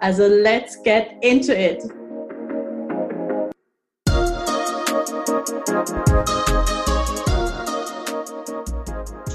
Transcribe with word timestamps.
Also 0.00 0.28
let's 0.28 0.80
get 0.84 1.16
into 1.22 1.52
it! 1.52 1.82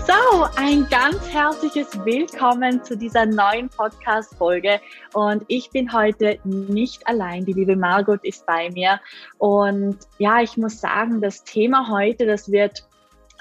So, 0.08 0.48
ein 0.56 0.88
ganz 0.90 1.28
herzliches 1.30 1.94
Willkommen 2.06 2.82
zu 2.82 2.96
dieser 2.96 3.26
neuen 3.26 3.68
Podcast-Folge. 3.68 4.80
Und 5.14 5.44
ich 5.50 5.70
bin 5.72 5.92
heute 5.92 6.40
nicht 6.46 7.06
allein. 7.08 7.44
Die 7.44 7.54
liebe 7.54 7.76
Margot 7.76 8.24
ist 8.24 8.46
bei 8.46 8.70
mir. 8.70 9.02
Und 9.40 9.98
ja, 10.18 10.42
ich 10.42 10.56
muss 10.56 10.80
sagen, 10.80 11.20
das 11.20 11.44
Thema 11.44 11.90
heute, 11.90 12.26
das 12.26 12.50
wird 12.50 12.88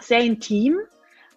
sehr 0.01 0.23
intim, 0.23 0.77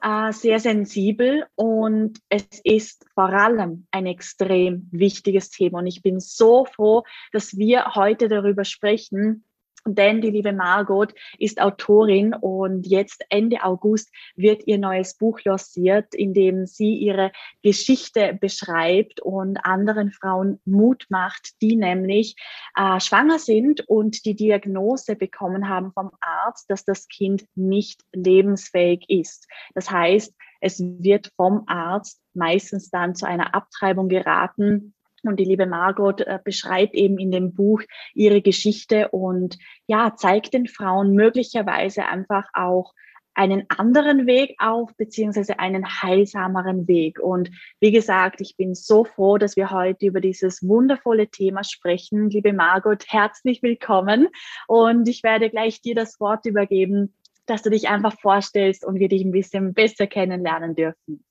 äh, 0.05 0.31
sehr 0.31 0.59
sensibel 0.59 1.47
und 1.55 2.19
es 2.29 2.45
ist 2.63 3.05
vor 3.15 3.29
allem 3.29 3.87
ein 3.89 4.05
extrem 4.05 4.87
wichtiges 4.91 5.49
Thema. 5.49 5.79
Und 5.79 5.87
ich 5.87 6.03
bin 6.03 6.19
so 6.19 6.65
froh, 6.65 7.03
dass 7.31 7.57
wir 7.57 7.95
heute 7.95 8.27
darüber 8.27 8.65
sprechen, 8.65 9.45
denn 9.87 10.21
die 10.21 10.31
liebe 10.31 10.51
Margot 10.51 11.13
ist 11.37 11.61
Autorin 11.61 12.33
und 12.33 12.87
jetzt 12.87 13.23
Ende 13.29 13.63
August 13.63 14.11
wird 14.35 14.65
ihr 14.65 14.79
neues 14.79 15.15
Buch 15.15 15.39
lanciert, 15.43 16.15
in 16.15 16.33
dem 16.33 16.65
sie 16.65 16.95
ihre 16.95 17.31
Geschichte 17.61 18.37
beschreibt 18.39 19.21
und 19.21 19.57
anderen 19.57 20.11
Frauen 20.11 20.59
Mut 20.65 21.05
macht, 21.09 21.61
die 21.61 21.75
nämlich 21.75 22.35
äh, 22.75 22.99
schwanger 22.99 23.37
sind 23.37 23.87
und 23.87 24.25
die 24.25 24.35
Diagnose 24.35 25.15
bekommen 25.15 25.69
haben 25.69 25.91
vom 25.93 26.11
Arzt, 26.19 26.69
dass 26.69 26.83
das 26.83 27.07
Kind 27.07 27.45
nicht 27.53 28.01
lebensfähig 28.11 29.05
ist. 29.07 29.47
Das 29.75 29.91
heißt, 29.91 30.33
es 30.61 30.79
wird 30.79 31.31
vom 31.35 31.63
Arzt 31.67 32.19
meistens 32.33 32.89
dann 32.89 33.13
zu 33.13 33.27
einer 33.27 33.53
Abtreibung 33.53 34.09
geraten 34.09 34.95
und 35.27 35.40
die 35.40 35.45
liebe 35.45 35.65
Margot 35.65 36.21
äh, 36.21 36.40
beschreibt 36.43 36.93
eben 36.93 37.18
in 37.18 37.31
dem 37.31 37.54
Buch 37.54 37.81
ihre 38.13 38.41
Geschichte 38.41 39.09
und 39.09 39.57
ja, 39.87 40.15
zeigt 40.15 40.54
den 40.54 40.68
Frauen 40.68 41.13
möglicherweise 41.13 42.05
einfach 42.05 42.48
auch 42.54 42.93
einen 43.35 43.65
anderen 43.68 44.26
Weg 44.26 44.55
auf, 44.59 44.96
beziehungsweise 44.96 45.59
einen 45.59 46.01
heilsameren 46.01 46.87
Weg. 46.87 47.20
Und 47.20 47.51
wie 47.79 47.91
gesagt, 47.91 48.40
ich 48.40 48.55
bin 48.55 48.73
so 48.73 49.03
froh, 49.03 49.37
dass 49.37 49.57
wir 49.57 49.71
heute 49.71 50.07
über 50.07 50.21
dieses 50.21 50.63
wundervolle 50.63 51.27
Thema 51.27 51.63
sprechen. 51.63 52.29
Liebe 52.29 52.53
Margot, 52.53 53.03
herzlich 53.07 53.62
willkommen. 53.62 54.29
Und 54.68 55.07
ich 55.09 55.21
werde 55.21 55.49
gleich 55.49 55.81
dir 55.81 55.96
das 55.96 56.20
Wort 56.20 56.46
übergeben, 56.46 57.13
dass 57.46 57.62
du 57.62 57.70
dich 57.70 57.90
einfach 57.90 58.18
vorstellst 58.20 58.85
und 58.85 58.99
wir 58.99 59.09
dich 59.09 59.23
ein 59.23 59.31
bisschen 59.31 59.73
besser 59.73 60.07
kennenlernen 60.07 60.73
dürfen. 60.73 61.23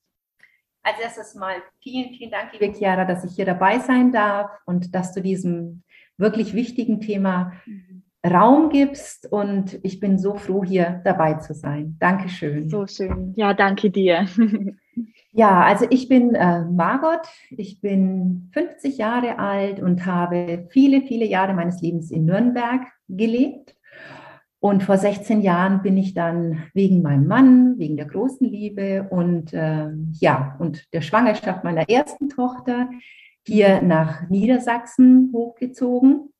Als 0.87 0.99
erstes 0.99 1.33
mal 1.33 1.55
vielen, 1.81 2.13
vielen 2.13 2.29
Dank, 2.29 2.51
liebe 2.53 2.71
Chiara, 2.71 3.05
dass 3.05 3.25
ich 3.25 3.35
hier 3.35 3.45
dabei 3.45 3.79
sein 3.79 4.11
darf 4.11 4.51
und 4.67 4.93
dass 4.93 5.13
du 5.13 5.21
diesem 5.21 5.81
wirklich 6.15 6.53
wichtigen 6.53 7.01
Thema 7.01 7.53
mhm. 7.65 8.03
Raum 8.23 8.69
gibst. 8.69 9.31
Und 9.31 9.79
ich 9.81 9.99
bin 9.99 10.19
so 10.19 10.35
froh, 10.35 10.63
hier 10.63 11.01
dabei 11.03 11.33
zu 11.33 11.55
sein. 11.55 11.95
Dankeschön. 11.99 12.69
So 12.69 12.85
schön. 12.85 13.33
Ja, 13.35 13.55
danke 13.55 13.89
dir. 13.89 14.27
ja, 15.31 15.63
also 15.63 15.87
ich 15.89 16.07
bin 16.07 16.35
äh, 16.35 16.65
Margot. 16.65 17.27
Ich 17.49 17.81
bin 17.81 18.51
50 18.53 18.99
Jahre 18.99 19.39
alt 19.39 19.79
und 19.79 20.05
habe 20.05 20.67
viele, 20.69 21.01
viele 21.01 21.25
Jahre 21.25 21.55
meines 21.55 21.81
Lebens 21.81 22.11
in 22.11 22.25
Nürnberg 22.25 22.83
gelebt. 23.09 23.75
Und 24.65 24.81
vor 24.81 24.97
16 24.97 25.41
Jahren 25.41 25.83
bin 25.83 25.95
ich 25.95 26.15
dann 26.15 26.63
wegen 26.73 27.03
meinem 27.03 27.27
Mann, 27.27 27.77
wegen 27.77 27.97
der 27.97 28.07
großen 28.07 28.47
Liebe 28.47 29.07
und 29.11 29.53
äh, 29.53 29.91
ja, 30.13 30.55
und 30.57 30.91
der 30.91 31.01
Schwangerschaft 31.01 31.63
meiner 31.63 31.87
ersten 31.87 32.29
Tochter 32.29 32.89
hier 33.45 33.83
nach 33.83 34.27
Niedersachsen 34.27 35.29
hochgezogen. 35.31 36.33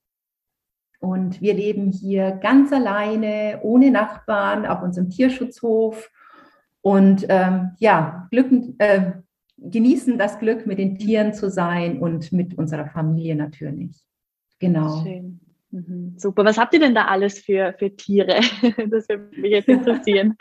Und 1.00 1.40
wir 1.40 1.54
leben 1.54 1.92
hier 1.92 2.32
ganz 2.32 2.74
alleine, 2.74 3.60
ohne 3.62 3.92
Nachbarn, 3.92 4.66
auf 4.66 4.82
unserem 4.82 5.12
Tierschutzhof. 5.12 6.10
Und 6.82 7.28
ähm, 7.30 7.74
ja, 7.78 8.28
Glück, 8.32 8.50
äh, 8.80 9.12
genießen 9.58 10.18
das 10.18 10.40
Glück, 10.40 10.66
mit 10.66 10.80
den 10.80 10.98
Tieren 10.98 11.36
zu 11.36 11.52
sein 11.52 12.00
und 12.00 12.32
mit 12.32 12.58
unserer 12.58 12.88
Familie 12.88 13.36
natürlich. 13.36 14.04
Genau. 14.58 15.04
Schön. 15.04 15.45
Mhm, 15.72 16.14
super. 16.18 16.46
Was 16.46 16.58
habt 16.58 16.74
ihr 16.74 16.80
denn 16.80 16.96
da 16.96 17.06
alles 17.06 17.40
für, 17.40 17.74
für 17.78 17.96
Tiere? 17.96 18.40
Das 18.90 19.10
würde 19.10 19.30
mich 19.40 19.52
jetzt 19.52 19.68
interessieren. 19.70 20.36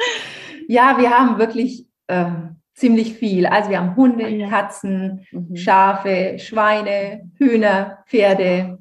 ja, 0.68 0.96
wir 0.98 1.10
haben 1.10 1.38
wirklich 1.38 1.86
äh, 2.06 2.30
ziemlich 2.74 3.14
viel. 3.14 3.46
Also 3.46 3.70
wir 3.70 3.78
haben 3.78 3.96
Hunde, 3.96 4.28
ja. 4.28 4.48
Katzen, 4.48 5.26
mhm. 5.32 5.56
Schafe, 5.56 6.36
Schweine, 6.38 7.30
Hühner, 7.38 7.98
Pferde. 8.06 8.78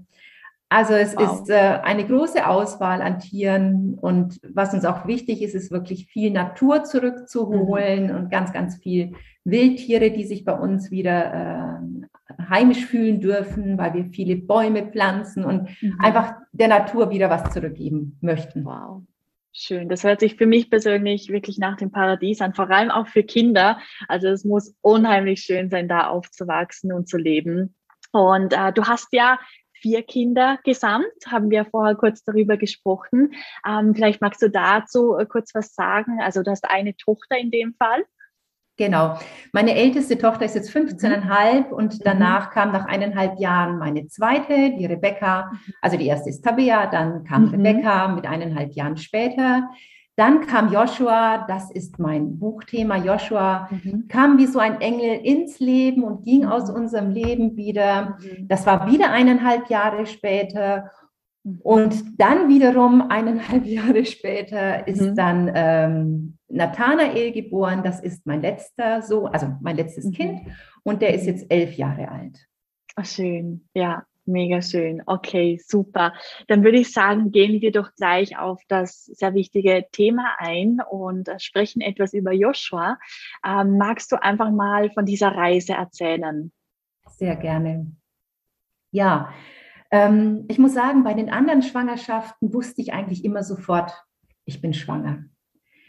Also 0.69 0.93
es 0.93 1.15
wow. 1.15 1.39
ist 1.39 1.49
äh, 1.51 1.79
eine 1.83 2.05
große 2.05 2.47
Auswahl 2.47 3.01
an 3.03 3.19
Tieren 3.19 3.93
und 4.01 4.39
was 4.55 4.73
uns 4.73 4.85
auch 4.85 5.05
wichtig 5.05 5.43
ist, 5.43 5.53
ist 5.53 5.69
wirklich 5.69 6.07
viel 6.07 6.31
Natur 6.31 6.83
zurückzuholen 6.83 8.07
mhm. 8.07 8.15
und 8.15 8.31
ganz, 8.31 8.51
ganz 8.51 8.77
viel 8.77 9.13
Wildtiere, 9.43 10.09
die 10.09 10.25
sich 10.25 10.45
bei 10.45 10.53
uns 10.53 10.89
wieder 10.89 11.79
äh, 11.79 12.07
heimisch 12.49 12.85
fühlen 12.85 13.21
dürfen, 13.21 13.77
weil 13.77 13.93
wir 13.93 14.05
viele 14.05 14.35
Bäume 14.35 14.85
pflanzen 14.85 15.45
und 15.45 15.69
mhm. 15.81 15.97
einfach 15.99 16.33
der 16.51 16.67
Natur 16.67 17.09
wieder 17.09 17.29
was 17.29 17.53
zurückgeben 17.53 18.17
möchten. 18.21 18.65
Wow. 18.65 19.03
Schön. 19.55 19.87
Das 19.87 20.03
hört 20.03 20.19
sich 20.19 20.35
für 20.35 20.47
mich 20.47 20.71
persönlich 20.71 21.29
wirklich 21.29 21.59
nach 21.59 21.77
dem 21.77 21.91
Paradies 21.91 22.41
an, 22.41 22.55
vor 22.55 22.71
allem 22.71 22.89
auch 22.89 23.07
für 23.07 23.23
Kinder. 23.23 23.79
Also 24.07 24.27
es 24.29 24.43
muss 24.43 24.75
unheimlich 24.81 25.41
schön 25.41 25.69
sein, 25.69 25.87
da 25.87 26.07
aufzuwachsen 26.07 26.91
und 26.91 27.07
zu 27.07 27.17
leben. 27.17 27.75
Und 28.11 28.53
äh, 28.53 28.73
du 28.73 28.85
hast 28.85 29.09
ja 29.11 29.39
vier 29.73 30.01
Kinder 30.01 30.57
gesamt, 30.63 31.05
haben 31.27 31.51
wir 31.51 31.65
vorher 31.65 31.95
kurz 31.95 32.23
darüber 32.23 32.57
gesprochen. 32.57 33.33
Ähm, 33.67 33.93
vielleicht 33.93 34.21
magst 34.21 34.41
du 34.41 34.49
dazu 34.49 35.17
äh, 35.17 35.25
kurz 35.27 35.53
was 35.53 35.75
sagen. 35.75 36.19
Also 36.21 36.41
du 36.41 36.49
hast 36.49 36.67
eine 36.67 36.95
Tochter 36.95 37.37
in 37.37 37.51
dem 37.51 37.75
Fall. 37.75 38.05
Genau. 38.75 39.19
Meine 39.51 39.75
älteste 39.75 40.17
Tochter 40.17 40.45
ist 40.45 40.55
jetzt 40.55 40.71
15,5 40.71 41.67
mhm. 41.67 41.73
und 41.73 42.05
danach 42.05 42.49
kam 42.49 42.71
nach 42.71 42.85
eineinhalb 42.85 43.39
Jahren 43.39 43.77
meine 43.77 44.07
zweite, 44.07 44.75
die 44.77 44.85
Rebecca. 44.85 45.51
Mhm. 45.51 45.73
Also 45.81 45.97
die 45.97 46.07
erste 46.07 46.29
ist 46.29 46.43
Tabea, 46.43 46.87
dann 46.87 47.23
kam 47.23 47.45
mhm. 47.45 47.49
Rebecca 47.49 48.07
mit 48.07 48.25
eineinhalb 48.25 48.73
Jahren 48.73 48.97
später. 48.97 49.69
Dann 50.15 50.41
kam 50.41 50.71
Joshua, 50.71 51.45
das 51.47 51.71
ist 51.71 51.97
mein 51.97 52.37
Buchthema. 52.37 52.97
Joshua 52.97 53.67
mhm. 53.71 54.07
kam 54.07 54.37
wie 54.37 54.45
so 54.45 54.59
ein 54.59 54.79
Engel 54.79 55.19
ins 55.23 55.59
Leben 55.59 56.03
und 56.03 56.23
ging 56.23 56.45
aus 56.45 56.69
mhm. 56.69 56.75
unserem 56.75 57.11
Leben 57.11 57.55
wieder. 57.55 58.17
Mhm. 58.19 58.47
Das 58.47 58.65
war 58.65 58.91
wieder 58.91 59.11
eineinhalb 59.11 59.69
Jahre 59.69 60.05
später. 60.05 60.91
Und 61.61 62.19
dann 62.19 62.47
wiederum 62.47 63.09
eineinhalb 63.09 63.65
Jahre 63.67 64.05
später 64.05 64.87
ist 64.87 65.01
mhm. 65.01 65.15
dann 65.15 65.51
ähm, 65.53 66.32
Nathanael 66.53 67.31
geboren. 67.31 67.83
Das 67.83 67.99
ist 67.99 68.25
mein 68.25 68.41
letzter 68.41 69.01
so, 69.01 69.25
also 69.25 69.47
mein 69.61 69.75
letztes 69.75 70.05
mhm. 70.05 70.11
Kind. 70.11 70.41
Und 70.83 71.01
der 71.01 71.13
ist 71.13 71.25
jetzt 71.25 71.45
elf 71.49 71.75
Jahre 71.75 72.09
alt. 72.09 72.47
Ach, 72.95 73.05
schön, 73.05 73.67
ja, 73.73 74.03
mega 74.25 74.61
schön. 74.61 75.01
Okay, 75.05 75.59
super. 75.65 76.13
Dann 76.47 76.63
würde 76.63 76.79
ich 76.79 76.93
sagen, 76.93 77.31
gehen 77.31 77.61
wir 77.61 77.71
doch 77.71 77.93
gleich 77.95 78.37
auf 78.37 78.61
das 78.67 79.05
sehr 79.05 79.33
wichtige 79.33 79.85
Thema 79.91 80.35
ein 80.37 80.79
und 80.89 81.29
sprechen 81.37 81.81
etwas 81.81 82.13
über 82.13 82.31
Joshua. 82.31 82.99
Ähm, 83.45 83.77
magst 83.77 84.11
du 84.11 84.21
einfach 84.21 84.51
mal 84.51 84.91
von 84.91 85.05
dieser 85.05 85.29
Reise 85.29 85.73
erzählen? 85.73 86.51
Sehr 87.07 87.35
gerne. 87.35 87.91
Ja, 88.91 89.33
ähm, 89.89 90.45
ich 90.49 90.59
muss 90.59 90.73
sagen, 90.73 91.03
bei 91.03 91.13
den 91.13 91.31
anderen 91.31 91.63
Schwangerschaften 91.63 92.53
wusste 92.53 92.81
ich 92.81 92.93
eigentlich 92.93 93.25
immer 93.25 93.43
sofort, 93.43 93.91
ich 94.45 94.61
bin 94.61 94.73
schwanger. 94.73 95.25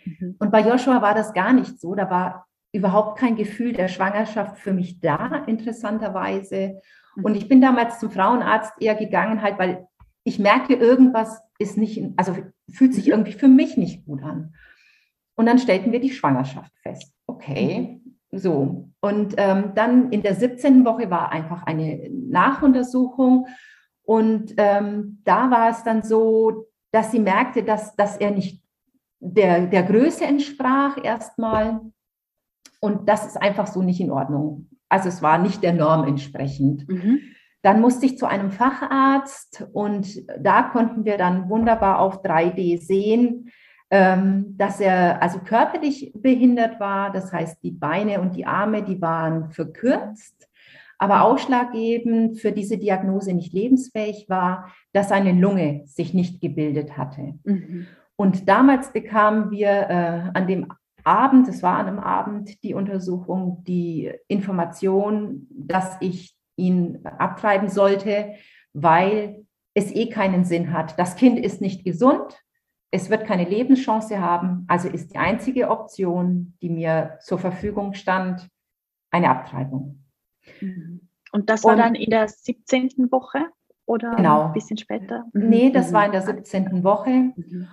Mhm. 0.05 0.37
Und 0.39 0.51
bei 0.51 0.61
Joshua 0.61 1.03
war 1.03 1.15
das 1.15 1.33
gar 1.33 1.53
nicht 1.53 1.81
so. 1.81 1.95
Da 1.95 2.11
war 2.11 2.47
überhaupt 2.73 3.19
kein 3.19 3.37
Gefühl 3.37 3.73
der 3.73 3.89
Schwangerschaft 3.89 4.59
für 4.59 4.73
mich 4.73 5.01
da, 5.01 5.45
interessanterweise. 5.47 6.81
Mhm. 7.17 7.25
Und 7.25 7.37
ich 7.37 7.49
bin 7.49 7.61
damals 7.61 8.01
zum 8.01 8.11
Frauenarzt 8.11 8.73
eher 8.81 8.95
gegangen, 8.95 9.43
halt, 9.43 9.59
weil 9.59 9.87
ich 10.25 10.39
merke, 10.39 10.75
irgendwas 10.75 11.41
ist 11.59 11.77
nicht, 11.77 12.03
also 12.17 12.37
fühlt 12.71 12.95
sich 12.95 13.06
mhm. 13.06 13.12
irgendwie 13.12 13.33
für 13.33 13.49
mich 13.49 13.77
nicht 13.77 14.05
gut 14.06 14.23
an. 14.23 14.55
Und 15.37 15.47
dann 15.47 15.59
stellten 15.59 15.93
wir 15.93 16.01
die 16.01 16.12
Schwangerschaft 16.12 16.73
fest. 16.83 17.12
Okay, 17.27 18.01
mhm. 18.03 18.39
so. 18.39 18.91
Und 19.01 19.35
ähm, 19.37 19.73
dann 19.75 20.11
in 20.11 20.23
der 20.23 20.35
17. 20.35 20.85
Woche 20.85 21.11
war 21.11 21.31
einfach 21.31 21.65
eine 21.65 22.09
Nachuntersuchung 22.11 23.47
Und 24.03 24.55
ähm, 24.56 25.21
da 25.25 25.51
war 25.51 25.71
es 25.71 25.83
dann 25.83 26.03
so, 26.03 26.67
dass 26.93 27.11
sie 27.11 27.19
merkte, 27.21 27.62
dass, 27.62 27.97
dass 27.97 28.17
er 28.17 28.31
nicht 28.31 28.63
der, 29.25 29.67
der 29.67 29.82
Größe 29.82 30.25
entsprach 30.25 31.03
erstmal. 31.03 31.81
Und 32.81 33.09
das 33.09 33.26
ist 33.26 33.41
einfach 33.41 33.67
so 33.67 33.82
nicht 33.82 34.00
in 34.00 34.11
Ordnung. 34.11 34.69
Also 34.88 35.09
es 35.09 35.23
war 35.23 35.38
nicht 35.38 35.62
der 35.62 35.73
Norm 35.73 36.06
entsprechend. 36.06 36.88
Mhm. 36.88 37.21
Dann 37.62 37.81
musste 37.81 38.05
ich 38.05 38.19
zu 38.19 38.26
einem 38.26 38.50
Facharzt 38.50 39.67
und 39.73 40.06
da 40.38 40.65
konnten 40.65 41.06
wir 41.06 41.17
dann 41.17 41.49
wunderbar 41.49 41.99
auf 41.99 42.23
3D 42.23 42.79
sehen, 42.79 43.50
ähm, 43.91 44.55
dass 44.59 44.81
er 44.81 45.23
also 45.23 45.38
körperlich 45.38 46.12
behindert 46.15 46.79
war. 46.79 47.11
Das 47.11 47.32
heißt, 47.32 47.62
die 47.62 47.70
Beine 47.70 48.20
und 48.20 48.37
die 48.37 48.44
Arme, 48.44 48.82
die 48.82 49.00
waren 49.00 49.50
verkürzt, 49.50 50.47
aber 50.99 51.23
ausschlaggebend 51.23 52.38
für 52.38 52.53
diese 52.53 52.77
Diagnose 52.77 53.32
nicht 53.32 53.55
lebensfähig 53.55 54.27
war, 54.29 54.70
dass 54.93 55.09
seine 55.09 55.32
Lunge 55.32 55.82
sich 55.87 56.12
nicht 56.12 56.43
gebildet 56.43 56.99
hatte. 56.99 57.38
Mhm. 57.44 57.87
Und 58.16 58.49
damals 58.49 58.93
bekamen 58.93 59.50
wir 59.50 59.69
äh, 59.69 60.31
an 60.34 60.46
dem 60.46 60.72
Abend, 61.02 61.49
es 61.49 61.62
war 61.62 61.78
an 61.78 61.87
einem 61.87 61.99
Abend, 61.99 62.62
die 62.62 62.75
Untersuchung, 62.75 63.62
die 63.64 64.12
Information, 64.28 65.46
dass 65.50 65.96
ich 66.00 66.34
ihn 66.56 67.05
abtreiben 67.05 67.69
sollte, 67.69 68.34
weil 68.72 69.44
es 69.75 69.93
eh 69.93 70.08
keinen 70.08 70.44
Sinn 70.44 70.72
hat. 70.72 70.99
Das 70.99 71.16
Kind 71.16 71.38
ist 71.38 71.61
nicht 71.61 71.84
gesund, 71.84 72.40
es 72.90 73.11
wird 73.11 73.26
keine 73.26 73.44
Lebenschance 73.44 74.20
haben, 74.20 74.64
also 74.69 74.88
ist 74.88 75.12
die 75.12 75.19
einzige 75.19 75.69
Option, 75.69 76.56
die 76.62 76.70
mir 76.70 77.19
zur 77.20 77.40
Verfügung 77.40 77.94
stand, 77.94 78.49
eine 79.10 79.31
Abtreibung. 79.31 80.05
Mhm. 80.60 81.08
Und 81.32 81.50
das 81.50 81.64
war 81.64 81.72
Und, 81.72 81.78
dann 81.78 81.94
in 81.96 82.10
der 82.10 82.28
17. 82.28 83.10
Woche 83.10 83.46
oder 83.84 84.14
genau. 84.14 84.46
ein 84.46 84.52
bisschen 84.52 84.76
später? 84.76 85.25
Nee, 85.32 85.70
das 85.70 85.90
mhm. 85.90 85.94
war 85.94 86.06
in 86.06 86.12
der 86.12 86.22
17. 86.22 86.84
Woche. 86.84 87.10
Mhm. 87.10 87.69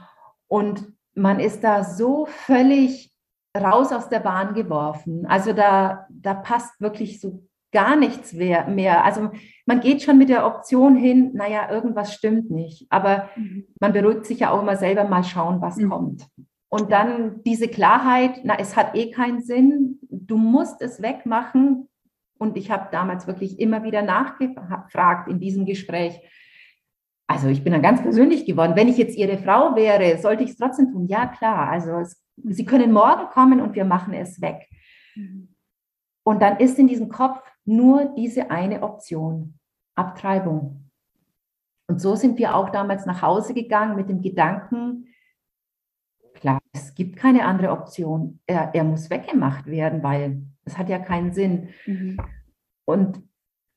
Und 0.52 0.92
man 1.16 1.40
ist 1.40 1.64
da 1.64 1.86
so 1.86 2.26
völlig 2.26 3.10
raus 3.58 3.94
aus 3.94 4.10
der 4.10 4.20
Bahn 4.20 4.54
geworfen. 4.54 5.26
Also 5.26 5.54
da, 5.54 6.08
da 6.10 6.34
passt 6.34 6.82
wirklich 6.82 7.22
so 7.22 7.48
gar 7.72 7.96
nichts 7.96 8.34
mehr. 8.34 9.06
Also 9.06 9.32
man 9.66 9.80
geht 9.80 10.02
schon 10.02 10.18
mit 10.18 10.28
der 10.28 10.46
Option 10.46 10.98
hin, 10.98 11.32
naja, 11.36 11.72
irgendwas 11.72 12.14
stimmt 12.14 12.52
nicht. 12.52 12.86
Aber 12.90 13.30
mhm. 13.38 13.66
man 13.80 13.94
beruhigt 13.94 14.26
sich 14.26 14.40
ja 14.42 14.52
auch 14.52 14.62
immer 14.62 14.76
selber 14.76 15.06
mal 15.06 15.24
schauen, 15.24 15.62
was 15.62 15.78
mhm. 15.78 15.90
kommt. 15.90 16.28
Und 16.68 16.92
dann 16.92 17.42
diese 17.44 17.70
Klarheit, 17.70 18.42
na, 18.44 18.58
es 18.60 18.76
hat 18.76 18.94
eh 18.94 19.10
keinen 19.10 19.42
Sinn, 19.42 20.00
du 20.10 20.36
musst 20.36 20.82
es 20.82 21.02
wegmachen. 21.02 21.88
Und 22.38 22.58
ich 22.58 22.72
habe 22.72 22.90
damals 22.92 23.26
wirklich 23.26 23.58
immer 23.58 23.84
wieder 23.84 24.02
nachgefragt 24.02 25.30
in 25.30 25.40
diesem 25.40 25.66
Gespräch. 25.66 26.20
Also 27.32 27.48
ich 27.48 27.64
bin 27.64 27.72
dann 27.72 27.82
ganz 27.82 28.02
persönlich 28.02 28.46
geworden. 28.46 28.74
Wenn 28.76 28.90
ich 28.90 28.98
jetzt 28.98 29.18
Ihre 29.18 29.38
Frau 29.38 29.74
wäre, 29.74 30.18
sollte 30.18 30.44
ich 30.44 30.50
es 30.50 30.58
trotzdem 30.58 30.92
tun? 30.92 31.08
Ja, 31.08 31.28
klar. 31.28 31.70
Also 31.70 31.92
es, 32.00 32.22
Sie 32.36 32.66
können 32.66 32.92
morgen 32.92 33.30
kommen 33.30 33.62
und 33.62 33.74
wir 33.74 33.86
machen 33.86 34.14
es 34.14 34.42
weg. 34.42 34.68
Mhm. 35.16 35.56
Und 36.24 36.42
dann 36.42 36.58
ist 36.58 36.78
in 36.78 36.88
diesem 36.88 37.08
Kopf 37.08 37.42
nur 37.64 38.14
diese 38.18 38.52
eine 38.52 38.84
Option, 38.84 39.58
Abtreibung. 39.96 40.90
Und 41.88 42.02
so 42.02 42.18
sind 42.18 42.38
wir 42.38 42.54
auch 42.54 42.70
damals 42.70 43.06
nach 43.06 43.22
Hause 43.22 43.54
gegangen 43.54 43.96
mit 43.96 44.10
dem 44.10 44.22
Gedanken, 44.22 45.08
klar, 46.34 46.60
es 46.74 46.94
gibt 46.96 47.16
keine 47.16 47.46
andere 47.46 47.72
Option. 47.72 48.42
Er, 48.46 48.76
er 48.76 48.84
muss 48.84 49.10
weggemacht 49.10 49.68
werden, 49.68 50.04
weil 50.04 50.42
es 50.66 50.78
hat 50.78 50.90
ja 50.90 51.00
keinen 51.00 51.32
Sinn. 51.32 51.70
Mhm. 51.86 52.20
Und 52.84 53.24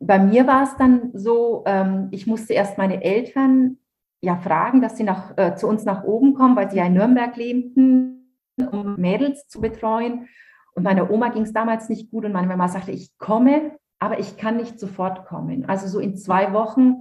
bei 0.07 0.19
mir 0.19 0.47
war 0.47 0.65
es 0.65 0.77
dann 0.77 1.11
so, 1.15 1.65
ähm, 1.67 2.09
ich 2.11 2.27
musste 2.27 2.53
erst 2.53 2.79
meine 2.79 3.03
Eltern 3.03 3.79
ja 4.21 4.37
fragen, 4.37 4.81
dass 4.81 4.97
sie 4.97 5.05
nach, 5.05 5.37
äh, 5.37 5.55
zu 5.55 5.69
uns 5.69 5.85
nach 5.85 6.05
oben 6.05 6.35
kommen, 6.35 6.57
weil 6.57 6.71
sie 6.71 6.79
ja 6.79 6.87
in 6.87 6.95
Nürnberg 6.95 7.37
lebten, 7.37 8.41
um 8.71 8.97
Mädels 8.97 9.47
zu 9.49 9.61
betreuen. 9.61 10.29
Und 10.75 10.83
meiner 10.83 11.11
Oma 11.11 11.29
ging 11.29 11.43
es 11.43 11.53
damals 11.53 11.89
nicht 11.89 12.11
gut 12.11 12.25
und 12.25 12.33
meine 12.33 12.49
Mama 12.49 12.69
sagte, 12.69 12.91
ich 12.91 13.17
komme, 13.19 13.73
aber 13.99 14.19
ich 14.19 14.37
kann 14.37 14.57
nicht 14.57 14.79
sofort 14.79 15.27
kommen. 15.27 15.67
Also 15.67 15.87
so 15.87 16.01
in 16.01 16.17
zwei 16.17 16.53
Wochen, 16.53 16.97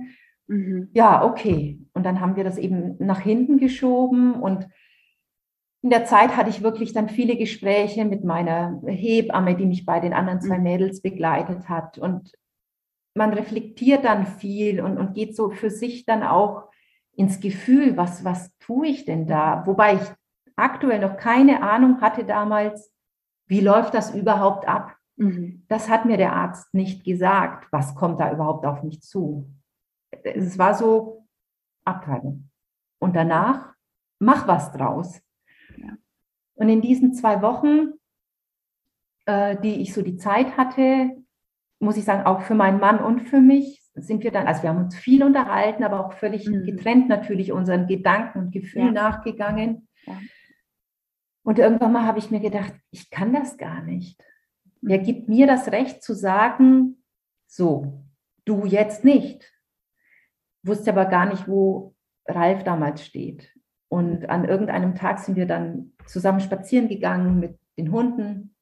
mhm. 0.47 0.89
ja, 0.93 1.23
okay. 1.23 1.79
Und 1.93 2.05
dann 2.05 2.19
haben 2.19 2.35
wir 2.35 2.43
das 2.43 2.57
eben 2.57 2.95
nach 2.99 3.19
hinten 3.19 3.57
geschoben 3.57 4.35
und 4.35 4.67
in 5.81 5.89
der 5.89 6.05
Zeit 6.05 6.37
hatte 6.37 6.49
ich 6.49 6.63
wirklich 6.63 6.93
dann 6.93 7.09
viele 7.09 7.35
Gespräche 7.35 8.05
mit 8.05 8.23
meiner 8.23 8.81
Hebamme, 8.85 9.55
die 9.55 9.65
mich 9.65 9.85
bei 9.85 9.99
den 9.99 10.13
anderen 10.13 10.39
zwei 10.39 10.57
mhm. 10.57 10.63
Mädels 10.63 11.01
begleitet 11.01 11.67
hat. 11.67 11.97
Und 11.97 12.31
man 13.15 13.33
reflektiert 13.33 14.05
dann 14.05 14.25
viel 14.25 14.81
und, 14.81 14.97
und 14.97 15.13
geht 15.13 15.35
so 15.35 15.51
für 15.51 15.69
sich 15.69 16.05
dann 16.05 16.23
auch 16.23 16.69
ins 17.15 17.39
Gefühl, 17.39 17.95
was, 17.95 18.23
was 18.23 18.55
tue 18.57 18.87
ich 18.87 19.05
denn 19.05 19.27
da? 19.27 19.65
Wobei 19.65 19.95
ich 19.95 20.01
aktuell 20.55 20.99
noch 20.99 21.17
keine 21.17 21.61
Ahnung 21.61 22.01
hatte 22.01 22.25
damals, 22.25 22.91
wie 23.47 23.59
läuft 23.59 23.93
das 23.93 24.15
überhaupt 24.15 24.67
ab? 24.67 24.95
Mhm. 25.15 25.63
Das 25.67 25.89
hat 25.89 26.05
mir 26.05 26.17
der 26.17 26.33
Arzt 26.33 26.73
nicht 26.73 27.03
gesagt. 27.03 27.67
Was 27.71 27.93
kommt 27.95 28.19
da 28.19 28.31
überhaupt 28.31 28.65
auf 28.65 28.83
mich 28.83 29.01
zu? 29.01 29.47
Es 30.23 30.57
war 30.57 30.73
so 30.73 31.27
Abtreibung. 31.85 32.49
Und 32.99 33.15
danach 33.15 33.73
mach 34.19 34.47
was 34.47 34.71
draus. 34.71 35.21
Ja. 35.77 35.97
Und 36.55 36.69
in 36.69 36.81
diesen 36.81 37.13
zwei 37.13 37.41
Wochen, 37.41 37.93
äh, 39.25 39.57
die 39.61 39.81
ich 39.81 39.93
so 39.93 40.01
die 40.01 40.17
Zeit 40.17 40.57
hatte, 40.57 41.22
muss 41.83 41.97
ich 41.97 42.05
sagen, 42.05 42.25
auch 42.25 42.41
für 42.41 42.55
meinen 42.55 42.79
Mann 42.79 42.99
und 42.99 43.21
für 43.21 43.41
mich 43.41 43.83
sind 43.95 44.23
wir 44.23 44.31
dann, 44.31 44.47
also 44.47 44.63
wir 44.63 44.69
haben 44.69 44.83
uns 44.83 44.95
viel 44.95 45.23
unterhalten, 45.23 45.83
aber 45.83 46.05
auch 46.05 46.13
völlig 46.13 46.47
mhm. 46.47 46.65
getrennt 46.65 47.09
natürlich 47.09 47.51
unseren 47.51 47.87
Gedanken 47.87 48.39
und 48.39 48.51
Gefühlen 48.51 48.95
ja. 48.95 49.09
nachgegangen. 49.09 49.87
Ja. 50.05 50.17
Und 51.43 51.59
irgendwann 51.59 51.91
mal 51.91 52.05
habe 52.05 52.19
ich 52.19 52.31
mir 52.31 52.39
gedacht, 52.39 52.73
ich 52.89 53.09
kann 53.09 53.33
das 53.33 53.57
gar 53.57 53.83
nicht. 53.83 54.23
Wer 54.81 54.99
gibt 54.99 55.29
mir 55.29 55.45
das 55.45 55.71
Recht 55.71 56.01
zu 56.01 56.13
sagen, 56.13 57.03
so, 57.45 58.03
du 58.45 58.65
jetzt 58.65 59.03
nicht? 59.03 59.51
Wusste 60.63 60.91
aber 60.91 61.05
gar 61.05 61.25
nicht, 61.25 61.47
wo 61.47 61.93
Ralf 62.25 62.63
damals 62.63 63.05
steht. 63.05 63.53
Und 63.89 64.29
an 64.29 64.45
irgendeinem 64.45 64.95
Tag 64.95 65.19
sind 65.19 65.35
wir 65.35 65.45
dann 65.45 65.91
zusammen 66.07 66.39
spazieren 66.39 66.87
gegangen 66.87 67.39
mit 67.39 67.59
den 67.77 67.91
Hunden. 67.91 68.55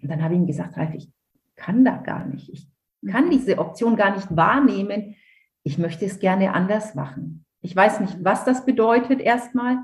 Und 0.00 0.08
dann 0.08 0.22
habe 0.22 0.34
ich 0.34 0.40
ihm 0.40 0.46
gesagt, 0.46 0.76
Ralf, 0.76 0.94
ich 0.94 1.13
kann 1.56 1.84
da 1.84 1.96
gar 1.96 2.26
nicht. 2.26 2.48
Ich 2.50 2.68
kann 3.10 3.30
diese 3.30 3.58
Option 3.58 3.96
gar 3.96 4.14
nicht 4.14 4.34
wahrnehmen. 4.34 5.16
Ich 5.62 5.78
möchte 5.78 6.04
es 6.04 6.18
gerne 6.18 6.52
anders 6.52 6.94
machen. 6.94 7.44
Ich 7.60 7.74
weiß 7.74 8.00
nicht, 8.00 8.22
was 8.22 8.44
das 8.44 8.64
bedeutet 8.66 9.20
erstmal, 9.20 9.78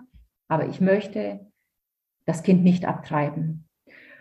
aber 0.49 0.67
ich 0.69 0.81
möchte 0.81 1.51
das 2.27 2.43
Kind 2.43 2.63
nicht 2.63 2.85
abtreiben. 2.85 3.69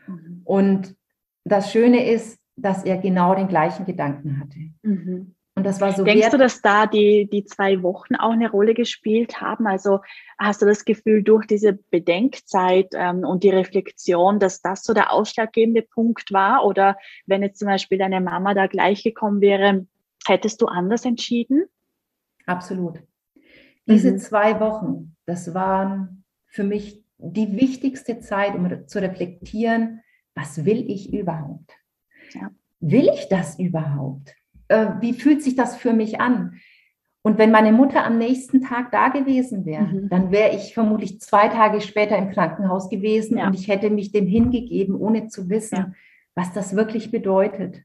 Mhm. 0.07 0.41
Und 0.43 0.95
das 1.43 1.71
Schöne 1.71 2.09
ist, 2.09 2.39
dass 2.55 2.83
er 2.83 2.97
genau 2.97 3.35
den 3.35 3.47
gleichen 3.47 3.85
Gedanken 3.85 4.39
hatte. 4.39 4.59
Mhm. 4.83 5.35
Und 5.59 5.65
das 5.65 5.81
war 5.81 5.91
so. 5.91 6.05
Denkst 6.05 6.29
du, 6.29 6.37
dass 6.37 6.61
da 6.61 6.85
die, 6.85 7.27
die 7.29 7.43
zwei 7.43 7.83
Wochen 7.83 8.15
auch 8.15 8.31
eine 8.31 8.49
Rolle 8.49 8.73
gespielt 8.73 9.41
haben? 9.41 9.67
Also 9.67 9.99
hast 10.37 10.61
du 10.61 10.65
das 10.65 10.85
Gefühl, 10.85 11.21
durch 11.21 11.47
diese 11.47 11.73
Bedenkzeit 11.73 12.87
ähm, 12.93 13.25
und 13.25 13.43
die 13.43 13.49
Reflexion, 13.49 14.39
dass 14.39 14.61
das 14.61 14.85
so 14.85 14.93
der 14.93 15.11
ausschlaggebende 15.11 15.81
Punkt 15.81 16.31
war? 16.31 16.65
Oder 16.65 16.95
wenn 17.25 17.43
jetzt 17.43 17.59
zum 17.59 17.67
Beispiel 17.67 17.97
deine 17.97 18.21
Mama 18.21 18.53
da 18.53 18.67
gleich 18.67 19.03
gekommen 19.03 19.41
wäre, 19.41 19.85
hättest 20.25 20.61
du 20.61 20.67
anders 20.67 21.03
entschieden? 21.03 21.65
Absolut. 22.45 22.99
Diese 23.85 24.13
mhm. 24.13 24.19
zwei 24.19 24.61
Wochen, 24.61 25.17
das 25.25 25.53
waren 25.53 26.23
für 26.45 26.63
mich 26.63 27.03
die 27.17 27.57
wichtigste 27.57 28.21
Zeit, 28.21 28.55
um 28.55 28.87
zu 28.87 29.01
reflektieren, 29.01 29.99
was 30.35 30.63
will 30.63 30.89
ich 30.89 31.13
überhaupt? 31.13 31.73
Ja. 32.33 32.49
Will 32.79 33.09
ich 33.13 33.27
das 33.27 33.59
überhaupt? 33.59 34.38
Äh, 34.69 34.87
wie 35.01 35.13
fühlt 35.13 35.43
sich 35.43 35.55
das 35.55 35.75
für 35.75 35.93
mich 35.93 36.21
an? 36.21 36.59
Und 37.21 37.37
wenn 37.37 37.51
meine 37.51 37.73
Mutter 37.73 38.05
am 38.05 38.17
nächsten 38.17 38.61
Tag 38.61 38.91
da 38.91 39.09
gewesen 39.09 39.65
wäre, 39.65 39.83
mhm. 39.83 40.09
dann 40.09 40.31
wäre 40.31 40.55
ich 40.55 40.73
vermutlich 40.73 41.19
zwei 41.19 41.49
Tage 41.49 41.81
später 41.81 42.17
im 42.17 42.31
Krankenhaus 42.31 42.89
gewesen 42.89 43.37
ja. 43.37 43.47
und 43.47 43.53
ich 43.55 43.67
hätte 43.67 43.89
mich 43.89 44.11
dem 44.11 44.25
hingegeben, 44.25 44.95
ohne 44.95 45.27
zu 45.27 45.49
wissen, 45.49 45.75
ja. 45.75 45.93
was 46.33 46.53
das 46.53 46.75
wirklich 46.75 47.11
bedeutet. 47.11 47.83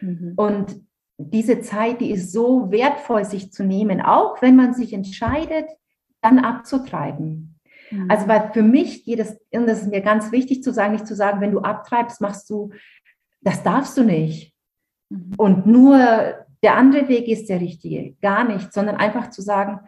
Mhm. 0.00 0.32
Und 0.36 0.80
diese 1.16 1.60
Zeit, 1.60 2.00
die 2.00 2.10
ist 2.10 2.32
so 2.32 2.72
wertvoll, 2.72 3.24
sich 3.24 3.52
zu 3.52 3.64
nehmen, 3.64 4.00
auch 4.00 4.42
wenn 4.42 4.56
man 4.56 4.74
sich 4.74 4.92
entscheidet, 4.92 5.66
dann 6.20 6.40
abzutreiben. 6.40 7.60
Mhm. 7.90 8.10
Also 8.10 8.26
weil 8.26 8.50
für 8.52 8.62
mich 8.62 9.04
geht 9.04 9.20
es, 9.20 9.38
und 9.52 9.66
das 9.66 9.82
ist 9.82 9.90
mir 9.90 10.00
ganz 10.00 10.32
wichtig 10.32 10.64
zu 10.64 10.72
sagen, 10.72 10.94
nicht 10.94 11.06
zu 11.06 11.14
sagen, 11.14 11.40
wenn 11.40 11.52
du 11.52 11.60
abtreibst, 11.60 12.20
machst 12.20 12.50
du, 12.50 12.70
das 13.42 13.62
darfst 13.62 13.96
du 13.96 14.02
nicht. 14.02 14.51
Mhm. 15.12 15.34
Und 15.36 15.66
nur 15.66 15.98
der 16.62 16.76
andere 16.76 17.08
Weg 17.08 17.28
ist 17.28 17.48
der 17.48 17.60
richtige, 17.60 18.14
gar 18.20 18.44
nicht, 18.44 18.72
sondern 18.72 18.96
einfach 18.96 19.30
zu 19.30 19.42
sagen, 19.42 19.80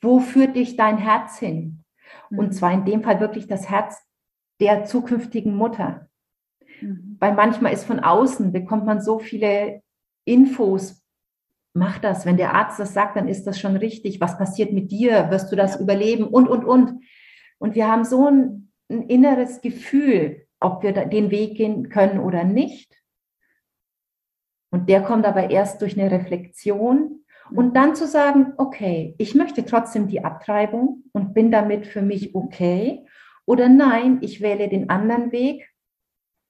wo 0.00 0.18
führt 0.20 0.56
dich 0.56 0.76
dein 0.76 0.98
Herz 0.98 1.38
hin? 1.38 1.84
Mhm. 2.30 2.38
Und 2.38 2.52
zwar 2.52 2.72
in 2.72 2.84
dem 2.84 3.02
Fall 3.02 3.20
wirklich 3.20 3.46
das 3.46 3.68
Herz 3.68 4.02
der 4.60 4.84
zukünftigen 4.84 5.54
Mutter. 5.56 6.08
Mhm. 6.80 7.16
Weil 7.20 7.34
manchmal 7.34 7.72
ist 7.72 7.84
von 7.84 8.00
außen, 8.00 8.52
bekommt 8.52 8.86
man 8.86 9.00
so 9.00 9.18
viele 9.18 9.82
Infos 10.24 11.02
mach 11.74 11.98
das. 11.98 12.26
Wenn 12.26 12.36
der 12.36 12.54
Arzt 12.54 12.78
das 12.78 12.94
sagt, 12.94 13.16
dann 13.16 13.28
ist 13.28 13.46
das 13.46 13.58
schon 13.58 13.76
richtig. 13.76 14.20
Was 14.20 14.38
passiert 14.38 14.72
mit 14.72 14.90
dir? 14.90 15.30
Wirst 15.30 15.50
du 15.52 15.56
das 15.56 15.80
überleben? 15.80 16.24
Und, 16.24 16.48
und, 16.48 16.64
und. 16.64 17.04
Und 17.58 17.74
wir 17.74 17.88
haben 17.88 18.04
so 18.04 18.28
ein, 18.28 18.72
ein 18.90 19.02
inneres 19.02 19.60
Gefühl, 19.60 20.46
ob 20.60 20.82
wir 20.82 20.92
den 20.92 21.30
Weg 21.30 21.56
gehen 21.56 21.88
können 21.88 22.20
oder 22.20 22.44
nicht. 22.44 23.01
Und 24.72 24.88
der 24.88 25.02
kommt 25.02 25.26
aber 25.26 25.50
erst 25.50 25.80
durch 25.82 25.98
eine 25.98 26.10
Reflexion 26.10 27.20
und 27.54 27.76
dann 27.76 27.94
zu 27.94 28.06
sagen, 28.06 28.54
okay, 28.56 29.14
ich 29.18 29.34
möchte 29.34 29.64
trotzdem 29.64 30.08
die 30.08 30.24
Abtreibung 30.24 31.04
und 31.12 31.34
bin 31.34 31.52
damit 31.52 31.86
für 31.86 32.02
mich 32.02 32.34
okay. 32.34 33.06
Oder 33.44 33.68
nein, 33.68 34.18
ich 34.22 34.40
wähle 34.40 34.68
den 34.68 34.88
anderen 34.88 35.30
Weg 35.30 35.68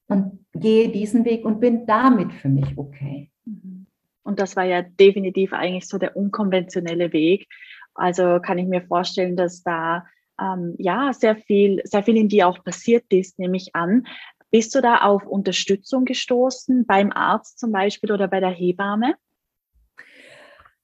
und 0.06 0.46
gehe 0.54 0.88
diesen 0.90 1.24
Weg 1.24 1.44
und 1.44 1.60
bin 1.60 1.84
damit 1.84 2.32
für 2.32 2.48
mich 2.48 2.78
okay. 2.78 3.30
Mhm. 3.44 3.86
Und 4.22 4.38
das 4.38 4.54
war 4.54 4.64
ja 4.64 4.82
definitiv 4.82 5.52
eigentlich 5.52 5.88
so 5.88 5.98
der 5.98 6.16
unkonventionelle 6.16 7.12
Weg. 7.12 7.48
Also 7.94 8.38
kann 8.40 8.58
ich 8.58 8.68
mir 8.68 8.82
vorstellen, 8.82 9.36
dass 9.36 9.64
da 9.64 10.06
ähm, 10.40 10.74
ja 10.78 11.12
sehr 11.12 11.36
viel, 11.36 11.80
sehr 11.84 12.02
viel 12.02 12.16
in 12.16 12.28
dir 12.28 12.48
auch 12.48 12.62
passiert 12.62 13.04
ist, 13.10 13.38
nehme 13.38 13.56
ich 13.56 13.74
an. 13.74 14.06
Bist 14.52 14.74
du 14.74 14.82
da 14.82 14.98
auf 14.98 15.26
Unterstützung 15.26 16.04
gestoßen, 16.04 16.84
beim 16.84 17.10
Arzt 17.10 17.58
zum 17.58 17.72
Beispiel 17.72 18.12
oder 18.12 18.28
bei 18.28 18.38
der 18.38 18.50
Hebamme? 18.50 19.14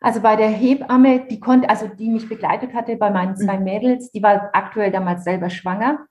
Also 0.00 0.20
bei 0.20 0.36
der 0.36 0.48
Hebamme, 0.48 1.26
die 1.28 1.38
konnte, 1.38 1.68
also 1.68 1.86
die 1.86 2.08
mich 2.08 2.28
begleitet 2.28 2.72
hatte 2.72 2.96
bei 2.96 3.10
meinen 3.10 3.36
zwei 3.36 3.58
mhm. 3.58 3.64
Mädels, 3.64 4.10
die 4.10 4.22
war 4.22 4.48
aktuell 4.54 4.90
damals 4.90 5.22
selber 5.22 5.50
schwanger 5.50 6.06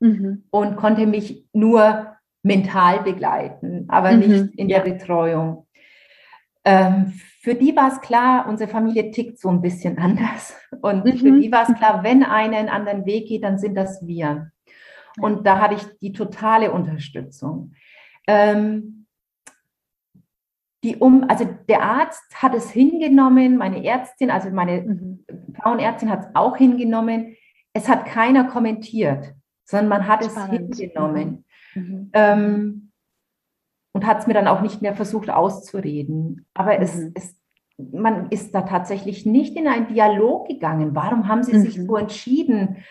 mhm. 0.00 0.44
und 0.50 0.76
konnte 0.76 1.06
mich 1.06 1.46
nur 1.54 2.16
mental 2.42 3.02
begleiten, 3.02 3.86
aber 3.88 4.12
mhm. 4.12 4.18
nicht 4.18 4.54
in 4.56 4.68
ja. 4.68 4.80
der 4.80 4.92
Betreuung. 4.92 5.66
Ähm, 6.66 7.14
für 7.40 7.54
die 7.54 7.74
war 7.74 7.88
es 7.88 8.02
klar, 8.02 8.46
unsere 8.46 8.70
Familie 8.70 9.10
tickt 9.10 9.38
so 9.38 9.48
ein 9.48 9.62
bisschen 9.62 9.96
anders. 9.98 10.54
Und 10.82 11.06
mhm. 11.06 11.16
für 11.16 11.40
die 11.40 11.50
war 11.50 11.66
es 11.66 11.74
klar, 11.78 12.02
wenn 12.02 12.22
einer 12.24 12.58
einen 12.58 12.68
anderen 12.68 13.06
Weg 13.06 13.28
geht, 13.28 13.44
dann 13.44 13.58
sind 13.58 13.74
das 13.74 14.06
wir. 14.06 14.50
Und 15.18 15.46
da 15.46 15.58
hatte 15.60 15.74
ich 15.74 15.98
die 15.98 16.12
totale 16.12 16.72
Unterstützung. 16.72 17.74
Ähm, 18.26 19.06
die 20.82 20.96
um, 20.96 21.28
also 21.28 21.46
der 21.68 21.82
Arzt 21.82 22.42
hat 22.42 22.54
es 22.54 22.70
hingenommen, 22.70 23.56
meine 23.56 23.84
Ärztin, 23.84 24.30
also 24.30 24.50
meine 24.50 24.82
mhm. 24.82 25.24
Frauenärztin 25.54 26.10
hat 26.10 26.20
es 26.20 26.26
auch 26.34 26.56
hingenommen. 26.56 27.36
Es 27.72 27.88
hat 27.88 28.06
keiner 28.06 28.44
kommentiert, 28.44 29.34
sondern 29.64 29.88
man 29.88 30.06
hat 30.06 30.24
Spannend. 30.24 30.72
es 30.72 30.78
hingenommen. 30.78 31.44
Mhm. 31.74 31.82
mhm. 31.82 32.10
Ähm, 32.12 32.86
und 33.92 34.06
hat 34.06 34.20
es 34.20 34.28
mir 34.28 34.34
dann 34.34 34.46
auch 34.46 34.60
nicht 34.60 34.82
mehr 34.82 34.94
versucht 34.94 35.30
auszureden. 35.30 36.46
Aber 36.54 36.76
mhm. 36.76 36.82
es, 36.82 37.10
es, 37.14 37.40
man 37.76 38.30
ist 38.30 38.54
da 38.54 38.62
tatsächlich 38.62 39.26
nicht 39.26 39.56
in 39.56 39.66
einen 39.66 39.88
Dialog 39.88 40.46
gegangen. 40.46 40.94
Warum 40.94 41.26
haben 41.26 41.42
Sie 41.42 41.58
sich 41.58 41.76
mhm. 41.76 41.86
so 41.86 41.96
entschieden? 41.96 42.84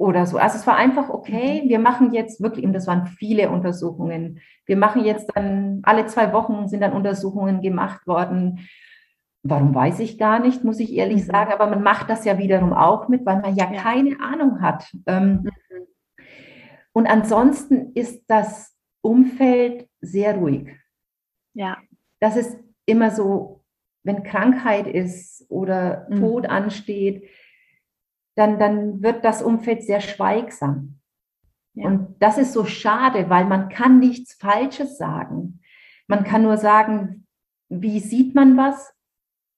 Oder 0.00 0.24
so. 0.24 0.38
Also 0.38 0.56
es 0.56 0.66
war 0.66 0.76
einfach, 0.76 1.10
okay, 1.10 1.60
mhm. 1.62 1.68
wir 1.68 1.78
machen 1.78 2.14
jetzt 2.14 2.40
wirklich, 2.40 2.64
und 2.64 2.72
das 2.72 2.86
waren 2.86 3.04
viele 3.04 3.50
Untersuchungen, 3.50 4.40
wir 4.64 4.78
machen 4.78 5.04
jetzt 5.04 5.30
dann, 5.34 5.80
alle 5.82 6.06
zwei 6.06 6.32
Wochen 6.32 6.68
sind 6.68 6.80
dann 6.80 6.94
Untersuchungen 6.94 7.60
gemacht 7.60 8.06
worden. 8.06 8.66
Warum 9.42 9.74
weiß 9.74 10.00
ich 10.00 10.16
gar 10.16 10.40
nicht, 10.40 10.64
muss 10.64 10.80
ich 10.80 10.94
ehrlich 10.94 11.26
mhm. 11.26 11.30
sagen, 11.30 11.52
aber 11.52 11.66
man 11.66 11.82
macht 11.82 12.08
das 12.08 12.24
ja 12.24 12.38
wiederum 12.38 12.72
auch 12.72 13.08
mit, 13.08 13.26
weil 13.26 13.42
man 13.42 13.54
ja, 13.54 13.66
keine 13.66 14.18
Ahnung 14.22 14.62
hat. 14.62 14.90
Ähm, 15.04 15.42
mhm. 15.42 15.50
Und 16.94 17.06
ansonsten 17.06 17.92
ist 17.92 18.24
das 18.26 18.74
Umfeld 19.02 19.86
sehr 20.00 20.34
ruhig. 20.36 20.70
Ja. 21.52 21.76
Das 22.20 22.36
ist 22.36 22.56
immer 22.86 23.10
so, 23.10 23.64
wenn 24.02 24.22
Krankheit 24.22 24.86
ist 24.86 25.44
oder. 25.50 26.08
Tod 26.08 26.46
ansteht, 26.46 27.28
dann, 28.40 28.58
dann 28.58 29.02
wird 29.02 29.24
das 29.24 29.42
Umfeld 29.42 29.82
sehr 29.82 30.00
schweigsam. 30.00 30.98
Ja. 31.74 31.86
Und 31.86 32.16
das 32.20 32.38
ist 32.38 32.54
so 32.54 32.64
schade, 32.64 33.28
weil 33.28 33.44
man 33.44 33.68
kann 33.68 33.98
nichts 33.98 34.34
Falsches 34.34 34.96
sagen. 34.96 35.60
Man 36.08 36.24
kann 36.24 36.42
nur 36.42 36.56
sagen, 36.56 37.26
wie 37.68 38.00
sieht 38.00 38.34
man 38.34 38.56
was 38.56 38.92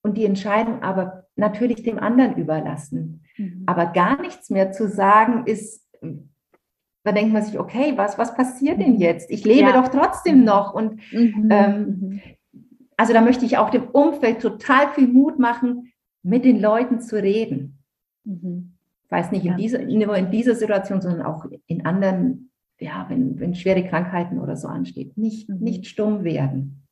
und 0.02 0.18
die 0.18 0.26
Entscheidung 0.26 0.82
aber 0.82 1.28
natürlich 1.36 1.84
dem 1.84 1.98
anderen 1.98 2.36
überlassen. 2.36 3.24
Mhm. 3.38 3.62
Aber 3.66 3.86
gar 3.86 4.20
nichts 4.20 4.50
mehr 4.50 4.72
zu 4.72 4.88
sagen 4.88 5.46
ist, 5.46 5.88
da 7.04 7.12
denkt 7.12 7.32
man 7.32 7.42
sich, 7.42 7.58
okay, 7.58 7.94
was, 7.96 8.18
was 8.18 8.34
passiert 8.34 8.80
denn 8.80 8.94
mhm. 8.94 9.00
jetzt? 9.00 9.30
Ich 9.30 9.44
lebe 9.44 9.70
ja. 9.70 9.80
doch 9.80 9.88
trotzdem 9.88 10.40
mhm. 10.40 10.44
noch. 10.44 10.74
Und 10.74 11.00
mhm. 11.12 11.48
ähm, 11.50 11.86
mhm. 11.86 12.20
also 12.96 13.12
da 13.12 13.20
möchte 13.20 13.44
ich 13.44 13.58
auch 13.58 13.70
dem 13.70 13.84
Umfeld 13.84 14.42
total 14.42 14.90
viel 14.90 15.06
Mut 15.06 15.38
machen, 15.38 15.92
mit 16.24 16.44
den 16.44 16.60
Leuten 16.60 17.00
zu 17.00 17.20
reden. 17.20 17.82
Mhm. 18.24 18.71
Weiß 19.12 19.30
nicht 19.30 19.44
in 19.44 19.58
dieser, 19.58 19.82
nur 19.82 20.16
in 20.16 20.30
dieser 20.30 20.54
Situation, 20.54 21.02
sondern 21.02 21.26
auch 21.26 21.44
in 21.66 21.84
anderen, 21.84 22.50
ja, 22.80 23.04
wenn, 23.10 23.38
wenn 23.38 23.54
schwere 23.54 23.86
Krankheiten 23.86 24.38
oder 24.38 24.56
so 24.56 24.68
ansteht. 24.68 25.18
Nicht, 25.18 25.50
mhm. 25.50 25.58
nicht 25.58 25.86
stumm 25.86 26.24
werden. 26.24 26.86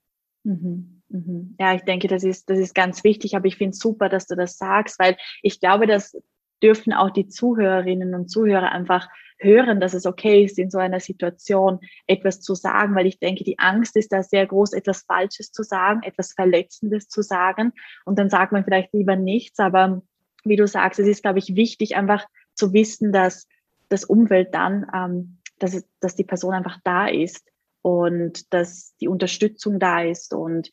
Ja, 1.58 1.74
ich 1.74 1.82
denke, 1.82 2.08
das 2.08 2.22
ist, 2.22 2.50
das 2.50 2.58
ist 2.58 2.74
ganz 2.74 3.04
wichtig, 3.04 3.36
aber 3.36 3.46
ich 3.46 3.56
finde 3.56 3.70
es 3.70 3.78
super, 3.78 4.10
dass 4.10 4.26
du 4.26 4.36
das 4.36 4.58
sagst, 4.58 4.98
weil 4.98 5.16
ich 5.42 5.60
glaube, 5.60 5.86
das 5.86 6.14
dürfen 6.62 6.92
auch 6.92 7.08
die 7.08 7.26
Zuhörerinnen 7.26 8.14
und 8.14 8.30
Zuhörer 8.30 8.70
einfach 8.70 9.08
hören, 9.38 9.80
dass 9.80 9.94
es 9.94 10.04
okay 10.04 10.44
ist, 10.44 10.58
in 10.58 10.70
so 10.70 10.76
einer 10.76 11.00
Situation 11.00 11.80
etwas 12.06 12.42
zu 12.42 12.54
sagen, 12.54 12.94
weil 12.94 13.06
ich 13.06 13.18
denke, 13.18 13.44
die 13.44 13.58
Angst 13.58 13.96
ist 13.96 14.12
da 14.12 14.22
sehr 14.22 14.46
groß, 14.46 14.74
etwas 14.74 15.04
Falsches 15.04 15.52
zu 15.52 15.62
sagen, 15.62 16.02
etwas 16.02 16.34
Verletzendes 16.34 17.08
zu 17.08 17.22
sagen. 17.22 17.72
Und 18.04 18.18
dann 18.18 18.28
sagt 18.28 18.52
man 18.52 18.64
vielleicht 18.64 18.92
lieber 18.92 19.16
nichts. 19.16 19.58
Aber 19.58 20.02
wie 20.44 20.56
du 20.56 20.66
sagst, 20.66 20.99
es 21.00 21.06
ist, 21.06 21.23
glaube 21.23 21.38
ich, 21.38 21.54
wichtig, 21.56 21.97
einfach 21.97 22.26
zu 22.54 22.73
wissen, 22.73 23.12
dass 23.12 23.47
das 23.88 24.04
Umfeld 24.04 24.54
dann, 24.54 24.87
ähm, 24.94 25.38
dass, 25.59 25.85
dass 26.00 26.14
die 26.14 26.25
Person 26.25 26.54
einfach 26.54 26.78
da 26.85 27.06
ist 27.06 27.47
und 27.82 28.52
dass 28.52 28.94
die 29.00 29.09
Unterstützung 29.09 29.78
da 29.78 30.02
ist. 30.02 30.35
Und 30.35 30.70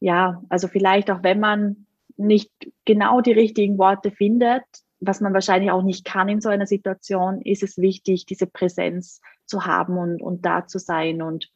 ja, 0.00 0.42
also 0.48 0.68
vielleicht 0.68 1.10
auch 1.10 1.22
wenn 1.22 1.40
man 1.40 1.86
nicht 2.16 2.50
genau 2.84 3.20
die 3.20 3.32
richtigen 3.32 3.78
Worte 3.78 4.10
findet, 4.10 4.64
was 5.00 5.20
man 5.20 5.32
wahrscheinlich 5.32 5.70
auch 5.70 5.82
nicht 5.82 6.04
kann 6.04 6.28
in 6.28 6.40
so 6.40 6.48
einer 6.48 6.66
Situation, 6.66 7.40
ist 7.42 7.62
es 7.62 7.78
wichtig, 7.78 8.26
diese 8.26 8.46
Präsenz 8.46 9.20
zu 9.46 9.64
haben 9.64 9.96
und, 9.96 10.20
und 10.20 10.44
da 10.44 10.66
zu 10.66 10.78
sein 10.78 11.22
und 11.22 11.50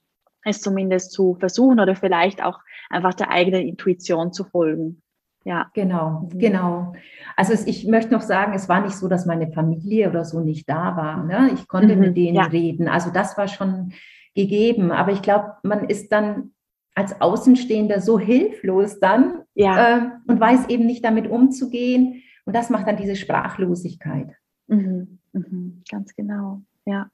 es 0.44 0.60
zumindest 0.60 1.12
zu 1.12 1.34
versuchen 1.34 1.80
oder 1.80 1.96
vielleicht 1.96 2.42
auch 2.42 2.60
einfach 2.90 3.14
der 3.14 3.30
eigenen 3.30 3.66
Intuition 3.66 4.32
zu 4.32 4.44
folgen. 4.44 5.02
Ja. 5.44 5.70
Genau, 5.74 6.28
mhm. 6.32 6.38
genau. 6.38 6.92
Also 7.36 7.52
ich 7.66 7.86
möchte 7.86 8.12
noch 8.12 8.22
sagen, 8.22 8.52
es 8.54 8.68
war 8.68 8.80
nicht 8.80 8.94
so, 8.94 9.08
dass 9.08 9.26
meine 9.26 9.50
Familie 9.52 10.08
oder 10.10 10.24
so 10.24 10.40
nicht 10.40 10.68
da 10.68 10.96
war. 10.96 11.24
Ne? 11.24 11.50
Ich 11.54 11.68
konnte 11.68 11.94
mhm. 11.94 12.00
mit 12.00 12.16
denen 12.16 12.36
ja. 12.36 12.44
reden. 12.44 12.88
Also 12.88 13.10
das 13.10 13.36
war 13.36 13.48
schon 13.48 13.92
gegeben. 14.34 14.92
Aber 14.92 15.12
ich 15.12 15.22
glaube, 15.22 15.54
man 15.62 15.88
ist 15.88 16.12
dann 16.12 16.52
als 16.94 17.20
Außenstehender 17.20 18.00
so 18.00 18.18
hilflos 18.18 19.00
dann 19.00 19.42
ja. 19.54 19.98
äh, 19.98 20.10
und 20.26 20.40
weiß 20.40 20.68
eben 20.68 20.86
nicht 20.86 21.04
damit 21.04 21.28
umzugehen. 21.28 22.22
Und 22.44 22.54
das 22.54 22.70
macht 22.70 22.86
dann 22.86 22.96
diese 22.96 23.16
Sprachlosigkeit. 23.16 24.34
Mhm, 24.66 25.18
mhm, 25.32 25.82
ganz 25.90 26.14
genau, 26.14 26.62
ja. 26.84 27.08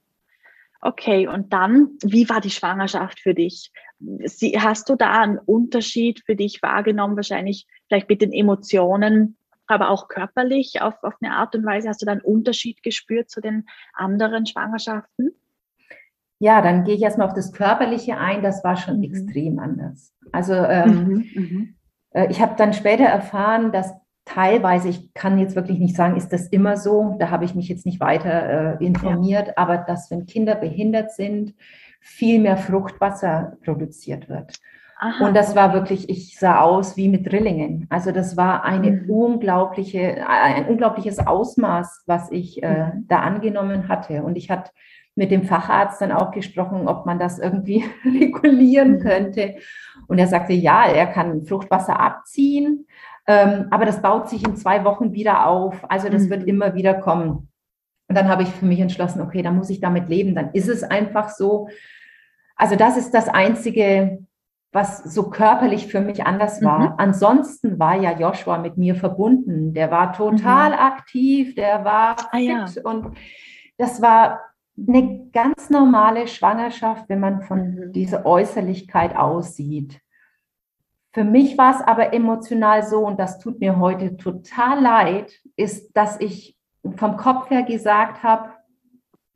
Okay, 0.80 1.26
und 1.26 1.52
dann, 1.52 1.90
wie 2.04 2.28
war 2.28 2.40
die 2.40 2.50
Schwangerschaft 2.50 3.20
für 3.20 3.35
dich? 3.35 3.73
Sie, 4.26 4.58
hast 4.61 4.88
du 4.88 4.94
da 4.94 5.23
einen 5.23 5.38
Unterschied 5.38 6.23
für 6.25 6.37
dich 6.37 6.62
wahrgenommen, 6.62 7.16
wahrscheinlich 7.16 7.66
vielleicht 7.88 8.08
mit 8.08 8.23
den 8.23 8.32
Emotionen, 8.32 9.37
aber 9.66 9.90
auch 9.90 10.08
körperlich 10.08 10.80
auf, 10.80 10.94
auf 11.02 11.14
eine 11.20 11.35
Art 11.35 11.54
und 11.56 11.66
Weise? 11.66 11.88
Hast 11.88 12.00
du 12.00 12.06
da 12.06 12.12
einen 12.12 12.20
Unterschied 12.20 12.82
gespürt 12.82 13.28
zu 13.28 13.40
den 13.40 13.66
anderen 13.92 14.47
Schwangerschaften? 14.47 15.32
Ja, 16.38 16.62
dann 16.62 16.85
gehe 16.85 16.94
ich 16.94 17.02
erstmal 17.02 17.26
auf 17.26 17.35
das 17.35 17.52
Körperliche 17.52 18.16
ein. 18.16 18.42
Das 18.42 18.62
war 18.62 18.76
schon 18.76 18.99
mhm. 18.99 19.04
extrem 19.04 19.58
anders. 19.58 20.14
Also 20.30 20.54
ähm, 20.54 21.04
mhm, 21.04 21.30
mhm. 21.35 21.75
äh, 22.11 22.30
ich 22.30 22.40
habe 22.40 22.54
dann 22.56 22.73
später 22.73 23.04
erfahren, 23.04 23.73
dass 23.73 23.92
teilweise, 24.28 24.88
ich 24.88 25.14
kann 25.14 25.38
jetzt 25.38 25.56
wirklich 25.56 25.78
nicht 25.78 25.97
sagen, 25.97 26.16
ist 26.16 26.32
das 26.32 26.49
immer 26.49 26.76
so, 26.76 27.16
da 27.18 27.30
habe 27.30 27.44
ich 27.44 27.54
mich 27.54 27.68
jetzt 27.68 27.87
nicht 27.87 28.00
weiter 28.00 28.78
äh, 28.80 28.85
informiert, 28.85 29.49
ja. 29.49 29.52
aber 29.56 29.78
dass, 29.78 30.11
wenn 30.11 30.26
Kinder 30.26 30.54
behindert 30.54 31.12
sind, 31.12 31.54
viel 32.00 32.40
mehr 32.40 32.56
Fruchtwasser 32.56 33.56
produziert 33.64 34.28
wird. 34.28 34.58
Aha. 35.00 35.26
Und 35.26 35.35
das 35.35 35.54
war 35.54 35.73
wirklich, 35.73 36.08
ich 36.11 36.38
sah 36.38 36.61
aus 36.61 36.97
wie 36.97 37.08
mit 37.08 37.30
Drillingen. 37.30 37.87
Also 37.88 38.11
das 38.11 38.37
war 38.37 38.64
eine 38.64 38.90
mhm. 38.90 39.11
unglaubliche, 39.11 40.26
ein 40.28 40.66
unglaubliches 40.66 41.20
Ausmaß, 41.20 42.02
was 42.06 42.30
ich 42.30 42.62
äh, 42.62 42.87
mhm. 42.87 43.06
da 43.08 43.20
angenommen 43.20 43.88
hatte. 43.88 44.25
Und 44.25 44.37
ich 44.37 44.50
hatte 44.50 44.73
mit 45.14 45.30
dem 45.30 45.44
Facharzt 45.44 46.00
dann 46.00 46.12
auch 46.12 46.32
gesprochen, 46.32 46.87
ob 46.87 47.06
man 47.06 47.18
das 47.18 47.38
irgendwie 47.38 47.85
regulieren 48.04 48.94
mhm. 48.94 49.00
könnte. 49.00 49.54
Und 50.08 50.18
er 50.18 50.26
sagte, 50.26 50.52
ja, 50.52 50.87
er 50.87 51.06
kann 51.06 51.42
Fruchtwasser 51.42 51.99
abziehen, 51.99 52.87
aber 53.32 53.85
das 53.85 54.00
baut 54.00 54.28
sich 54.28 54.47
in 54.47 54.56
zwei 54.56 54.85
Wochen 54.85 55.12
wieder 55.12 55.47
auf. 55.47 55.90
Also 55.90 56.08
das 56.08 56.25
mhm. 56.25 56.30
wird 56.30 56.44
immer 56.44 56.75
wieder 56.75 56.94
kommen. 56.94 57.49
Und 58.08 58.16
dann 58.16 58.28
habe 58.28 58.42
ich 58.42 58.49
für 58.49 58.64
mich 58.64 58.80
entschlossen, 58.80 59.20
okay, 59.20 59.42
dann 59.42 59.56
muss 59.56 59.70
ich 59.70 59.80
damit 59.80 60.08
leben. 60.08 60.35
Dann 60.35 60.50
ist 60.52 60.68
es 60.68 60.82
einfach 60.82 61.28
so. 61.28 61.68
Also 62.56 62.75
das 62.75 62.97
ist 62.97 63.12
das 63.12 63.28
Einzige, 63.28 64.26
was 64.73 65.02
so 65.02 65.30
körperlich 65.30 65.87
für 65.87 66.00
mich 66.00 66.26
anders 66.26 66.62
war. 66.62 66.78
Mhm. 66.78 66.94
Ansonsten 66.99 67.78
war 67.78 67.97
ja 67.97 68.18
Joshua 68.18 68.58
mit 68.58 68.76
mir 68.76 68.94
verbunden. 68.94 69.75
Der 69.75 69.90
war 69.90 70.12
total 70.12 70.70
mhm. 70.70 70.78
aktiv, 70.78 71.54
der 71.54 71.85
war 71.85 72.16
ah, 72.30 72.37
fit 72.37 72.49
ja. 72.49 72.66
und 72.82 73.16
das 73.76 74.02
war 74.02 74.40
eine 74.76 75.28
ganz 75.32 75.70
normale 75.70 76.28
Schwangerschaft, 76.28 77.08
wenn 77.08 77.20
man 77.20 77.42
von 77.42 77.75
mhm. 77.75 77.92
dieser 77.92 78.26
Äußerlichkeit 78.26 79.16
aussieht. 79.16 80.00
Für 81.12 81.25
mich 81.25 81.57
war 81.57 81.75
es 81.75 81.81
aber 81.81 82.12
emotional 82.12 82.83
so, 82.83 83.07
und 83.07 83.19
das 83.19 83.38
tut 83.38 83.61
mir 83.61 83.79
heute 83.79 84.17
total 84.17 84.81
leid, 84.81 85.33
ist, 85.57 85.97
dass 85.97 86.21
ich 86.21 86.57
vom 86.97 87.17
Kopf 87.17 87.50
her 87.50 87.62
gesagt 87.62 88.23
habe, 88.23 88.53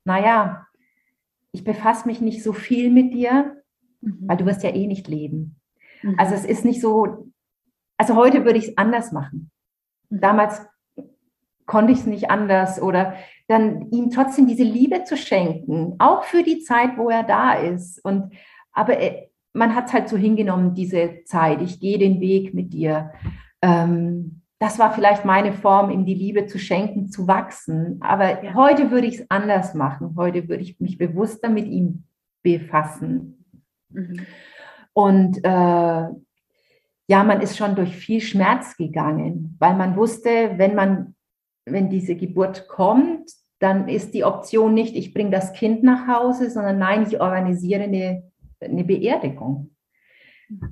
naja, 0.04 0.66
ich 1.52 1.64
befasse 1.64 2.06
mich 2.06 2.20
nicht 2.20 2.42
so 2.42 2.52
viel 2.52 2.90
mit 2.90 3.12
dir, 3.12 3.62
mhm. 4.00 4.18
weil 4.22 4.36
du 4.36 4.46
wirst 4.46 4.62
ja 4.62 4.70
eh 4.70 4.86
nicht 4.86 5.08
leben. 5.08 5.60
Mhm. 6.02 6.16
Also 6.18 6.34
es 6.34 6.44
ist 6.44 6.64
nicht 6.64 6.80
so, 6.80 7.28
also 7.96 8.16
heute 8.16 8.44
würde 8.44 8.58
ich 8.58 8.68
es 8.68 8.78
anders 8.78 9.12
machen. 9.12 9.50
Mhm. 10.08 10.20
Damals 10.20 10.66
konnte 11.66 11.92
ich 11.92 12.00
es 12.00 12.06
nicht 12.06 12.30
anders 12.30 12.82
oder 12.82 13.14
dann 13.48 13.90
ihm 13.90 14.10
trotzdem 14.10 14.46
diese 14.46 14.64
Liebe 14.64 15.04
zu 15.04 15.16
schenken, 15.16 15.94
auch 15.98 16.24
für 16.24 16.42
die 16.42 16.60
Zeit, 16.60 16.96
wo 16.96 17.08
er 17.08 17.22
da 17.22 17.54
ist. 17.54 18.04
Und 18.04 18.34
aber 18.72 18.98
man 19.52 19.74
hat 19.74 19.86
es 19.86 19.92
halt 19.92 20.08
so 20.08 20.16
hingenommen, 20.16 20.74
diese 20.74 21.24
Zeit. 21.24 21.60
Ich 21.62 21.80
gehe 21.80 21.98
den 21.98 22.20
Weg 22.20 22.54
mit 22.54 22.72
dir. 22.72 23.12
Ähm, 23.60 24.42
das 24.58 24.78
war 24.78 24.92
vielleicht 24.92 25.24
meine 25.24 25.52
Form, 25.52 25.90
ihm 25.90 26.06
die 26.06 26.14
Liebe 26.14 26.46
zu 26.46 26.58
schenken, 26.58 27.08
zu 27.08 27.26
wachsen. 27.26 27.98
Aber 28.00 28.44
ja. 28.44 28.54
heute 28.54 28.90
würde 28.90 29.08
ich 29.08 29.20
es 29.20 29.26
anders 29.30 29.74
machen. 29.74 30.14
Heute 30.16 30.48
würde 30.48 30.62
ich 30.62 30.78
mich 30.78 30.98
bewusster 30.98 31.48
mit 31.48 31.66
ihm 31.66 32.04
befassen. 32.42 33.44
Mhm. 33.90 34.26
Und 34.92 35.38
äh, 35.44 36.08
ja, 37.08 37.24
man 37.24 37.40
ist 37.40 37.56
schon 37.56 37.74
durch 37.74 37.96
viel 37.96 38.20
Schmerz 38.20 38.76
gegangen, 38.76 39.56
weil 39.58 39.74
man 39.74 39.96
wusste, 39.96 40.52
wenn 40.56 40.74
man, 40.74 41.14
wenn 41.66 41.90
diese 41.90 42.14
Geburt 42.14 42.68
kommt, 42.68 43.30
dann 43.58 43.88
ist 43.88 44.14
die 44.14 44.24
Option 44.24 44.74
nicht, 44.74 44.96
ich 44.96 45.14
bringe 45.14 45.30
das 45.30 45.52
Kind 45.52 45.82
nach 45.82 46.08
Hause, 46.08 46.50
sondern 46.50 46.78
nein, 46.78 47.06
ich 47.06 47.20
organisiere 47.20 47.82
eine, 47.82 48.31
eine 48.62 48.84
Beerdigung. 48.84 49.74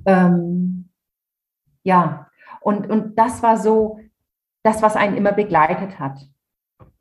Ähm, 0.05 0.89
ja, 1.83 2.27
und, 2.61 2.89
und 2.89 3.17
das 3.17 3.41
war 3.41 3.57
so 3.57 3.99
das, 4.63 4.81
was 4.81 4.95
einen 4.95 5.17
immer 5.17 5.31
begleitet 5.31 5.99
hat. 5.99 6.19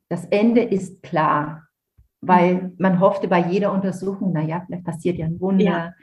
Das 0.09 0.25
Ende 0.27 0.63
ist 0.63 1.03
klar, 1.03 1.69
weil 2.21 2.73
man 2.79 3.01
hoffte 3.01 3.29
bei 3.29 3.41
jeder 3.41 3.73
Untersuchung, 3.73 4.33
naja, 4.33 4.63
vielleicht 4.67 4.85
passiert 4.85 5.19
ja 5.19 5.27
ein 5.27 5.41
Wunder. 5.41 5.65
Ja. 5.65 5.95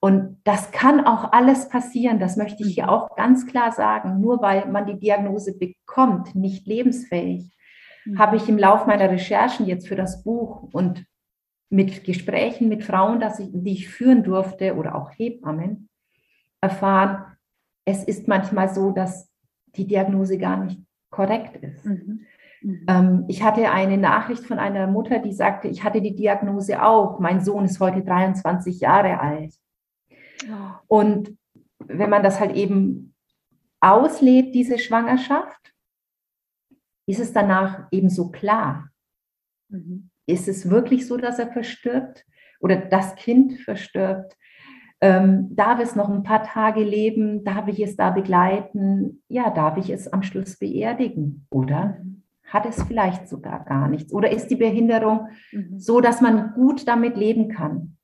Und 0.00 0.40
das 0.44 0.70
kann 0.72 1.04
auch 1.04 1.32
alles 1.32 1.68
passieren, 1.68 2.18
das 2.18 2.36
möchte 2.36 2.62
ich 2.64 2.74
hier 2.74 2.84
mhm. 2.84 2.90
auch 2.90 3.16
ganz 3.16 3.46
klar 3.46 3.72
sagen. 3.72 4.20
Nur 4.20 4.40
weil 4.40 4.66
man 4.66 4.86
die 4.86 4.98
Diagnose 4.98 5.56
bekommt, 5.56 6.34
nicht 6.34 6.66
lebensfähig, 6.66 7.56
mhm. 8.04 8.18
habe 8.18 8.36
ich 8.36 8.48
im 8.48 8.58
Laufe 8.58 8.86
meiner 8.86 9.10
Recherchen 9.10 9.66
jetzt 9.66 9.88
für 9.88 9.96
das 9.96 10.22
Buch 10.22 10.68
und 10.72 11.04
mit 11.70 12.04
Gesprächen 12.04 12.68
mit 12.68 12.84
Frauen, 12.84 13.22
ich, 13.38 13.48
die 13.52 13.72
ich 13.72 13.88
führen 13.88 14.24
durfte 14.24 14.74
oder 14.74 14.96
auch 14.96 15.12
Hebammen, 15.16 15.88
erfahren, 16.60 17.24
es 17.84 18.04
ist 18.04 18.28
manchmal 18.28 18.68
so, 18.68 18.90
dass 18.90 19.30
die 19.76 19.86
Diagnose 19.86 20.36
gar 20.36 20.62
nicht 20.62 20.80
korrekt 21.10 21.56
ist. 21.56 21.84
Mhm. 21.84 22.26
Mhm. 22.62 22.86
Ähm, 22.88 23.24
ich 23.28 23.42
hatte 23.42 23.70
eine 23.70 23.96
Nachricht 23.96 24.44
von 24.44 24.58
einer 24.58 24.86
Mutter, 24.86 25.20
die 25.20 25.32
sagte, 25.32 25.68
ich 25.68 25.82
hatte 25.82 26.02
die 26.02 26.14
Diagnose 26.14 26.82
auch. 26.82 27.18
Mein 27.20 27.42
Sohn 27.42 27.64
ist 27.64 27.80
heute 27.80 28.02
23 28.02 28.80
Jahre 28.80 29.20
alt. 29.20 29.54
Oh. 30.44 30.98
Und 30.98 31.38
wenn 31.78 32.10
man 32.10 32.22
das 32.22 32.40
halt 32.40 32.54
eben 32.54 33.14
auslädt, 33.80 34.54
diese 34.54 34.78
Schwangerschaft, 34.78 35.72
ist 37.06 37.20
es 37.20 37.32
danach 37.32 37.88
eben 37.90 38.10
so 38.10 38.30
klar. 38.30 38.90
Mhm. 39.68 40.09
Ist 40.30 40.48
es 40.48 40.70
wirklich 40.70 41.06
so, 41.06 41.16
dass 41.16 41.38
er 41.38 41.48
verstirbt 41.48 42.24
oder 42.60 42.76
das 42.76 43.14
Kind 43.16 43.54
verstirbt? 43.60 44.36
Ähm, 45.00 45.48
darf 45.56 45.80
es 45.80 45.96
noch 45.96 46.10
ein 46.10 46.22
paar 46.22 46.42
Tage 46.42 46.82
leben? 46.82 47.42
Darf 47.44 47.68
ich 47.68 47.80
es 47.80 47.96
da 47.96 48.10
begleiten? 48.10 49.22
Ja, 49.28 49.50
darf 49.50 49.78
ich 49.78 49.90
es 49.90 50.12
am 50.12 50.22
Schluss 50.22 50.58
beerdigen? 50.58 51.46
Oder 51.50 51.98
hat 52.44 52.66
es 52.66 52.82
vielleicht 52.82 53.28
sogar 53.28 53.64
gar 53.64 53.88
nichts? 53.88 54.12
Oder 54.12 54.30
ist 54.30 54.48
die 54.48 54.56
Behinderung 54.56 55.28
mhm. 55.52 55.78
so, 55.78 56.00
dass 56.00 56.20
man 56.20 56.52
gut 56.54 56.86
damit 56.86 57.16
leben 57.16 57.48
kann? 57.48 57.96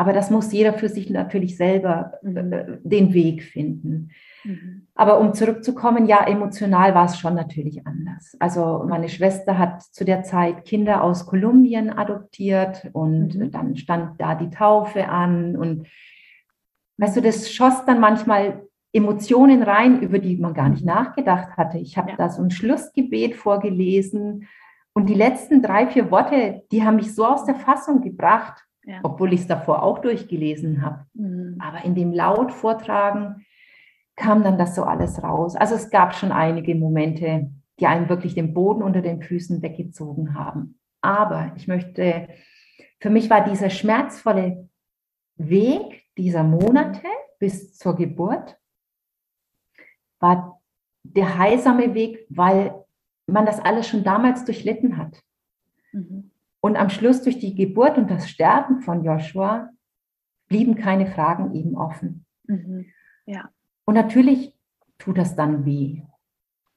Aber 0.00 0.14
das 0.14 0.30
muss 0.30 0.50
jeder 0.50 0.72
für 0.72 0.88
sich 0.88 1.10
natürlich 1.10 1.58
selber 1.58 2.14
äh, 2.22 2.28
mhm. 2.28 2.78
den 2.82 3.12
Weg 3.12 3.42
finden. 3.42 4.12
Mhm. 4.44 4.86
Aber 4.94 5.20
um 5.20 5.34
zurückzukommen, 5.34 6.06
ja, 6.06 6.26
emotional 6.26 6.94
war 6.94 7.04
es 7.04 7.18
schon 7.18 7.34
natürlich 7.34 7.86
anders. 7.86 8.34
Also 8.38 8.82
meine 8.88 9.10
Schwester 9.10 9.58
hat 9.58 9.82
zu 9.82 10.06
der 10.06 10.22
Zeit 10.22 10.64
Kinder 10.64 11.04
aus 11.04 11.26
Kolumbien 11.26 11.90
adoptiert 11.90 12.88
und 12.94 13.34
mhm. 13.34 13.50
dann 13.50 13.76
stand 13.76 14.18
da 14.18 14.34
die 14.34 14.48
Taufe 14.48 15.06
an 15.06 15.54
und 15.54 15.86
weißt 16.96 17.18
du, 17.18 17.20
das 17.20 17.52
schoss 17.52 17.84
dann 17.84 18.00
manchmal 18.00 18.62
Emotionen 18.94 19.62
rein, 19.62 20.00
über 20.00 20.18
die 20.18 20.38
man 20.38 20.54
gar 20.54 20.70
nicht 20.70 20.86
nachgedacht 20.86 21.58
hatte. 21.58 21.76
Ich 21.76 21.98
habe 21.98 22.12
ja. 22.12 22.16
da 22.16 22.30
so 22.30 22.42
ein 22.42 22.50
Schlussgebet 22.50 23.36
vorgelesen 23.36 24.48
und 24.94 25.10
die 25.10 25.14
letzten 25.14 25.60
drei, 25.60 25.86
vier 25.88 26.10
Worte, 26.10 26.62
die 26.72 26.84
haben 26.84 26.96
mich 26.96 27.14
so 27.14 27.26
aus 27.26 27.44
der 27.44 27.56
Fassung 27.56 28.00
gebracht 28.00 28.64
ja. 28.90 29.00
obwohl 29.02 29.32
ich 29.32 29.42
es 29.42 29.46
davor 29.46 29.82
auch 29.82 30.00
durchgelesen 30.00 30.82
habe. 30.82 31.06
Mhm. 31.14 31.56
Aber 31.60 31.84
in 31.84 31.94
dem 31.94 32.12
laut 32.12 32.52
Vortragen 32.52 33.46
kam 34.16 34.42
dann 34.42 34.58
das 34.58 34.74
so 34.74 34.82
alles 34.82 35.22
raus. 35.22 35.56
Also 35.56 35.76
es 35.76 35.90
gab 35.90 36.14
schon 36.14 36.32
einige 36.32 36.74
Momente, 36.74 37.50
die 37.78 37.86
einem 37.86 38.08
wirklich 38.08 38.34
den 38.34 38.52
Boden 38.52 38.82
unter 38.82 39.00
den 39.00 39.22
Füßen 39.22 39.62
weggezogen 39.62 40.34
haben. 40.34 40.78
Aber 41.00 41.52
ich 41.56 41.68
möchte, 41.68 42.28
für 42.98 43.10
mich 43.10 43.30
war 43.30 43.44
dieser 43.44 43.70
schmerzvolle 43.70 44.68
Weg 45.36 46.04
dieser 46.18 46.42
Monate 46.42 47.06
bis 47.38 47.74
zur 47.78 47.96
Geburt, 47.96 48.58
war 50.18 50.60
der 51.02 51.38
heilsame 51.38 51.94
Weg, 51.94 52.26
weil 52.28 52.74
man 53.26 53.46
das 53.46 53.60
alles 53.60 53.88
schon 53.88 54.04
damals 54.04 54.44
durchlitten 54.44 54.98
hat. 54.98 55.22
Mhm. 55.92 56.29
Und 56.60 56.76
am 56.76 56.90
Schluss 56.90 57.22
durch 57.22 57.38
die 57.38 57.54
Geburt 57.54 57.96
und 57.96 58.10
das 58.10 58.28
Sterben 58.28 58.80
von 58.80 59.02
Joshua 59.02 59.70
blieben 60.48 60.74
keine 60.74 61.06
Fragen 61.06 61.54
eben 61.54 61.76
offen. 61.76 62.26
Mhm. 62.44 62.86
Ja. 63.26 63.50
Und 63.86 63.94
natürlich 63.94 64.54
tut 64.98 65.16
das 65.16 65.36
dann 65.36 65.64
weh. 65.64 66.02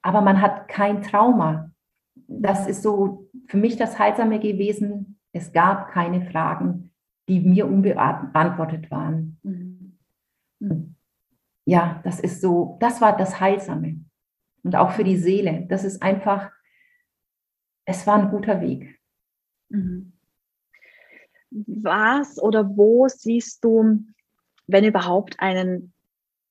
Aber 0.01 0.21
man 0.21 0.41
hat 0.41 0.67
kein 0.67 1.01
Trauma. 1.01 1.71
Das 2.27 2.67
ist 2.67 2.81
so 2.81 3.29
für 3.47 3.57
mich 3.57 3.75
das 3.75 3.99
Heilsame 3.99 4.39
gewesen. 4.39 5.19
Es 5.33 5.51
gab 5.51 5.89
keine 5.89 6.21
Fragen, 6.29 6.91
die 7.27 7.41
mir 7.41 7.67
unbeantwortet 7.67 8.89
waren. 8.91 9.39
Mhm. 9.43 9.97
mhm. 10.59 10.95
Ja, 11.65 12.01
das 12.03 12.19
ist 12.19 12.41
so, 12.41 12.77
das 12.81 12.99
war 12.99 13.15
das 13.15 13.39
Heilsame. 13.39 14.03
Und 14.63 14.75
auch 14.75 14.91
für 14.91 15.05
die 15.05 15.15
Seele. 15.15 15.65
Das 15.69 15.85
ist 15.85 16.03
einfach, 16.03 16.51
es 17.85 18.05
war 18.05 18.21
ein 18.21 18.31
guter 18.31 18.59
Weg. 18.59 18.92
Mhm. 19.73 20.13
Was 21.49 22.41
oder 22.41 22.77
wo 22.77 23.07
siehst 23.07 23.63
du, 23.63 24.05
wenn 24.67 24.85
überhaupt, 24.85 25.39
einen 25.39 25.93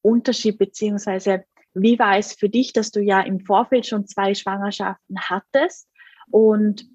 Unterschied, 0.03 0.59
beziehungsweise 0.59 1.45
wie 1.75 1.99
war 1.99 2.19
es 2.19 2.35
für 2.35 2.49
dich, 2.49 2.73
dass 2.73 2.91
du 2.91 3.01
ja 3.01 3.21
im 3.21 3.41
Vorfeld 3.41 3.87
schon 3.87 4.07
zwei 4.07 4.35
Schwangerschaften 4.35 5.19
hattest 5.19 5.89
und 6.31 6.87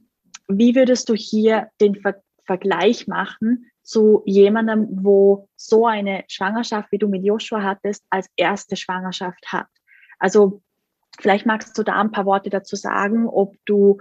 wie 0.47 0.75
würdest 0.75 1.09
du 1.09 1.15
hier 1.15 1.69
den 1.81 1.95
Ver 1.95 2.21
Vergleich 2.45 3.07
machen 3.07 3.69
zu 3.83 4.23
jemandem, 4.25 4.87
wo 5.03 5.49
so 5.57 5.85
eine 5.85 6.23
Schwangerschaft, 6.29 6.93
wie 6.93 6.97
du 6.97 7.09
mit 7.09 7.25
Joshua 7.25 7.61
hattest, 7.61 8.05
als 8.09 8.29
erste 8.37 8.77
Schwangerschaft 8.77 9.51
hat? 9.51 9.67
Also 10.17 10.61
vielleicht 11.19 11.45
magst 11.45 11.77
du 11.77 11.83
da 11.83 11.99
ein 11.99 12.11
paar 12.11 12.25
Worte 12.25 12.49
dazu 12.49 12.77
sagen, 12.77 13.27
ob 13.27 13.57
du 13.65 13.97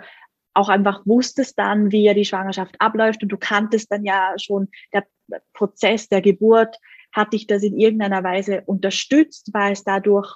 auch 0.57 0.69
einfach 0.69 1.05
wusstest 1.07 1.59
dann, 1.59 1.93
wie 1.93 2.03
ja 2.03 2.15
die 2.15 2.25
Schwangerschaft 2.25 2.77
abläuft 2.81 3.23
und 3.23 3.29
du 3.29 3.37
kanntest 3.37 3.93
dann 3.93 4.05
ja 4.05 4.35
schon 4.39 4.69
der 4.93 5.07
Prozess 5.53 6.09
der 6.09 6.23
Geburt, 6.23 6.79
hat 7.13 7.33
dich 7.33 7.47
das 7.47 7.63
in 7.63 7.77
irgendeiner 7.79 8.23
Weise 8.25 8.63
unterstützt? 8.67 9.53
War 9.53 9.71
es 9.71 9.85
dadurch 9.85 10.35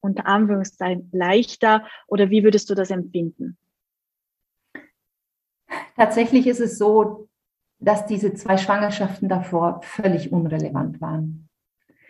unter 0.00 0.26
Anführungszeichen 0.26 1.08
leichter 1.12 1.86
oder 2.06 2.30
wie 2.30 2.44
würdest 2.44 2.70
du 2.70 2.74
das 2.74 2.90
empfinden? 2.90 3.56
Tatsächlich 5.96 6.46
ist 6.46 6.60
es 6.60 6.78
so, 6.78 7.28
dass 7.78 8.06
diese 8.06 8.34
zwei 8.34 8.56
Schwangerschaften 8.56 9.28
davor 9.28 9.80
völlig 9.82 10.32
unrelevant 10.32 11.00
waren, 11.00 11.48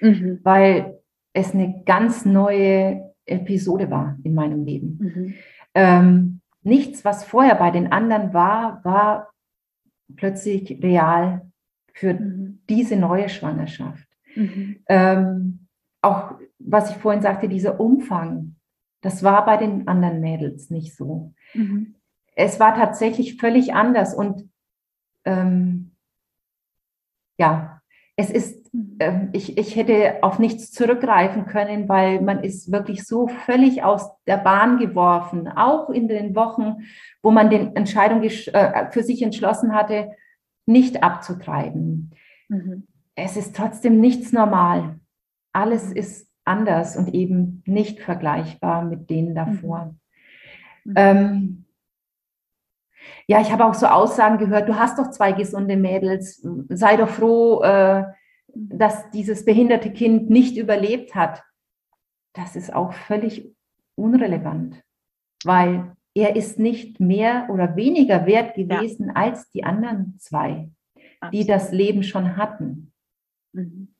mhm. 0.01 0.41
weil 0.43 0.99
es 1.33 1.53
eine 1.53 1.83
ganz 1.85 2.25
neue 2.25 3.15
Episode 3.25 3.91
war 3.91 4.19
in 4.23 4.35
meinem 4.35 4.65
Leben. 4.65 4.99
Mhm. 5.01 5.35
Ähm, 5.75 6.36
nichts, 6.67 7.05
was 7.05 7.25
vorher 7.25 7.55
bei 7.55 7.71
den 7.71 7.93
anderen 7.93 8.35
war, 8.35 8.85
war 8.85 9.31
plötzlich 10.17 10.83
real 10.83 11.51
für 11.93 12.15
mhm. 12.15 12.61
diese 12.69 12.97
neue 12.97 13.29
Schwangerschaft. 13.29 14.07
Mhm. 14.35 14.83
Ähm, 14.89 15.69
auch 16.03 16.35
was 16.59 16.91
ich 16.91 16.97
vorhin 16.97 17.23
sagte, 17.23 17.49
dieser 17.49 17.81
Umfang, 17.81 18.57
das 19.01 19.23
war 19.23 19.45
bei 19.45 19.57
den 19.57 19.87
anderen 19.89 20.21
Mädels 20.21 20.71
nicht 20.71 20.97
so. 20.97 21.33
Mhm. 21.55 21.95
Es 22.35 22.61
war 22.61 22.75
tatsächlich 22.75 23.37
völlig 23.37 23.73
anders 23.73 24.15
und 24.15 24.51
ähm, 25.25 25.93
ja, 27.39 27.81
es 28.17 28.31
ist, 28.31 28.66
ich, 29.33 29.59
ich 29.59 29.77
hätte 29.77 30.23
auf 30.23 30.39
nichts 30.39 30.71
zurückgreifen 30.73 31.47
können, 31.47 31.89
weil 31.89 32.21
man 32.21 32.43
ist 32.43 32.73
wirklich 32.73 33.07
so 33.07 33.29
völlig 33.29 33.83
aus 33.83 34.11
der 34.27 34.39
Bahn 34.39 34.79
geworfen, 34.79 35.49
auch 35.49 35.91
in 35.91 36.09
den 36.09 36.35
Wochen, 36.35 36.85
wo 37.23 37.31
man 37.31 37.51
die 37.51 37.57
Entscheidung 37.57 38.23
äh, 38.23 38.91
für 38.91 39.03
sich 39.03 39.23
entschlossen 39.23 39.75
hatte, 39.75 40.13
nicht 40.67 41.03
abzutreiben. 41.03 42.11
Mhm. 42.49 42.87
Es 43.15 43.37
ist 43.37 43.57
trotzdem 43.57 44.01
nichts 44.01 44.33
normal. 44.33 44.99
Alles 45.53 45.93
ist 45.93 46.29
anders 46.45 46.97
und 46.97 47.15
eben 47.15 47.63
nicht 47.67 48.01
vergleichbar 48.01 48.85
mit 48.85 49.11
denen 49.11 49.35
davor. 49.35 49.95
Mhm. 50.85 50.95
Ähm, 50.97 51.65
ja, 53.27 53.41
ich 53.41 53.51
habe 53.53 53.65
auch 53.65 53.75
so 53.75 53.87
Aussagen 53.87 54.39
gehört, 54.39 54.69
du 54.69 54.79
hast 54.79 54.99
doch 54.99 55.11
zwei 55.11 55.33
gesunde 55.33 55.77
Mädels, 55.77 56.47
sei 56.69 56.97
doch 56.97 57.09
froh, 57.09 57.63
äh, 57.63 58.05
dass 58.57 59.11
dieses 59.11 59.45
behinderte 59.45 59.93
Kind 59.93 60.31
nicht 60.31 60.57
überlebt 60.57 61.15
hat. 61.15 61.43
Das 62.33 62.57
ist 62.57 62.73
auch 62.73 62.93
völlig 62.93 63.55
unrelevant, 63.95 64.83
weil 65.45 65.97
er 66.15 66.37
ist 66.37 66.59
nicht 66.59 66.99
mehr 66.99 67.49
oder 67.51 67.77
weniger 67.77 68.27
wert 68.27 68.55
gewesen 68.55 69.09
ja. 69.09 69.15
als 69.15 69.51
die 69.51 69.65
anderen 69.65 70.19
zwei, 70.19 70.71
Absolut. 71.21 71.33
die 71.33 71.47
das 71.47 71.73
Leben 71.73 72.03
schon 72.03 72.37
hatten. 72.37 72.93
Mhm. 73.53 73.95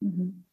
Mhm. 0.00 0.44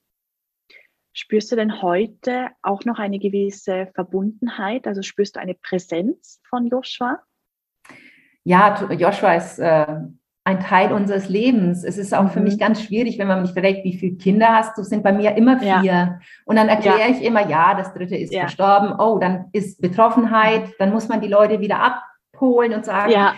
Spürst 1.13 1.51
du 1.51 1.55
denn 1.55 1.81
heute 1.81 2.49
auch 2.62 2.85
noch 2.85 2.97
eine 2.97 3.19
gewisse 3.19 3.88
Verbundenheit? 3.93 4.88
Also 4.88 5.01
spürst 5.01 5.35
du 5.35 5.39
eine 5.39 5.53
Präsenz 5.53 6.39
von 6.47 6.67
Joshua? 6.67 7.21
Ja, 8.43 8.91
Joshua 8.91 9.33
ist 9.33 9.59
äh, 9.59 9.99
ein 10.49 10.59
Teil 10.59 10.91
unseres 10.91 11.29
Lebens. 11.29 11.83
Es 11.83 11.97
ist 11.97 12.13
auch 12.13 12.23
mhm. 12.23 12.29
für 12.29 12.39
mich 12.41 12.59
ganz 12.59 12.81
schwierig, 12.81 13.17
wenn 13.19 13.27
man 13.27 13.41
mich 13.41 13.51
fragt, 13.51 13.83
wie 13.83 13.97
viele 13.97 14.15
Kinder 14.15 14.49
hast 14.49 14.77
du? 14.77 14.83
Sind 14.83 15.03
bei 15.03 15.13
mir 15.13 15.35
immer 15.35 15.59
vier. 15.59 15.81
Ja. 15.83 16.19
Und 16.45 16.55
dann 16.55 16.69
erkläre 16.69 16.99
ja. 16.99 17.07
ich 17.07 17.23
immer, 17.23 17.47
ja, 17.47 17.75
das 17.75 17.93
dritte 17.93 18.15
ist 18.15 18.33
ja. 18.33 18.41
verstorben. 18.41 18.93
Oh, 18.99 19.19
dann 19.19 19.45
ist 19.53 19.81
Betroffenheit. 19.81 20.73
Dann 20.79 20.91
muss 20.91 21.07
man 21.07 21.21
die 21.21 21.27
Leute 21.27 21.59
wieder 21.59 21.79
abholen 21.79 22.73
und 22.73 22.85
sagen, 22.85 23.12
ja. 23.12 23.35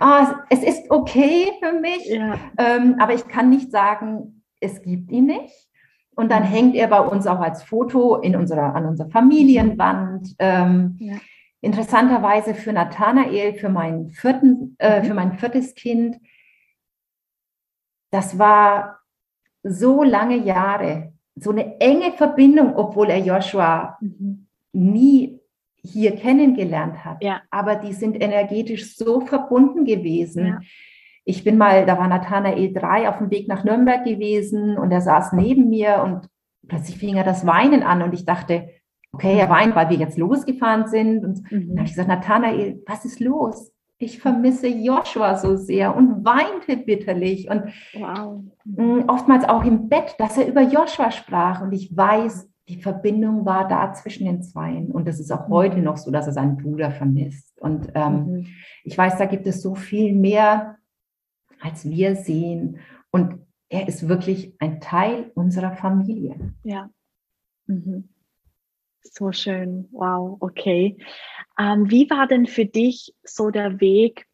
oh, 0.00 0.26
es 0.50 0.62
ist 0.62 0.90
okay 0.90 1.52
für 1.62 1.78
mich. 1.78 2.10
Ähm, 2.58 2.96
aber 2.98 3.14
ich 3.14 3.28
kann 3.28 3.50
nicht 3.50 3.70
sagen, 3.70 4.42
es 4.60 4.82
gibt 4.82 5.10
ihn 5.12 5.26
nicht. 5.26 5.68
Und 6.16 6.30
dann 6.30 6.44
mhm. 6.44 6.48
hängt 6.48 6.74
er 6.76 6.88
bei 6.88 7.00
uns 7.00 7.26
auch 7.26 7.40
als 7.40 7.62
Foto 7.62 8.16
in 8.16 8.36
unserer, 8.36 8.74
an 8.74 8.86
unserer 8.86 9.10
Familienwand. 9.10 10.34
Ähm, 10.38 10.96
ja. 10.98 11.14
Interessanterweise 11.60 12.54
für 12.54 12.72
Nathanael, 12.72 13.54
für, 13.54 13.70
meinen 13.70 14.10
vierten, 14.10 14.76
äh, 14.78 15.00
mhm. 15.00 15.04
für 15.04 15.14
mein 15.14 15.38
viertes 15.38 15.74
Kind, 15.74 16.16
das 18.14 18.38
war 18.38 19.00
so 19.64 20.04
lange 20.04 20.36
Jahre, 20.36 21.14
so 21.34 21.50
eine 21.50 21.80
enge 21.80 22.12
Verbindung, 22.12 22.76
obwohl 22.76 23.10
er 23.10 23.18
Joshua 23.18 23.98
mhm. 24.00 24.46
nie 24.72 25.40
hier 25.82 26.14
kennengelernt 26.14 27.04
hat. 27.04 27.22
Ja. 27.24 27.42
Aber 27.50 27.74
die 27.74 27.92
sind 27.92 28.22
energetisch 28.22 28.96
so 28.96 29.20
verbunden 29.20 29.84
gewesen. 29.84 30.46
Ja. 30.46 30.60
Ich 31.24 31.42
bin 31.42 31.58
mal, 31.58 31.86
da 31.86 31.98
war 31.98 32.06
Nathanael 32.06 32.72
3 32.72 33.08
auf 33.08 33.18
dem 33.18 33.30
Weg 33.30 33.48
nach 33.48 33.64
Nürnberg 33.64 34.04
gewesen 34.04 34.78
und 34.78 34.92
er 34.92 35.00
saß 35.00 35.32
neben 35.32 35.68
mir 35.68 36.02
und 36.04 36.28
plötzlich 36.68 36.98
fing 36.98 37.16
er 37.16 37.24
das 37.24 37.44
Weinen 37.46 37.82
an 37.82 38.02
und 38.02 38.14
ich 38.14 38.24
dachte, 38.24 38.68
okay, 39.12 39.36
er 39.38 39.48
weint, 39.48 39.74
weil 39.74 39.90
wir 39.90 39.96
jetzt 39.96 40.18
losgefahren 40.18 40.86
sind. 40.86 41.24
Und 41.24 41.50
mhm. 41.50 41.68
dann 41.68 41.78
habe 41.78 41.88
ich 41.88 41.94
gesagt, 41.94 42.08
Nathanael, 42.08 42.80
was 42.86 43.04
ist 43.04 43.18
los? 43.18 43.72
Ich 43.98 44.18
vermisse 44.18 44.68
Joshua 44.68 45.36
so 45.36 45.56
sehr 45.56 45.96
und 45.96 46.24
weinte 46.24 46.76
bitterlich 46.76 47.48
und 47.48 47.62
wow. 47.94 48.42
Mm, 48.64 49.08
oftmals 49.08 49.44
auch 49.44 49.64
im 49.64 49.88
Bett, 49.88 50.16
dass 50.18 50.36
er 50.36 50.48
über 50.48 50.62
Joshua 50.62 51.10
sprach 51.10 51.62
und 51.62 51.72
ich 51.72 51.96
weiß, 51.96 52.50
die 52.68 52.82
Verbindung 52.82 53.44
war 53.44 53.68
da 53.68 53.92
zwischen 53.92 54.26
den 54.26 54.42
Zweien 54.42 54.90
und 54.90 55.06
das 55.06 55.20
ist 55.20 55.30
auch 55.30 55.48
mhm. 55.48 55.52
heute 55.52 55.78
noch 55.78 55.96
so, 55.96 56.10
dass 56.10 56.26
er 56.26 56.32
seinen 56.32 56.56
Bruder 56.56 56.90
vermisst. 56.90 57.60
Und 57.60 57.92
ähm, 57.94 58.26
mhm. 58.26 58.46
ich 58.84 58.96
weiß, 58.96 59.18
da 59.18 59.26
gibt 59.26 59.46
es 59.46 59.62
so 59.62 59.74
viel 59.74 60.14
mehr 60.14 60.78
als 61.64 61.88
wir 61.88 62.14
sehen. 62.16 62.78
Und 63.10 63.40
er 63.68 63.88
ist 63.88 64.08
wirklich 64.08 64.54
ein 64.60 64.80
Teil 64.80 65.32
unserer 65.34 65.72
Familie. 65.72 66.54
Ja. 66.62 66.90
Mhm. 67.66 68.08
So 69.02 69.32
schön. 69.32 69.88
Wow, 69.92 70.36
okay. 70.40 70.96
Ähm, 71.58 71.90
wie 71.90 72.08
war 72.10 72.26
denn 72.26 72.46
für 72.46 72.64
dich 72.64 73.14
so 73.22 73.50
der 73.50 73.80
Weg 73.80 74.26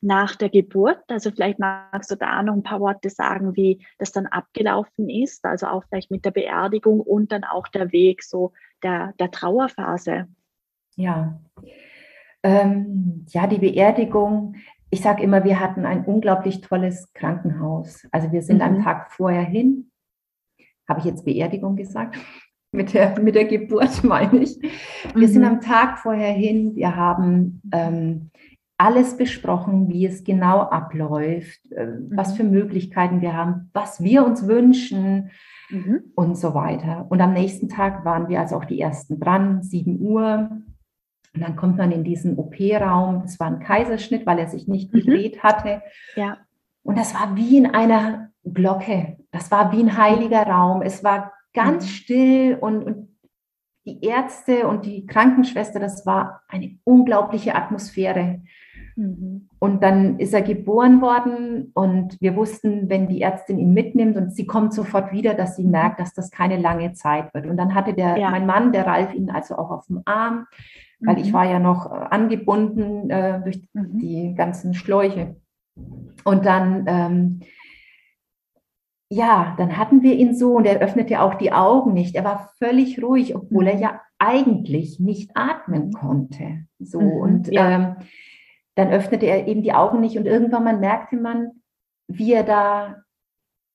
nach 0.00 0.36
der 0.36 0.50
Geburt? 0.50 1.02
Also 1.08 1.30
vielleicht 1.30 1.58
magst 1.58 2.10
du 2.10 2.16
da 2.16 2.42
noch 2.42 2.54
ein 2.54 2.62
paar 2.62 2.80
Worte 2.80 3.10
sagen, 3.10 3.56
wie 3.56 3.84
das 3.98 4.12
dann 4.12 4.26
abgelaufen 4.26 5.08
ist, 5.08 5.44
also 5.44 5.66
auch 5.66 5.84
vielleicht 5.88 6.10
mit 6.10 6.24
der 6.24 6.30
Beerdigung 6.30 7.00
und 7.00 7.32
dann 7.32 7.44
auch 7.44 7.68
der 7.68 7.92
Weg 7.92 8.22
so 8.22 8.52
der, 8.82 9.14
der 9.18 9.30
Trauerphase. 9.30 10.28
Ja. 10.96 11.40
Ähm, 12.42 13.26
ja, 13.30 13.46
die 13.46 13.58
Beerdigung, 13.58 14.56
ich 14.90 15.00
sage 15.00 15.22
immer, 15.22 15.44
wir 15.44 15.60
hatten 15.60 15.84
ein 15.84 16.04
unglaublich 16.04 16.60
tolles 16.60 17.12
Krankenhaus. 17.12 18.06
Also 18.12 18.30
wir 18.32 18.42
sind 18.42 18.56
mhm. 18.56 18.62
am 18.62 18.82
Tag 18.82 19.10
vorher 19.10 19.42
hin, 19.42 19.90
habe 20.88 21.00
ich 21.00 21.06
jetzt 21.06 21.24
Beerdigung 21.24 21.76
gesagt? 21.76 22.16
Mit 22.72 22.94
der, 22.94 23.18
mit 23.20 23.34
der 23.34 23.44
Geburt 23.44 24.04
meine 24.04 24.38
ich. 24.38 24.60
Wir 25.14 25.28
mhm. 25.28 25.32
sind 25.32 25.44
am 25.44 25.60
Tag 25.60 25.98
vorher 25.98 26.32
hin, 26.32 26.74
wir 26.74 26.96
haben 26.96 27.62
ähm, 27.72 28.30
alles 28.78 29.16
besprochen, 29.16 29.88
wie 29.88 30.06
es 30.06 30.24
genau 30.24 30.60
abläuft, 30.60 31.60
äh, 31.72 31.86
mhm. 31.86 32.10
was 32.14 32.36
für 32.36 32.44
Möglichkeiten 32.44 33.20
wir 33.20 33.34
haben, 33.34 33.70
was 33.72 34.02
wir 34.02 34.24
uns 34.24 34.46
wünschen 34.46 35.30
mhm. 35.70 36.00
und 36.14 36.36
so 36.36 36.54
weiter. 36.54 37.06
Und 37.08 37.20
am 37.20 37.32
nächsten 37.32 37.68
Tag 37.68 38.04
waren 38.04 38.28
wir 38.28 38.40
also 38.40 38.56
auch 38.56 38.64
die 38.64 38.80
ersten 38.80 39.18
dran, 39.18 39.62
7 39.62 40.00
Uhr. 40.00 40.50
Und 41.34 41.40
dann 41.40 41.56
kommt 41.56 41.76
man 41.78 41.92
in 41.92 42.04
diesen 42.04 42.36
OP-Raum. 42.36 43.22
Es 43.24 43.40
war 43.40 43.48
ein 43.48 43.60
Kaiserschnitt, 43.60 44.26
weil 44.26 44.38
er 44.38 44.48
sich 44.48 44.68
nicht 44.68 44.92
mhm. 44.92 44.98
gedreht 44.98 45.42
hatte. 45.42 45.82
Ja. 46.14 46.38
Und 46.82 46.98
das 46.98 47.14
war 47.14 47.34
wie 47.36 47.58
in 47.58 47.66
einer 47.66 48.30
Glocke. 48.44 49.16
Das 49.32 49.50
war 49.50 49.72
wie 49.72 49.82
ein 49.82 49.96
heiliger 49.96 50.42
Raum. 50.42 50.82
Es 50.82 51.02
war 51.02 51.32
ganz 51.56 51.84
mhm. 51.84 51.88
still 51.88 52.58
und, 52.60 52.84
und 52.84 53.08
die 53.84 54.04
Ärzte 54.04 54.68
und 54.68 54.86
die 54.86 55.06
Krankenschwester, 55.06 55.80
das 55.80 56.06
war 56.06 56.42
eine 56.48 56.78
unglaubliche 56.84 57.54
Atmosphäre. 57.54 58.42
Mhm. 58.94 59.48
Und 59.58 59.82
dann 59.82 60.18
ist 60.18 60.34
er 60.34 60.42
geboren 60.42 61.00
worden 61.00 61.72
und 61.74 62.20
wir 62.20 62.36
wussten, 62.36 62.88
wenn 62.88 63.08
die 63.08 63.22
Ärztin 63.22 63.58
ihn 63.58 63.74
mitnimmt 63.74 64.16
und 64.16 64.34
sie 64.34 64.46
kommt 64.46 64.72
sofort 64.72 65.12
wieder, 65.12 65.34
dass 65.34 65.56
sie 65.56 65.64
mhm. 65.64 65.72
merkt, 65.72 65.98
dass 66.00 66.14
das 66.14 66.30
keine 66.30 66.56
lange 66.56 66.92
Zeit 66.92 67.34
wird. 67.34 67.46
Und 67.46 67.56
dann 67.56 67.74
hatte 67.74 67.94
der, 67.94 68.16
ja. 68.16 68.30
mein 68.30 68.46
Mann, 68.46 68.72
der 68.72 68.86
Ralf, 68.86 69.12
ihn 69.14 69.30
also 69.30 69.56
auch 69.56 69.70
auf 69.70 69.86
dem 69.86 70.02
Arm 70.04 70.46
weil 71.00 71.16
mhm. 71.16 71.22
ich 71.22 71.32
war 71.32 71.44
ja 71.44 71.58
noch 71.58 71.90
äh, 71.90 71.94
angebunden 72.10 73.10
äh, 73.10 73.40
durch 73.42 73.60
mhm. 73.72 73.98
die 73.98 74.34
ganzen 74.34 74.74
Schläuche. 74.74 75.36
Und 76.24 76.46
dann, 76.46 76.84
ähm, 76.88 77.40
ja, 79.08 79.54
dann 79.58 79.76
hatten 79.76 80.02
wir 80.02 80.14
ihn 80.14 80.34
so 80.34 80.56
und 80.56 80.64
er 80.66 80.80
öffnete 80.80 81.20
auch 81.20 81.34
die 81.34 81.52
Augen 81.52 81.92
nicht. 81.92 82.16
Er 82.16 82.24
war 82.24 82.50
völlig 82.58 83.02
ruhig, 83.02 83.36
obwohl 83.36 83.64
mhm. 83.64 83.70
er 83.70 83.78
ja 83.78 84.00
eigentlich 84.18 84.98
nicht 84.98 85.30
atmen 85.34 85.92
konnte. 85.92 86.64
So 86.78 87.00
mhm. 87.00 87.12
und 87.12 87.48
ja. 87.48 87.70
ähm, 87.70 87.96
dann 88.74 88.90
öffnete 88.90 89.26
er 89.26 89.46
eben 89.46 89.62
die 89.62 89.72
Augen 89.72 90.00
nicht 90.00 90.18
und 90.18 90.26
irgendwann 90.26 90.64
mal 90.64 90.78
merkte 90.78 91.16
man, 91.16 91.62
wie 92.08 92.32
er 92.32 92.42
da, 92.42 92.96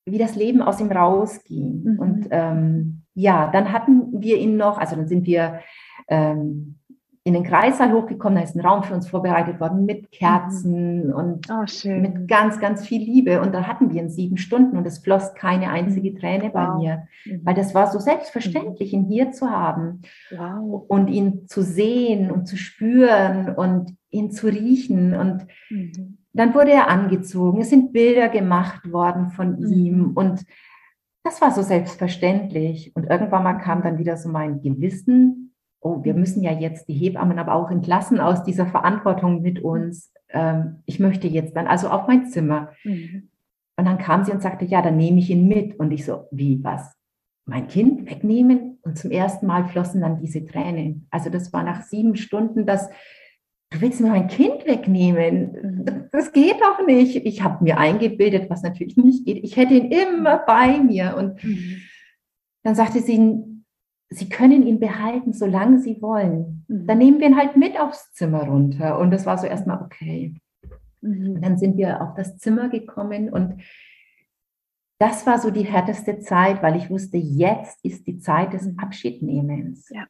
wie 0.05 0.17
das 0.17 0.35
Leben 0.35 0.61
aus 0.61 0.79
ihm 0.79 0.91
rausging. 0.91 1.83
Mhm. 1.83 1.99
Und 1.99 2.27
ähm, 2.31 3.03
ja, 3.13 3.49
dann 3.51 3.71
hatten 3.71 4.21
wir 4.21 4.37
ihn 4.37 4.57
noch, 4.57 4.77
also 4.77 4.95
dann 4.95 5.07
sind 5.07 5.25
wir 5.25 5.61
ähm, 6.07 6.79
in 7.23 7.33
den 7.33 7.43
Kreissaal 7.43 7.93
hochgekommen, 7.93 8.37
da 8.37 8.43
ist 8.43 8.55
ein 8.55 8.65
Raum 8.65 8.81
für 8.81 8.95
uns 8.95 9.07
vorbereitet 9.07 9.59
worden 9.59 9.85
mit 9.85 10.11
Kerzen 10.11 11.07
mhm. 11.07 11.13
und 11.13 11.47
oh, 11.51 11.87
mit 11.87 12.27
ganz, 12.27 12.59
ganz 12.59 12.85
viel 12.85 13.01
Liebe. 13.01 13.41
Und 13.41 13.53
da 13.53 13.67
hatten 13.67 13.93
wir 13.93 14.01
ihn 14.01 14.09
sieben 14.09 14.37
Stunden 14.37 14.75
und 14.75 14.87
es 14.87 14.97
floss 14.97 15.35
keine 15.35 15.69
einzige 15.69 16.11
mhm. 16.11 16.15
Träne 16.17 16.43
wow. 16.45 16.51
bei 16.53 16.75
mir, 16.77 17.07
mhm. 17.25 17.41
weil 17.43 17.53
das 17.53 17.75
war 17.75 17.91
so 17.91 17.99
selbstverständlich, 17.99 18.93
ihn 18.93 19.05
hier 19.05 19.31
zu 19.31 19.51
haben 19.51 20.01
wow. 20.35 20.83
und 20.87 21.09
ihn 21.09 21.47
zu 21.47 21.61
sehen 21.61 22.31
und 22.31 22.47
zu 22.47 22.57
spüren 22.57 23.53
und 23.53 23.95
ihn 24.09 24.31
zu 24.31 24.47
riechen. 24.47 25.13
Und 25.15 25.45
mhm. 25.69 26.17
dann 26.33 26.55
wurde 26.55 26.71
er 26.71 26.89
angezogen, 26.89 27.61
es 27.61 27.69
sind 27.69 27.93
Bilder 27.93 28.29
gemacht 28.29 28.91
worden 28.91 29.29
von 29.29 29.59
mhm. 29.59 29.71
ihm 29.71 30.11
und 30.15 30.43
das 31.23 31.39
war 31.39 31.51
so 31.51 31.61
selbstverständlich. 31.61 32.95
Und 32.95 33.03
irgendwann 33.03 33.43
mal 33.43 33.53
kam 33.53 33.83
dann 33.83 33.99
wieder 33.99 34.17
so 34.17 34.27
mein 34.27 34.59
Gewissen 34.59 35.50
oh, 35.81 36.03
wir 36.03 36.13
müssen 36.13 36.43
ja 36.43 36.53
jetzt 36.53 36.87
die 36.87 36.93
Hebammen 36.93 37.39
aber 37.39 37.55
auch 37.55 37.69
entlassen 37.71 38.19
aus 38.19 38.43
dieser 38.43 38.67
Verantwortung 38.67 39.41
mit 39.41 39.61
uns. 39.63 40.13
Ähm, 40.29 40.77
ich 40.85 40.99
möchte 40.99 41.27
jetzt 41.27 41.55
dann 41.55 41.67
also 41.67 41.89
auf 41.89 42.07
mein 42.07 42.27
Zimmer. 42.27 42.71
Mhm. 42.83 43.29
Und 43.77 43.85
dann 43.85 43.97
kam 43.97 44.23
sie 44.23 44.31
und 44.31 44.41
sagte, 44.41 44.65
ja, 44.65 44.81
dann 44.81 44.97
nehme 44.97 45.19
ich 45.19 45.29
ihn 45.29 45.47
mit. 45.47 45.79
Und 45.79 45.91
ich 45.91 46.05
so, 46.05 46.27
wie, 46.31 46.63
was? 46.63 46.93
Mein 47.45 47.67
Kind 47.67 48.09
wegnehmen? 48.09 48.77
Und 48.83 48.97
zum 48.97 49.11
ersten 49.11 49.47
Mal 49.47 49.65
flossen 49.65 50.01
dann 50.01 50.19
diese 50.19 50.45
Tränen. 50.45 51.07
Also 51.09 51.29
das 51.29 51.51
war 51.51 51.63
nach 51.63 51.83
sieben 51.83 52.15
Stunden, 52.15 52.65
dass 52.65 52.89
du 53.71 53.81
willst 53.81 54.01
mir 54.01 54.09
mein 54.09 54.27
Kind 54.27 54.65
wegnehmen. 54.67 55.51
Mhm. 55.51 55.85
Das 56.11 56.31
geht 56.31 56.61
doch 56.61 56.85
nicht. 56.85 57.25
Ich 57.25 57.41
habe 57.41 57.63
mir 57.63 57.79
eingebildet, 57.79 58.49
was 58.51 58.61
natürlich 58.61 58.97
nicht 58.97 59.25
geht. 59.25 59.43
Ich 59.43 59.57
hätte 59.57 59.73
ihn 59.73 59.91
immer 59.91 60.37
bei 60.45 60.77
mir. 60.77 61.15
Und 61.17 61.43
mhm. 61.43 61.77
dann 62.63 62.75
sagte 62.75 62.99
sie, 62.99 63.50
Sie 64.13 64.27
können 64.27 64.67
ihn 64.67 64.79
behalten, 64.79 65.31
solange 65.31 65.79
Sie 65.79 66.01
wollen. 66.01 66.65
Mhm. 66.67 66.85
Dann 66.85 66.97
nehmen 66.97 67.19
wir 67.19 67.27
ihn 67.27 67.37
halt 67.37 67.55
mit 67.55 67.79
aufs 67.79 68.11
Zimmer 68.11 68.43
runter. 68.43 68.99
Und 68.99 69.11
das 69.11 69.25
war 69.25 69.37
so 69.37 69.47
erstmal 69.47 69.81
okay. 69.81 70.35
Mhm. 70.99 71.35
Und 71.35 71.41
dann 71.41 71.57
sind 71.57 71.77
wir 71.77 72.01
auf 72.01 72.13
das 72.15 72.37
Zimmer 72.37 72.69
gekommen 72.69 73.29
und 73.29 73.61
das 74.99 75.25
war 75.25 75.39
so 75.39 75.49
die 75.49 75.65
härteste 75.65 76.19
Zeit, 76.19 76.61
weil 76.61 76.75
ich 76.75 76.91
wusste, 76.91 77.17
jetzt 77.17 77.83
ist 77.83 78.05
die 78.05 78.19
Zeit 78.19 78.53
des 78.53 78.67
mhm. 78.67 78.77
Abschiednehmens. 78.77 79.89
Ja. 79.89 80.05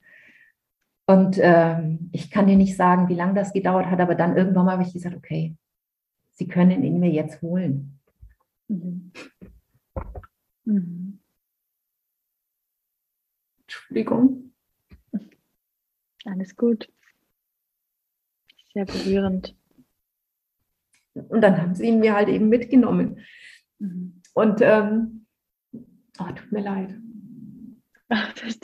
Und 1.08 1.40
ähm, 1.42 2.10
ich 2.12 2.30
kann 2.30 2.48
dir 2.48 2.58
nicht 2.58 2.76
sagen, 2.76 3.08
wie 3.08 3.16
lange 3.16 3.36
das 3.36 3.54
gedauert 3.54 3.86
hat, 3.86 4.02
aber 4.02 4.16
dann 4.16 4.36
irgendwann 4.36 4.66
mal 4.66 4.74
habe 4.74 4.84
ich 4.84 4.92
gesagt, 4.92 5.16
okay, 5.16 5.56
Sie 6.34 6.48
können 6.48 6.84
ihn 6.84 7.00
mir 7.00 7.12
jetzt 7.12 7.42
holen. 7.42 8.00
Mhm. 8.68 9.12
Mhm. 10.66 11.21
Entschuldigung. 13.72 14.54
Alles 16.26 16.58
gut. 16.58 16.92
Sehr 18.74 18.86
berührend. 18.86 19.56
Und 21.14 21.42
dann 21.42 21.58
haben 21.58 21.74
sie 21.74 21.88
ihn 21.88 22.00
mir 22.00 22.14
halt 22.14 22.28
eben 22.28 22.50
mitgenommen. 22.50 23.20
Mhm. 23.80 24.22
Und 24.34 24.60
ähm, 24.62 25.26
oh, 26.20 26.32
tut 26.36 26.52
mir 26.52 26.62
leid. 26.62 26.98
Das, 28.44 28.60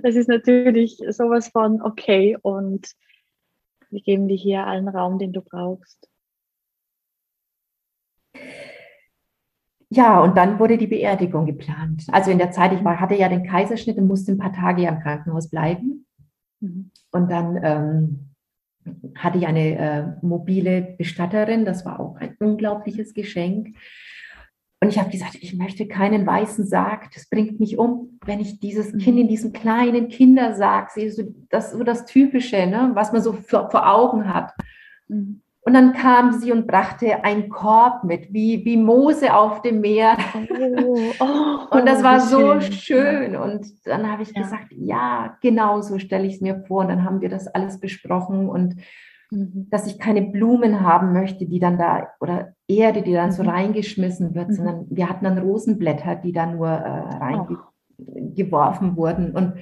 das, 0.00 0.14
ist 0.14 0.26
natürlich 0.26 1.02
sowas 1.10 1.48
von 1.48 1.82
okay 1.82 2.34
und 2.40 2.94
wir 3.90 4.00
geben 4.00 4.26
dir 4.26 4.38
hier 4.38 4.66
allen 4.66 4.88
Raum, 4.88 5.18
den 5.18 5.34
du 5.34 5.42
brauchst. 5.42 6.08
Ja, 9.96 10.20
und 10.20 10.36
dann 10.36 10.58
wurde 10.58 10.76
die 10.76 10.86
Beerdigung 10.86 11.46
geplant. 11.46 12.04
Also 12.12 12.30
in 12.30 12.36
der 12.36 12.50
Zeit, 12.50 12.72
ich 12.72 12.84
war, 12.84 13.00
hatte 13.00 13.14
ja 13.14 13.30
den 13.30 13.46
Kaiserschnitt 13.46 13.96
und 13.96 14.06
musste 14.06 14.32
ein 14.32 14.38
paar 14.38 14.52
Tage 14.52 14.82
ja 14.82 14.90
im 14.90 15.00
Krankenhaus 15.00 15.48
bleiben. 15.48 16.06
Mhm. 16.60 16.90
Und 17.12 17.30
dann 17.30 17.58
ähm, 17.62 19.14
hatte 19.14 19.38
ich 19.38 19.46
eine 19.46 19.78
äh, 19.78 20.04
mobile 20.20 20.82
Bestatterin, 20.98 21.64
das 21.64 21.86
war 21.86 21.98
auch 21.98 22.16
ein 22.16 22.36
unglaubliches 22.38 23.14
Geschenk. 23.14 23.74
Und 24.82 24.90
ich 24.90 24.98
habe 24.98 25.10
gesagt, 25.10 25.36
ich 25.40 25.56
möchte 25.56 25.88
keinen 25.88 26.26
weißen 26.26 26.66
Sarg, 26.66 27.10
das 27.12 27.30
bringt 27.30 27.58
mich 27.58 27.78
um, 27.78 28.18
wenn 28.26 28.40
ich 28.40 28.60
dieses 28.60 28.92
mhm. 28.92 28.98
Kind 28.98 29.18
in 29.18 29.28
diesem 29.28 29.54
kleinen 29.54 30.08
Kindersarg 30.08 30.90
sehe, 30.90 31.10
so 31.10 31.22
das, 31.48 31.72
so 31.72 31.82
das 31.82 32.04
Typische, 32.04 32.66
ne, 32.66 32.90
was 32.92 33.12
man 33.12 33.22
so 33.22 33.32
vor, 33.32 33.70
vor 33.70 33.90
Augen 33.90 34.32
hat. 34.32 34.52
Mhm. 35.08 35.40
Und 35.66 35.74
dann 35.74 35.94
kam 35.94 36.32
sie 36.32 36.52
und 36.52 36.68
brachte 36.68 37.24
einen 37.24 37.48
Korb 37.48 38.04
mit, 38.04 38.32
wie, 38.32 38.64
wie 38.64 38.76
Mose 38.76 39.34
auf 39.34 39.62
dem 39.62 39.80
Meer. 39.80 40.16
Oh, 40.48 40.96
oh, 41.18 41.58
und 41.76 41.86
das 41.86 42.04
war 42.04 42.20
so 42.20 42.60
schön. 42.60 42.72
schön. 42.72 43.36
Und 43.36 43.66
dann 43.84 44.08
habe 44.08 44.22
ich 44.22 44.30
ja. 44.30 44.42
gesagt, 44.42 44.66
ja, 44.70 45.36
genau 45.40 45.80
so 45.80 45.98
stelle 45.98 46.24
ich 46.24 46.34
es 46.34 46.40
mir 46.40 46.62
vor. 46.68 46.82
Und 46.82 46.88
dann 46.88 47.02
haben 47.02 47.20
wir 47.20 47.28
das 47.28 47.48
alles 47.48 47.80
besprochen 47.80 48.48
und 48.48 48.76
mhm. 49.32 49.66
dass 49.68 49.88
ich 49.88 49.98
keine 49.98 50.22
Blumen 50.22 50.82
haben 50.82 51.12
möchte, 51.12 51.46
die 51.46 51.58
dann 51.58 51.78
da, 51.78 52.10
oder 52.20 52.52
Erde, 52.68 53.02
die 53.02 53.12
dann 53.12 53.30
mhm. 53.30 53.32
so 53.32 53.42
reingeschmissen 53.42 54.36
wird, 54.36 54.50
mhm. 54.50 54.54
sondern 54.54 54.86
wir 54.88 55.08
hatten 55.08 55.24
dann 55.24 55.38
Rosenblätter, 55.38 56.14
die 56.14 56.30
da 56.30 56.46
nur 56.46 56.68
äh, 56.68 57.48
reingeworfen 57.98 58.92
oh. 58.92 58.96
wurden. 58.98 59.32
Und 59.32 59.54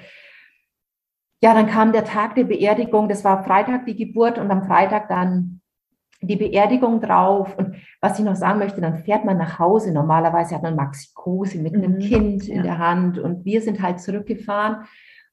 ja, 1.43 1.55
dann 1.55 1.67
kam 1.67 1.93
der 1.93 2.05
Tag 2.05 2.35
der 2.35 2.45
Beerdigung. 2.45 3.09
Das 3.09 3.25
war 3.25 3.43
Freitag 3.43 3.87
die 3.87 3.97
Geburt 3.97 4.39
und 4.39 4.51
am 4.51 4.65
Freitag 4.65 5.09
dann 5.09 5.54
die 6.27 6.37
Beerdigung 6.37 7.01
drauf. 7.01 7.57
Und 7.57 7.77
was 8.01 8.19
ich 8.19 8.25
noch 8.25 8.37
sagen 8.37 8.59
möchte, 8.59 8.81
dann 8.81 8.99
fährt 8.99 9.25
man 9.25 9.39
nach 9.39 9.59
Hause. 9.59 9.93
Normalerweise 9.93 10.55
hat 10.55 10.63
man 10.63 10.77
Maxikose 10.77 11.59
mit 11.59 11.75
einem 11.75 11.95
mhm. 11.95 11.99
Kind 12.01 12.49
in 12.49 12.57
ja. 12.57 12.63
der 12.63 12.79
Hand. 12.79 13.19
Und 13.19 13.45
wir 13.45 13.61
sind 13.61 13.83
halt 13.83 14.01
zurückgefahren 14.01 14.87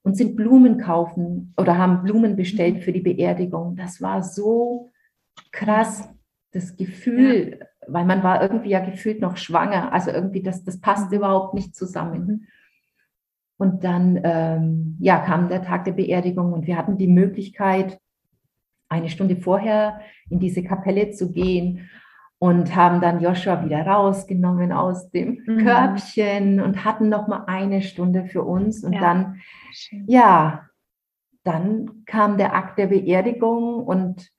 und 0.04 0.16
sind 0.16 0.36
Blumen 0.36 0.78
kaufen 0.78 1.54
oder 1.58 1.78
haben 1.78 2.04
Blumen 2.04 2.36
bestellt 2.36 2.76
mhm. 2.76 2.82
für 2.82 2.92
die 2.92 3.02
Beerdigung. 3.02 3.76
Das 3.76 4.02
war 4.02 4.24
so 4.24 4.92
krass, 5.52 6.10
das 6.52 6.76
Gefühl, 6.76 7.60
ja. 7.60 7.66
weil 7.88 8.06
man 8.06 8.24
war 8.24 8.42
irgendwie 8.42 8.70
ja 8.70 8.80
gefühlt 8.80 9.22
noch 9.22 9.38
schwanger. 9.38 9.94
Also 9.94 10.12
irgendwie, 10.12 10.42
das, 10.42 10.64
das 10.64 10.80
passt 10.80 11.12
mhm. 11.12 11.18
überhaupt 11.18 11.54
nicht 11.54 11.76
zusammen. 11.76 12.26
Mhm. 12.26 12.48
Und 13.58 13.84
dann 13.84 14.20
ähm, 14.24 14.98
ja, 15.00 15.20
kam 15.20 15.48
der 15.48 15.62
Tag 15.62 15.86
der 15.86 15.92
Beerdigung 15.92 16.52
und 16.52 16.66
wir 16.66 16.78
hatten 16.78 16.98
die 16.98 17.08
Möglichkeit, 17.08 18.00
eine 18.92 19.10
Stunde 19.10 19.38
vorher 19.38 20.02
in 20.30 20.40
diese 20.40 20.64
Kapelle 20.64 21.12
zu 21.12 21.32
gehen 21.32 21.90
und 22.40 22.76
haben 22.76 23.02
dann 23.02 23.22
Joshua 23.22 23.64
wieder 23.64 23.86
rausgenommen 23.86 24.72
aus 24.72 25.10
dem 25.12 25.44
mhm. 25.46 25.58
Körbchen 25.60 26.60
und 26.60 26.86
hatten 26.86 27.10
noch 27.10 27.28
mal 27.28 27.46
eine 27.48 27.82
Stunde 27.82 28.26
für 28.26 28.44
uns 28.44 28.84
und 28.84 28.94
ja. 28.94 29.00
dann 29.00 29.42
Schön. 29.72 30.06
ja 30.08 30.68
dann 31.44 32.04
kam 32.06 32.38
der 32.38 32.56
Akt 32.56 32.78
der 32.78 32.88
Beerdigung 32.88 33.84
und 33.86 34.32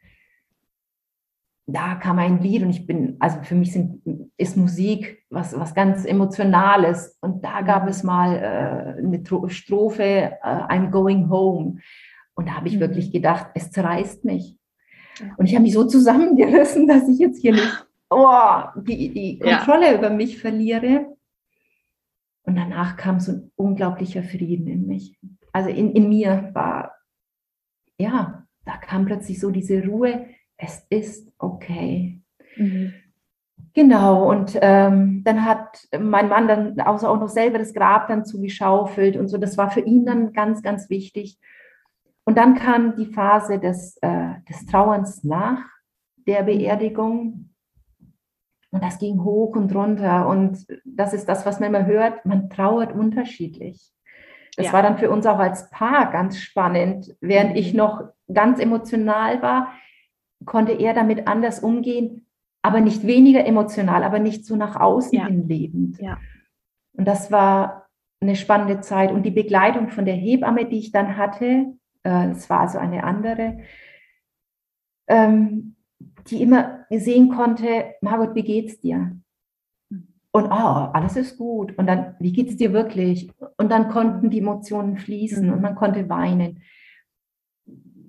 da 1.67 1.95
kam 1.95 2.19
ein 2.19 2.41
Lied 2.41 2.63
und 2.63 2.71
ich 2.71 2.87
bin, 2.87 3.17
also 3.21 3.39
für 3.43 3.55
mich 3.55 3.73
sind, 3.73 4.03
ist 4.37 4.57
Musik 4.57 5.25
was, 5.31 5.59
was 5.59 5.75
ganz 5.75 6.05
Emotionales. 6.05 7.17
Und 7.21 7.45
da 7.45 7.63
gab 7.63 7.85
mhm. 7.85 7.89
es 7.89 8.03
mal 8.03 8.37
äh, 8.37 9.03
eine 9.03 9.51
Strophe, 9.51 10.05
äh, 10.05 10.39
I'm 10.43 10.91
going 10.91 11.31
home. 11.31 11.79
Und 12.35 12.49
da 12.49 12.55
habe 12.55 12.69
ich 12.69 12.77
mhm. 12.77 12.81
wirklich 12.81 13.13
gedacht, 13.13 13.49
es 13.55 13.71
zerreißt 13.71 14.25
mich. 14.25 14.59
Und 15.37 15.47
ich 15.47 15.55
habe 15.55 15.63
mich 15.63 15.75
so 15.75 15.85
zusammengerissen, 15.85 16.87
dass 16.89 17.09
ich 17.09 17.19
jetzt 17.19 17.41
hier 17.41 17.53
nicht 17.53 17.87
oh, 18.11 18.63
die, 18.77 19.13
die 19.13 19.39
Kontrolle 19.39 19.93
ja. 19.93 19.99
über 19.99 20.11
mich 20.11 20.39
verliere. 20.39 21.17
Und 22.45 22.57
danach 22.57 22.97
kam 22.97 23.21
so 23.21 23.33
ein 23.33 23.53
unglaublicher 23.57 24.23
Frieden 24.23 24.67
in 24.67 24.87
mich. 24.87 25.19
Also 25.53 25.71
in, 25.71 25.93
in 25.93 26.09
mir 26.09 26.51
war, 26.55 26.97
ja, 27.99 28.47
da 28.65 28.77
kam 28.77 29.05
plötzlich 29.05 29.41
so 29.41 29.51
diese 29.51 29.85
Ruhe, 29.85 30.27
es 30.57 30.85
ist 30.91 31.31
okay. 31.39 32.21
Mhm. 32.57 32.95
Genau, 33.75 34.29
und 34.29 34.59
ähm, 34.61 35.23
dann 35.25 35.45
hat 35.45 35.89
mein 35.99 36.29
Mann 36.29 36.47
dann 36.47 36.81
auch, 36.81 37.03
auch 37.05 37.21
noch 37.21 37.29
selber 37.29 37.59
das 37.59 37.73
Grab 37.73 38.09
dann 38.09 38.25
zugeschaufelt 38.25 39.17
und 39.17 39.29
so. 39.29 39.39
Das 39.39 39.57
war 39.57 39.71
für 39.71 39.81
ihn 39.81 40.05
dann 40.05 40.33
ganz, 40.33 40.63
ganz 40.63 40.91
wichtig. 40.91 41.39
Und 42.25 42.39
dann 42.39 42.55
kam 42.55 42.97
die 42.97 43.07
Phase 43.07 43.59
des, 43.59 43.97
äh, 44.01 44.35
des 44.49 44.67
Trauerns 44.67 45.25
nach 45.25 45.65
der 46.27 46.45
Beerdigung. 46.45 47.51
Und 48.71 48.83
das 48.83 48.99
ging 48.99 49.23
hoch 49.23 49.57
und 49.57 49.75
runter. 49.75 50.29
Und 50.29 50.65
das 50.85 51.13
ist 51.13 51.29
das, 51.29 51.45
was 51.45 51.61
man 51.61 51.75
immer 51.75 51.87
hört. 51.87 52.25
Man 52.25 52.49
trauert 52.49 52.93
unterschiedlich. 52.93 53.93
Das 54.57 54.67
ja. 54.67 54.73
war 54.73 54.83
dann 54.83 54.99
für 54.99 55.11
uns 55.11 55.27
auch 55.27 55.39
als 55.39 55.71
Paar 55.71 56.11
ganz 56.11 56.39
spannend. 56.39 57.15
Während 57.21 57.57
ich 57.57 57.75
noch 57.75 58.05
ganz 58.33 58.61
emotional 58.61 59.43
war, 59.43 59.73
konnte 60.45 60.73
er 60.73 60.95
damit 60.95 61.27
anders 61.27 61.61
umgehen, 61.61 62.27
aber 62.63 62.81
nicht 62.81 63.07
weniger 63.07 63.45
emotional, 63.45 64.05
aber 64.05 64.19
nicht 64.19 64.45
so 64.47 64.57
nach 64.57 64.77
außen 64.77 65.19
ja. 65.19 65.27
hin 65.27 65.49
lebend. 65.49 65.99
Ja. 66.01 66.19
Und 66.93 67.07
das 67.07 67.33
war 67.33 67.89
eine 68.21 68.37
spannende 68.37 68.81
Zeit. 68.81 69.11
Und 69.11 69.25
die 69.25 69.31
Begleitung 69.31 69.89
von 69.89 70.05
der 70.05 70.15
Hebamme, 70.15 70.67
die 70.67 70.79
ich 70.79 70.93
dann 70.93 71.17
hatte, 71.17 71.75
es 72.03 72.51
war 72.51 72.61
also 72.61 72.79
eine 72.79 73.05
andere, 73.05 73.59
ähm, 75.09 75.77
die 76.27 76.43
immer 76.43 76.87
sehen 76.91 77.31
konnte, 77.31 77.95
Margot, 78.01 78.35
wie 78.35 78.43
geht's 78.43 78.81
dir? 78.81 79.17
Und 80.35 80.47
oh, 80.47 80.91
alles 80.93 81.17
ist 81.17 81.37
gut. 81.37 81.77
Und 81.77 81.87
dann, 81.87 82.17
wie 82.19 82.33
geht's 82.33 82.57
dir 82.57 82.73
wirklich? 82.73 83.31
Und 83.59 83.71
dann 83.71 83.89
konnten 83.89 84.31
die 84.31 84.39
Emotionen 84.39 84.97
fließen 84.97 85.53
und 85.53 85.61
man 85.61 85.75
konnte 85.75 86.09
weinen. 86.09 86.63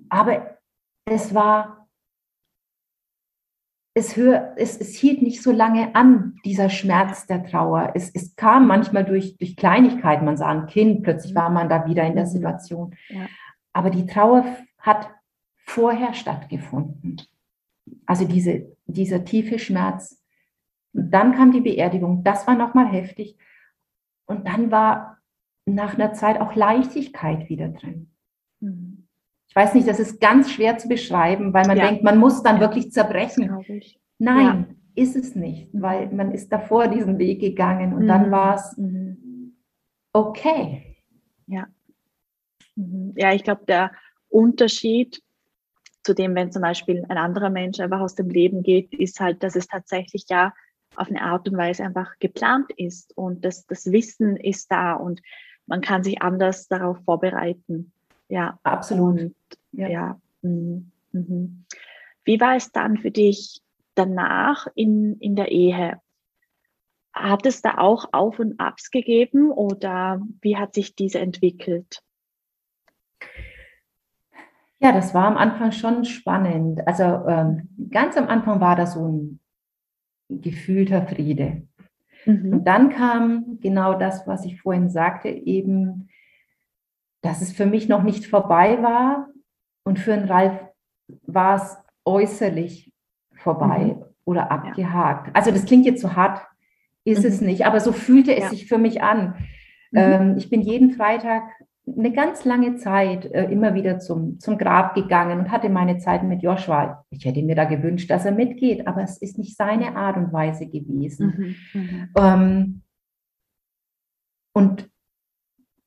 Aber 0.08 0.58
es 1.04 1.34
war, 1.34 1.86
es, 3.94 4.16
hör, 4.16 4.54
es, 4.56 4.78
es 4.78 4.94
hielt 4.96 5.20
nicht 5.20 5.42
so 5.42 5.52
lange 5.52 5.94
an, 5.94 6.36
dieser 6.44 6.70
Schmerz 6.70 7.26
der 7.26 7.44
Trauer. 7.44 7.92
Es, 7.94 8.10
es 8.14 8.34
kam 8.36 8.66
manchmal 8.66 9.04
durch, 9.04 9.36
durch 9.36 9.54
Kleinigkeiten. 9.54 10.24
Man 10.24 10.38
sah 10.38 10.48
ein 10.48 10.66
Kind, 10.66 11.02
plötzlich 11.02 11.34
war 11.34 11.50
man 11.50 11.68
da 11.68 11.86
wieder 11.86 12.04
in 12.04 12.14
der 12.14 12.24
mhm. 12.24 12.30
Situation. 12.30 12.96
Ja. 13.08 13.26
Aber 13.74 13.90
die 13.90 14.06
Trauer 14.06 14.46
hat 14.78 15.10
vorher 15.56 16.14
stattgefunden. 16.14 17.20
Also 18.06 18.26
diese, 18.26 18.74
dieser 18.86 19.24
tiefe 19.24 19.58
Schmerz. 19.58 20.22
Und 20.94 21.10
dann 21.10 21.34
kam 21.34 21.52
die 21.52 21.60
Beerdigung. 21.60 22.24
Das 22.24 22.46
war 22.46 22.54
nochmal 22.54 22.86
heftig. 22.86 23.36
Und 24.26 24.46
dann 24.46 24.70
war 24.70 25.18
nach 25.66 25.94
einer 25.94 26.12
Zeit 26.12 26.40
auch 26.40 26.54
Leichtigkeit 26.54 27.48
wieder 27.48 27.68
drin. 27.68 28.10
Mhm. 28.60 29.08
Ich 29.48 29.56
weiß 29.56 29.74
nicht, 29.74 29.86
das 29.86 30.00
ist 30.00 30.20
ganz 30.20 30.50
schwer 30.50 30.78
zu 30.78 30.88
beschreiben, 30.88 31.52
weil 31.52 31.66
man 31.66 31.76
ja. 31.76 31.86
denkt, 31.86 32.02
man 32.02 32.18
muss 32.18 32.42
dann 32.42 32.56
ja. 32.56 32.60
wirklich 32.62 32.92
zerbrechen. 32.92 33.50
Nein, 34.18 34.66
ja. 34.96 35.02
ist 35.02 35.16
es 35.16 35.34
nicht, 35.34 35.68
weil 35.72 36.10
man 36.10 36.32
ist 36.32 36.52
davor 36.52 36.88
diesen 36.88 37.18
Weg 37.18 37.40
gegangen 37.40 37.94
und 37.94 38.04
mhm. 38.04 38.08
dann 38.08 38.30
war 38.30 38.54
es 38.54 38.76
mhm. 38.76 39.56
okay. 40.12 40.93
Ja. 42.76 42.82
Mhm. 42.82 43.14
Ja, 43.16 43.32
ich 43.32 43.44
glaube, 43.44 43.64
der 43.66 43.92
Unterschied 44.28 45.22
zu 46.02 46.14
dem, 46.14 46.34
wenn 46.34 46.52
zum 46.52 46.62
Beispiel 46.62 47.04
ein 47.08 47.18
anderer 47.18 47.50
Mensch 47.50 47.80
einfach 47.80 48.00
aus 48.00 48.14
dem 48.14 48.28
Leben 48.28 48.62
geht, 48.62 48.92
ist 48.92 49.20
halt, 49.20 49.42
dass 49.42 49.56
es 49.56 49.66
tatsächlich 49.66 50.26
ja 50.28 50.52
auf 50.96 51.08
eine 51.08 51.22
Art 51.22 51.48
und 51.48 51.56
Weise 51.56 51.82
einfach 51.82 52.18
geplant 52.18 52.70
ist 52.76 53.16
und 53.16 53.44
das, 53.44 53.66
das 53.66 53.90
Wissen 53.90 54.36
ist 54.36 54.70
da 54.70 54.94
und 54.94 55.20
man 55.66 55.80
kann 55.80 56.04
sich 56.04 56.22
anders 56.22 56.68
darauf 56.68 56.98
vorbereiten. 57.04 57.92
Ja, 58.28 58.58
absolut. 58.62 59.20
Und, 59.20 59.34
ja. 59.72 59.88
ja. 59.88 60.20
Mhm. 60.42 60.90
Mhm. 61.12 61.64
Wie 62.24 62.40
war 62.40 62.56
es 62.56 62.70
dann 62.70 62.98
für 62.98 63.10
dich 63.10 63.62
danach 63.94 64.66
in, 64.74 65.18
in 65.18 65.36
der 65.36 65.50
Ehe? 65.50 66.00
Hat 67.12 67.46
es 67.46 67.62
da 67.62 67.78
auch 67.78 68.06
Auf 68.12 68.38
und 68.40 68.58
Abs 68.58 68.90
gegeben 68.90 69.50
oder 69.50 70.20
wie 70.40 70.56
hat 70.56 70.74
sich 70.74 70.96
diese 70.96 71.20
entwickelt? 71.20 72.02
Ja, 74.84 74.92
das 74.92 75.14
war 75.14 75.24
am 75.24 75.38
Anfang 75.38 75.72
schon 75.72 76.04
spannend. 76.04 76.86
Also 76.86 77.04
ähm, 77.04 77.70
ganz 77.90 78.18
am 78.18 78.28
Anfang 78.28 78.60
war 78.60 78.76
das 78.76 78.92
so 78.92 79.08
ein 79.08 79.40
gefühlter 80.28 81.06
Friede. 81.06 81.62
Mhm. 82.26 82.52
Und 82.52 82.64
dann 82.66 82.90
kam 82.90 83.58
genau 83.62 83.94
das, 83.94 84.26
was 84.26 84.44
ich 84.44 84.60
vorhin 84.60 84.90
sagte, 84.90 85.30
eben, 85.30 86.10
dass 87.22 87.40
es 87.40 87.50
für 87.50 87.64
mich 87.64 87.88
noch 87.88 88.02
nicht 88.02 88.26
vorbei 88.26 88.82
war 88.82 89.30
und 89.84 89.98
für 89.98 90.14
den 90.14 90.26
Ralf 90.26 90.60
war 91.22 91.56
es 91.56 91.78
äußerlich 92.04 92.92
vorbei 93.36 93.96
mhm. 93.96 94.04
oder 94.26 94.50
abgehakt. 94.50 95.34
Also 95.34 95.50
das 95.50 95.64
klingt 95.64 95.86
jetzt 95.86 96.02
so 96.02 96.14
hart, 96.14 96.46
ist 97.04 97.22
mhm. 97.22 97.28
es 97.28 97.40
nicht, 97.40 97.64
aber 97.64 97.80
so 97.80 97.92
fühlte 97.92 98.36
es 98.36 98.44
ja. 98.44 98.50
sich 98.50 98.66
für 98.66 98.76
mich 98.76 99.02
an. 99.02 99.28
Mhm. 99.92 99.98
Ähm, 99.98 100.34
ich 100.36 100.50
bin 100.50 100.60
jeden 100.60 100.90
Freitag 100.90 101.44
eine 101.86 102.12
ganz 102.12 102.44
lange 102.44 102.76
Zeit 102.76 103.26
äh, 103.26 103.44
immer 103.50 103.74
wieder 103.74 103.98
zum, 103.98 104.40
zum 104.40 104.56
Grab 104.56 104.94
gegangen 104.94 105.38
und 105.38 105.50
hatte 105.50 105.68
meine 105.68 105.98
Zeiten 105.98 106.28
mit 106.28 106.42
Joshua. 106.42 107.04
Ich 107.10 107.24
hätte 107.24 107.42
mir 107.42 107.54
da 107.54 107.64
gewünscht, 107.64 108.10
dass 108.10 108.24
er 108.24 108.32
mitgeht, 108.32 108.86
aber 108.86 109.02
es 109.02 109.18
ist 109.18 109.38
nicht 109.38 109.56
seine 109.56 109.94
Art 109.96 110.16
und 110.16 110.32
Weise 110.32 110.66
gewesen. 110.66 111.58
Mhm, 111.72 111.80
mhm. 111.80 112.08
ähm, 112.16 112.82
und 114.52 114.90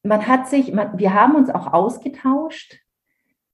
man 0.04 0.28
hat 0.28 0.48
sich, 0.48 0.72
man, 0.72 0.98
wir 0.98 1.14
haben 1.14 1.36
uns 1.36 1.50
auch 1.50 1.74
ausgetauscht, 1.74 2.80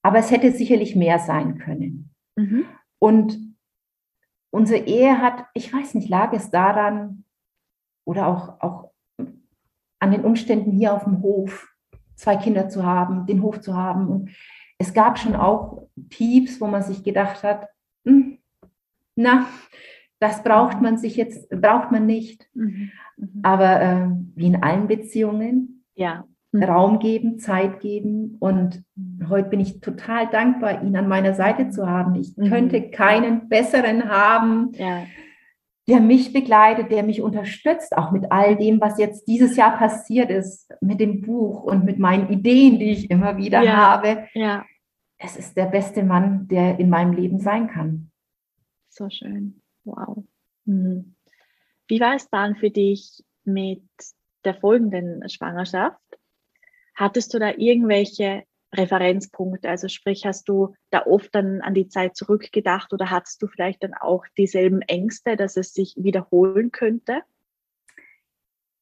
aber 0.01 0.19
es 0.19 0.31
hätte 0.31 0.51
sicherlich 0.51 0.95
mehr 0.95 1.19
sein 1.19 1.57
können. 1.59 2.13
Mhm. 2.35 2.65
Und 2.99 3.39
unsere 4.51 4.83
Ehe 4.83 5.19
hat, 5.19 5.45
ich 5.53 5.73
weiß 5.73 5.93
nicht, 5.95 6.09
lag 6.09 6.33
es 6.33 6.51
daran 6.51 7.23
oder 8.05 8.27
auch, 8.27 8.59
auch 8.59 8.91
an 9.99 10.11
den 10.11 10.25
Umständen 10.25 10.71
hier 10.71 10.93
auf 10.93 11.05
dem 11.05 11.21
Hof, 11.21 11.72
zwei 12.15 12.35
Kinder 12.35 12.69
zu 12.69 12.85
haben, 12.85 13.25
den 13.25 13.41
Hof 13.41 13.61
zu 13.61 13.75
haben. 13.75 14.07
Und 14.07 14.29
es 14.77 14.93
gab 14.93 15.19
schon 15.19 15.35
auch 15.35 15.87
Pieps, 16.09 16.59
wo 16.61 16.67
man 16.67 16.83
sich 16.83 17.03
gedacht 17.03 17.43
hat, 17.43 17.67
hm, 18.05 18.37
na, 19.15 19.47
das 20.19 20.43
braucht 20.43 20.81
man 20.81 20.97
sich 20.97 21.15
jetzt, 21.15 21.49
braucht 21.49 21.91
man 21.91 22.05
nicht. 22.05 22.47
Mhm. 22.53 22.91
Aber 23.43 23.81
äh, 23.81 24.07
wie 24.35 24.47
in 24.47 24.63
allen 24.63 24.87
Beziehungen, 24.87 25.85
ja. 25.95 26.25
Mhm. 26.51 26.63
Raum 26.63 26.99
geben, 26.99 27.39
Zeit 27.39 27.79
geben. 27.79 28.37
Und 28.39 28.83
heute 29.27 29.49
bin 29.49 29.59
ich 29.59 29.81
total 29.81 30.27
dankbar, 30.27 30.83
ihn 30.83 30.95
an 30.95 31.07
meiner 31.07 31.33
Seite 31.33 31.69
zu 31.69 31.87
haben. 31.87 32.15
Ich 32.15 32.37
mhm. 32.37 32.49
könnte 32.49 32.89
keinen 32.89 33.49
besseren 33.49 34.09
haben. 34.09 34.71
Ja 34.73 35.03
der 35.87 35.99
mich 35.99 36.31
begleitet, 36.31 36.91
der 36.91 37.03
mich 37.03 37.21
unterstützt, 37.21 37.95
auch 37.97 38.11
mit 38.11 38.31
all 38.31 38.55
dem, 38.55 38.79
was 38.79 38.97
jetzt 38.97 39.27
dieses 39.27 39.57
Jahr 39.57 39.77
passiert 39.77 40.29
ist, 40.29 40.71
mit 40.81 40.99
dem 40.99 41.21
Buch 41.21 41.63
und 41.63 41.83
mit 41.83 41.99
meinen 41.99 42.29
Ideen, 42.29 42.79
die 42.79 42.91
ich 42.91 43.11
immer 43.11 43.37
wieder 43.37 43.61
ja, 43.61 43.75
habe. 43.75 44.27
Ja. 44.33 44.65
Es 45.17 45.35
ist 45.35 45.57
der 45.57 45.65
beste 45.65 46.03
Mann, 46.03 46.47
der 46.47 46.79
in 46.79 46.89
meinem 46.89 47.13
Leben 47.13 47.39
sein 47.39 47.67
kann. 47.67 48.11
So 48.89 49.09
schön. 49.09 49.61
Wow. 49.83 50.23
Mhm. 50.65 51.15
Wie 51.87 51.99
war 51.99 52.15
es 52.15 52.29
dann 52.29 52.55
für 52.55 52.69
dich 52.69 53.23
mit 53.43 53.83
der 54.45 54.53
folgenden 54.55 55.27
Schwangerschaft? 55.27 55.99
Hattest 56.95 57.33
du 57.33 57.39
da 57.39 57.51
irgendwelche 57.57 58.43
Referenzpunkte? 58.73 59.69
Also 59.69 59.87
sprich, 59.87 60.25
hast 60.25 60.49
du 60.49 60.73
da 60.89 61.05
oft 61.05 61.33
dann 61.33 61.61
an 61.61 61.73
die 61.73 61.87
Zeit 61.87 62.15
zurückgedacht 62.15 62.93
oder 62.93 63.09
hattest 63.09 63.41
du 63.41 63.47
vielleicht 63.47 63.83
dann 63.83 63.93
auch 63.93 64.25
dieselben 64.37 64.81
Ängste, 64.81 65.35
dass 65.35 65.57
es 65.57 65.73
sich 65.73 65.95
wiederholen 65.97 66.71
könnte? 66.71 67.21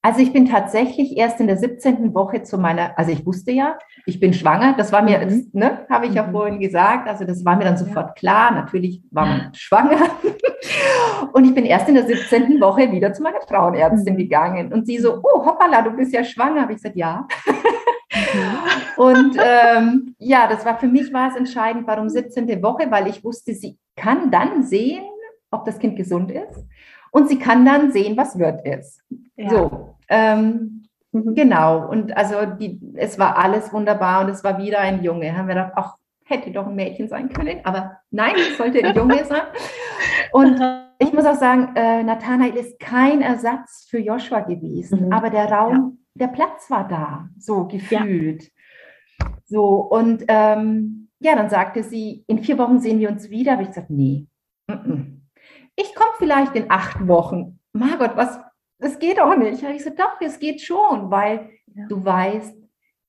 Also 0.03 0.21
ich 0.21 0.33
bin 0.33 0.47
tatsächlich 0.47 1.15
erst 1.15 1.39
in 1.39 1.45
der 1.45 1.57
17. 1.57 2.15
Woche 2.15 2.41
zu 2.41 2.57
meiner, 2.57 2.97
also 2.97 3.11
ich 3.11 3.23
wusste 3.23 3.51
ja, 3.51 3.77
ich 4.07 4.19
bin 4.19 4.33
schwanger, 4.33 4.73
das 4.75 4.91
war 4.91 5.03
mir, 5.03 5.19
mhm. 5.19 5.51
ne, 5.53 5.85
habe 5.91 6.05
ich 6.05 6.11
mhm. 6.11 6.17
ja 6.17 6.31
vorhin 6.31 6.59
gesagt, 6.59 7.07
also 7.07 7.23
das 7.23 7.45
war 7.45 7.55
mir 7.55 7.65
dann 7.65 7.77
sofort 7.77 8.07
ja. 8.07 8.13
klar, 8.13 8.51
natürlich 8.51 9.03
war 9.11 9.27
man 9.27 9.53
schwanger. 9.53 9.99
Und 11.33 11.45
ich 11.45 11.53
bin 11.53 11.65
erst 11.65 11.87
in 11.87 11.95
der 11.95 12.07
17. 12.07 12.59
Woche 12.59 12.91
wieder 12.91 13.13
zu 13.13 13.21
meiner 13.21 13.41
Frauenärztin 13.41 14.15
mhm. 14.15 14.17
gegangen 14.17 14.73
und 14.73 14.85
sie 14.85 14.97
so, 14.97 15.21
oh 15.21 15.45
hoppala, 15.45 15.81
du 15.81 15.91
bist 15.91 16.13
ja 16.13 16.23
schwanger. 16.23 16.63
Habe 16.63 16.73
ich 16.73 16.77
gesagt, 16.77 16.95
ja. 16.95 17.27
Und 19.01 19.35
ähm, 19.43 20.15
ja, 20.19 20.45
das 20.47 20.63
war 20.63 20.77
für 20.77 20.87
mich 20.87 21.11
war 21.11 21.31
es 21.31 21.35
entscheidend, 21.35 21.87
warum 21.87 22.07
17. 22.07 22.61
Woche, 22.61 22.91
weil 22.91 23.07
ich 23.07 23.23
wusste, 23.23 23.55
sie 23.55 23.79
kann 23.95 24.29
dann 24.29 24.61
sehen, 24.61 25.03
ob 25.49 25.65
das 25.65 25.79
Kind 25.79 25.95
gesund 25.95 26.29
ist 26.29 26.63
und 27.09 27.27
sie 27.27 27.39
kann 27.39 27.65
dann 27.65 27.91
sehen, 27.91 28.15
was 28.15 28.37
wird 28.37 28.63
ist. 28.63 29.01
Ja. 29.35 29.49
So, 29.49 29.95
ähm, 30.07 30.83
mhm. 31.13 31.33
genau. 31.33 31.89
Und 31.89 32.15
also 32.15 32.45
die, 32.45 32.79
es 32.93 33.17
war 33.17 33.39
alles 33.39 33.73
wunderbar 33.73 34.23
und 34.23 34.29
es 34.29 34.43
war 34.43 34.59
wieder 34.59 34.77
ein 34.77 35.01
Junge. 35.01 35.35
Haben 35.35 35.47
wir 35.47 35.55
gedacht, 35.55 35.73
ach, 35.77 35.95
hätte 36.25 36.51
doch 36.51 36.67
ein 36.67 36.75
Mädchen 36.75 37.07
sein 37.07 37.29
können, 37.29 37.61
aber 37.63 37.97
nein, 38.11 38.35
es 38.37 38.55
sollte 38.55 38.85
ein 38.85 38.95
Junge 38.95 39.25
sein. 39.25 39.41
Und 40.31 40.61
ich 40.99 41.11
muss 41.11 41.25
auch 41.25 41.39
sagen, 41.39 41.71
äh, 41.73 42.03
Nathanael 42.03 42.55
ist 42.55 42.79
kein 42.79 43.23
Ersatz 43.23 43.87
für 43.89 43.97
Joshua 43.97 44.41
gewesen, 44.41 45.07
mhm. 45.07 45.11
aber 45.11 45.31
der 45.31 45.51
Raum 45.51 45.97
der 46.13 46.27
Platz 46.27 46.69
war 46.69 46.87
da, 46.87 47.29
so 47.39 47.65
gefühlt. 47.65 48.43
Ja. 48.43 48.49
So, 49.45 49.75
und 49.75 50.23
ähm, 50.27 51.09
ja, 51.19 51.35
dann 51.35 51.49
sagte 51.49 51.83
sie, 51.83 52.23
in 52.27 52.39
vier 52.39 52.57
Wochen 52.57 52.79
sehen 52.79 52.99
wir 52.99 53.09
uns 53.09 53.29
wieder. 53.29 53.53
Habe 53.53 53.63
ich 53.63 53.69
gesagt, 53.69 53.89
nee, 53.89 54.27
mm 54.67 54.73
-mm. 54.73 55.05
ich 55.75 55.93
komme 55.93 56.11
vielleicht 56.17 56.55
in 56.55 56.69
acht 56.69 57.07
Wochen. 57.07 57.59
Margot, 57.73 58.15
was, 58.15 58.39
das 58.79 58.97
geht 58.97 59.19
doch 59.19 59.35
nicht. 59.35 59.61
Habe 59.63 59.73
ich 59.73 59.79
gesagt, 59.79 59.99
doch, 59.99 60.19
es 60.19 60.39
geht 60.39 60.61
schon, 60.61 61.11
weil 61.11 61.49
ja. 61.67 61.85
du 61.87 62.03
weißt, 62.03 62.57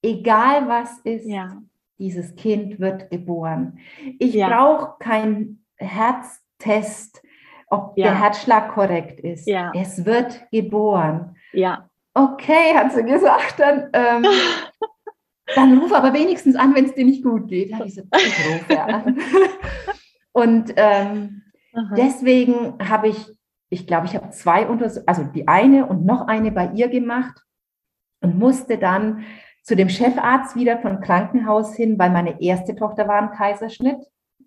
egal 0.01 0.67
was 0.67 0.99
ist, 0.99 1.25
ja. 1.27 1.57
dieses 1.97 2.35
Kind 2.35 2.79
wird 2.79 3.09
geboren. 3.09 3.79
Ich 4.19 4.33
ja. 4.35 4.49
brauche 4.49 4.97
keinen 4.99 5.65
Herztest, 5.77 7.21
ob 7.67 7.95
der 7.95 8.19
Herzschlag 8.19 8.73
korrekt 8.73 9.19
ist. 9.21 9.47
Es 9.73 10.05
wird 10.05 10.47
geboren. 10.51 11.35
Ja 11.51 11.89
okay, 12.13 12.75
hat 12.75 12.91
sie 12.93 13.03
gesagt, 13.03 13.59
dann, 13.59 13.89
ähm, 13.93 14.25
dann 15.55 15.77
ruf 15.77 15.91
aber 15.93 16.13
wenigstens 16.13 16.55
an, 16.55 16.75
wenn 16.75 16.85
es 16.85 16.95
dir 16.95 17.05
nicht 17.05 17.23
gut 17.23 17.47
geht. 17.47 17.69
Ja, 17.69 17.83
diese 17.83 18.01
rufe 18.03 18.81
an. 18.81 19.19
Und 20.31 20.73
ähm, 20.77 21.43
deswegen 21.95 22.75
habe 22.79 23.09
ich, 23.09 23.27
ich 23.69 23.87
glaube, 23.87 24.07
ich 24.07 24.15
habe 24.15 24.29
zwei 24.31 24.67
Untersuchungen, 24.67 25.07
also 25.07 25.23
die 25.23 25.47
eine 25.47 25.85
und 25.85 26.05
noch 26.05 26.27
eine 26.27 26.51
bei 26.51 26.71
ihr 26.73 26.87
gemacht 26.89 27.41
und 28.21 28.37
musste 28.37 28.77
dann 28.77 29.23
zu 29.63 29.75
dem 29.75 29.89
Chefarzt 29.89 30.55
wieder 30.55 30.79
vom 30.79 30.99
Krankenhaus 30.99 31.75
hin, 31.75 31.97
weil 31.97 32.09
meine 32.09 32.41
erste 32.41 32.75
Tochter 32.75 33.07
war 33.07 33.21
ein 33.21 33.31
Kaiserschnitt. 33.31 33.97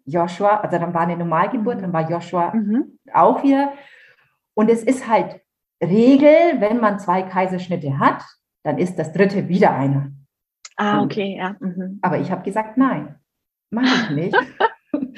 Joshua, 0.04 0.60
also 0.60 0.78
dann 0.78 0.94
war 0.94 1.02
eine 1.02 1.16
Normalgeburt, 1.16 1.82
dann 1.82 1.92
war 1.92 2.08
Joshua 2.08 2.54
mhm. 2.54 2.98
auch 3.12 3.42
wieder. 3.42 3.72
Und 4.54 4.70
es 4.70 4.82
ist 4.82 5.08
halt 5.08 5.40
Regel, 5.82 6.60
wenn 6.60 6.80
man 6.80 6.98
zwei 6.98 7.22
Kaiserschnitte 7.22 7.98
hat, 7.98 8.22
dann 8.62 8.78
ist 8.78 8.98
das 8.98 9.12
dritte 9.12 9.48
wieder 9.48 9.74
einer. 9.74 10.12
Ah, 10.76 11.02
okay, 11.02 11.36
ja. 11.38 11.56
Mhm. 11.60 11.98
Aber 12.02 12.18
ich 12.18 12.30
habe 12.30 12.44
gesagt, 12.44 12.76
nein, 12.76 13.16
mache 13.70 13.86
ich 13.86 14.10
nicht. 14.10 14.36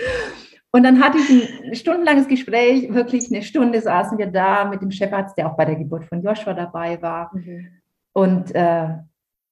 Und 0.71 0.83
dann 0.83 1.03
hatte 1.03 1.19
ich 1.19 1.65
ein 1.65 1.75
stundenlanges 1.75 2.29
Gespräch, 2.29 2.93
wirklich 2.93 3.31
eine 3.33 3.43
Stunde 3.43 3.81
saßen 3.81 4.19
wir 4.19 4.27
da 4.27 4.67
mit 4.67 4.83
dem 4.83 4.91
Chefarzt, 4.91 5.37
der 5.39 5.51
auch 5.51 5.57
bei 5.57 5.65
der 5.65 5.77
Geburt 5.77 6.05
von 6.05 6.23
Joshua 6.23 6.53
dabei 6.53 7.01
war. 7.01 7.31
Mhm. 7.35 7.69
Und 8.13 8.55
äh, 8.55 8.89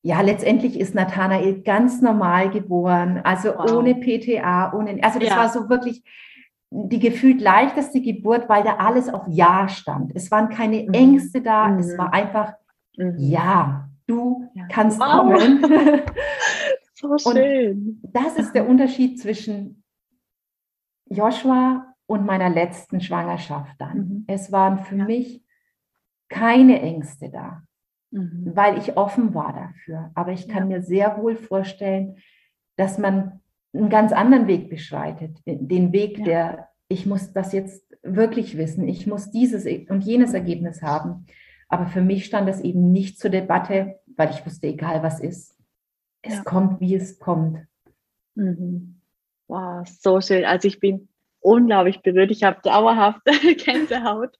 ja, 0.02 0.20
letztendlich 0.20 0.78
ist 0.78 0.94
Nathanael 0.94 1.62
ganz 1.62 2.02
normal 2.02 2.50
geboren, 2.50 3.20
also 3.24 3.48
wow. 3.56 3.72
ohne 3.72 3.94
PTA, 3.94 4.72
ohne, 4.72 5.02
also 5.02 5.18
das 5.18 5.30
ja. 5.30 5.36
war 5.36 5.48
so 5.48 5.68
wirklich 5.68 6.04
die 6.70 6.98
gefühlt 6.98 7.40
leichteste 7.40 8.00
Geburt, 8.00 8.48
weil 8.48 8.62
da 8.62 8.76
alles 8.76 9.08
auf 9.08 9.24
Ja 9.28 9.68
stand. 9.68 10.12
Es 10.14 10.30
waren 10.30 10.50
keine 10.50 10.82
mhm. 10.82 10.92
Ängste 10.92 11.40
da, 11.40 11.68
mhm. 11.68 11.78
es 11.78 11.96
war 11.96 12.12
einfach 12.12 12.52
mhm. 12.96 13.14
Ja, 13.18 13.85
du 14.06 14.48
ja. 14.54 14.66
kannst 14.68 14.98
wow. 14.98 15.22
kommen. 15.22 15.62
so 16.94 17.18
schön. 17.18 18.00
Und 18.02 18.14
das 18.14 18.36
ist 18.36 18.52
der 18.54 18.68
Unterschied 18.68 19.20
zwischen 19.20 19.84
Joshua 21.08 21.94
und 22.06 22.24
meiner 22.24 22.50
letzten 22.50 23.00
Schwangerschaft 23.00 23.74
dann. 23.78 23.98
Mhm. 23.98 24.24
Es 24.28 24.52
waren 24.52 24.78
für 24.78 24.96
ja. 24.96 25.04
mich 25.04 25.44
keine 26.28 26.80
Ängste 26.80 27.30
da, 27.30 27.62
mhm. 28.10 28.52
weil 28.54 28.78
ich 28.78 28.96
offen 28.96 29.34
war 29.34 29.52
dafür. 29.52 30.10
Aber 30.14 30.32
ich 30.32 30.48
kann 30.48 30.70
ja. 30.70 30.78
mir 30.78 30.82
sehr 30.82 31.18
wohl 31.18 31.36
vorstellen, 31.36 32.16
dass 32.76 32.98
man 32.98 33.40
einen 33.72 33.90
ganz 33.90 34.12
anderen 34.12 34.46
Weg 34.46 34.70
beschreitet. 34.70 35.38
Den 35.46 35.92
Weg, 35.92 36.18
ja. 36.18 36.24
der, 36.24 36.68
ich 36.88 37.06
muss 37.06 37.32
das 37.32 37.52
jetzt 37.52 37.84
wirklich 38.02 38.56
wissen, 38.56 38.88
ich 38.88 39.06
muss 39.06 39.30
dieses 39.30 39.66
und 39.88 40.04
jenes 40.04 40.32
Ergebnis 40.32 40.82
haben. 40.82 41.26
Aber 41.68 41.86
für 41.86 42.00
mich 42.00 42.26
stand 42.26 42.48
das 42.48 42.60
eben 42.60 42.92
nicht 42.92 43.18
zur 43.18 43.30
Debatte, 43.30 44.00
weil 44.16 44.30
ich 44.30 44.44
wusste, 44.46 44.68
egal 44.68 45.02
was 45.02 45.20
ist, 45.20 45.56
es 46.22 46.36
ja. 46.36 46.42
kommt, 46.42 46.80
wie 46.80 46.94
es 46.94 47.18
kommt. 47.18 47.66
Mhm. 48.34 49.00
Wow, 49.48 49.86
so 49.86 50.20
schön. 50.20 50.44
Also 50.44 50.68
ich 50.68 50.80
bin 50.80 51.08
unglaublich 51.40 52.02
berührt. 52.02 52.30
Ich 52.30 52.42
habe 52.42 52.60
dauerhaft 52.62 53.20
Gänsehaut 53.64 54.36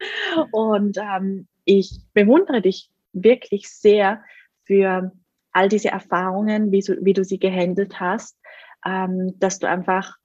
und 0.50 0.98
ähm, 0.98 1.46
ich 1.64 2.00
bewundere 2.12 2.60
dich 2.60 2.90
wirklich 3.12 3.68
sehr 3.68 4.22
für 4.64 5.12
all 5.52 5.68
diese 5.68 5.88
Erfahrungen, 5.88 6.72
wie, 6.72 6.82
so, 6.82 6.94
wie 7.00 7.12
du 7.12 7.24
sie 7.24 7.38
gehandelt 7.38 8.00
hast, 8.00 8.38
ähm, 8.84 9.38
dass 9.38 9.58
du 9.58 9.68
einfach 9.68 10.16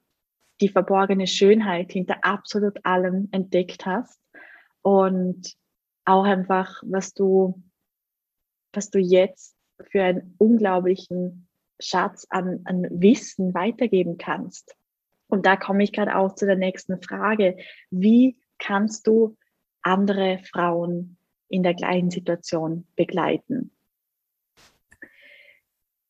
die 0.59 0.69
verborgene 0.69 1.27
Schönheit 1.27 1.91
hinter 1.91 2.23
absolut 2.23 2.83
allem 2.85 3.29
entdeckt 3.31 3.85
hast 3.85 4.19
und 4.81 5.55
auch 6.11 6.23
einfach, 6.23 6.81
was 6.85 7.13
du, 7.13 7.61
was 8.73 8.89
du 8.89 8.99
jetzt 8.99 9.55
für 9.89 10.03
einen 10.03 10.35
unglaublichen 10.37 11.47
Schatz 11.79 12.27
an, 12.29 12.61
an 12.65 12.87
Wissen 12.91 13.53
weitergeben 13.53 14.17
kannst. 14.17 14.75
Und 15.27 15.45
da 15.45 15.55
komme 15.55 15.83
ich 15.83 15.93
gerade 15.93 16.15
auch 16.15 16.35
zu 16.35 16.45
der 16.45 16.57
nächsten 16.57 17.01
Frage. 17.01 17.57
Wie 17.89 18.37
kannst 18.59 19.07
du 19.07 19.37
andere 19.81 20.39
Frauen 20.43 21.17
in 21.47 21.63
der 21.63 21.73
gleichen 21.73 22.11
Situation 22.11 22.85
begleiten? 22.95 23.71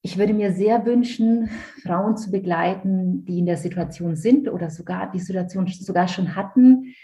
Ich 0.04 0.18
würde 0.18 0.34
mir 0.34 0.52
sehr 0.52 0.84
wünschen, 0.86 1.50
Frauen 1.84 2.18
zu 2.18 2.32
begleiten, 2.32 3.24
die 3.26 3.38
in 3.38 3.46
der 3.46 3.58
Situation 3.58 4.16
sind 4.16 4.50
oder 4.50 4.72
sogar 4.72 5.12
die 5.12 5.20
Situation 5.20 5.68
sogar 5.68 6.08
schon 6.08 6.36
hatten, 6.36 6.96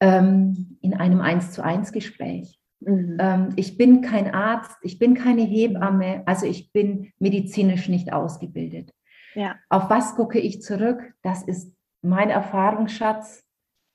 ähm, 0.00 0.78
in 0.80 0.94
einem 0.94 1.20
Eins 1.20 1.52
zu 1.52 1.64
eins 1.64 1.92
Gespräch. 1.92 2.58
Mhm. 2.80 3.16
Ähm, 3.18 3.48
ich 3.56 3.78
bin 3.78 4.02
kein 4.02 4.34
Arzt, 4.34 4.76
ich 4.82 4.98
bin 4.98 5.14
keine 5.14 5.42
Hebamme, 5.42 6.22
also 6.26 6.46
ich 6.46 6.72
bin 6.72 7.12
medizinisch 7.18 7.88
nicht 7.88 8.12
ausgebildet. 8.12 8.92
Ja. 9.34 9.56
Auf 9.68 9.90
was 9.90 10.14
gucke 10.14 10.38
ich 10.38 10.62
zurück? 10.62 11.12
Das 11.22 11.42
ist 11.42 11.74
mein 12.02 12.30
Erfahrungsschatz, 12.30 13.44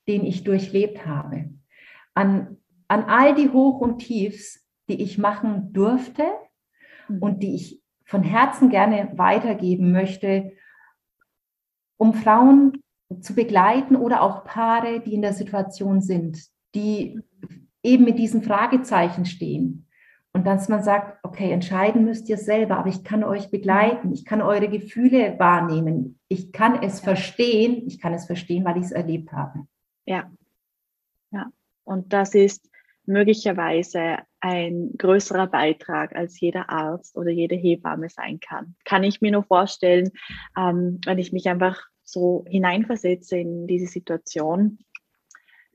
den 0.08 0.24
ich 0.24 0.44
durchlebt 0.44 1.06
habe. 1.06 1.50
An, 2.14 2.58
an 2.88 3.04
all 3.04 3.34
die 3.34 3.50
Hoch 3.50 3.80
und 3.80 3.98
Tiefs, 3.98 4.66
die 4.88 5.00
ich 5.00 5.18
machen 5.18 5.72
durfte 5.72 6.24
mhm. 7.08 7.18
und 7.18 7.42
die 7.42 7.54
ich 7.54 7.82
von 8.04 8.22
Herzen 8.22 8.68
gerne 8.68 9.12
weitergeben 9.16 9.92
möchte, 9.92 10.52
um 11.96 12.14
Frauen 12.14 12.81
zu 13.20 13.34
begleiten 13.34 13.96
oder 13.96 14.22
auch 14.22 14.44
Paare, 14.44 15.00
die 15.00 15.14
in 15.14 15.22
der 15.22 15.32
Situation 15.32 16.00
sind, 16.00 16.46
die 16.74 17.20
eben 17.82 18.04
mit 18.04 18.18
diesen 18.18 18.42
Fragezeichen 18.42 19.24
stehen. 19.24 19.86
Und 20.34 20.46
dass 20.46 20.68
man 20.68 20.82
sagt, 20.82 21.18
okay, 21.24 21.50
entscheiden 21.50 22.04
müsst 22.04 22.28
ihr 22.28 22.38
selber, 22.38 22.78
aber 22.78 22.88
ich 22.88 23.04
kann 23.04 23.22
euch 23.22 23.50
begleiten, 23.50 24.12
ich 24.12 24.24
kann 24.24 24.40
eure 24.40 24.68
Gefühle 24.68 25.38
wahrnehmen, 25.38 26.18
ich 26.28 26.52
kann 26.52 26.82
es 26.82 27.00
verstehen, 27.00 27.86
ich 27.86 28.00
kann 28.00 28.14
es 28.14 28.24
verstehen, 28.24 28.64
weil 28.64 28.78
ich 28.78 28.84
es 28.84 28.92
erlebt 28.92 29.32
habe. 29.32 29.66
Ja, 30.06 30.30
ja. 31.32 31.50
Und 31.84 32.14
das 32.14 32.34
ist 32.34 32.70
möglicherweise 33.04 34.18
ein 34.40 34.92
größerer 34.96 35.48
Beitrag, 35.48 36.16
als 36.16 36.40
jeder 36.40 36.70
Arzt 36.70 37.16
oder 37.16 37.30
jede 37.30 37.54
Hebamme 37.54 38.08
sein 38.08 38.40
kann. 38.40 38.74
Kann 38.84 39.04
ich 39.04 39.20
mir 39.20 39.32
nur 39.32 39.44
vorstellen, 39.44 40.12
ähm, 40.56 41.00
wenn 41.04 41.18
ich 41.18 41.32
mich 41.32 41.48
einfach 41.48 41.91
so 42.04 42.44
hineinversetze 42.48 43.38
in 43.38 43.66
diese 43.66 43.86
Situation, 43.86 44.78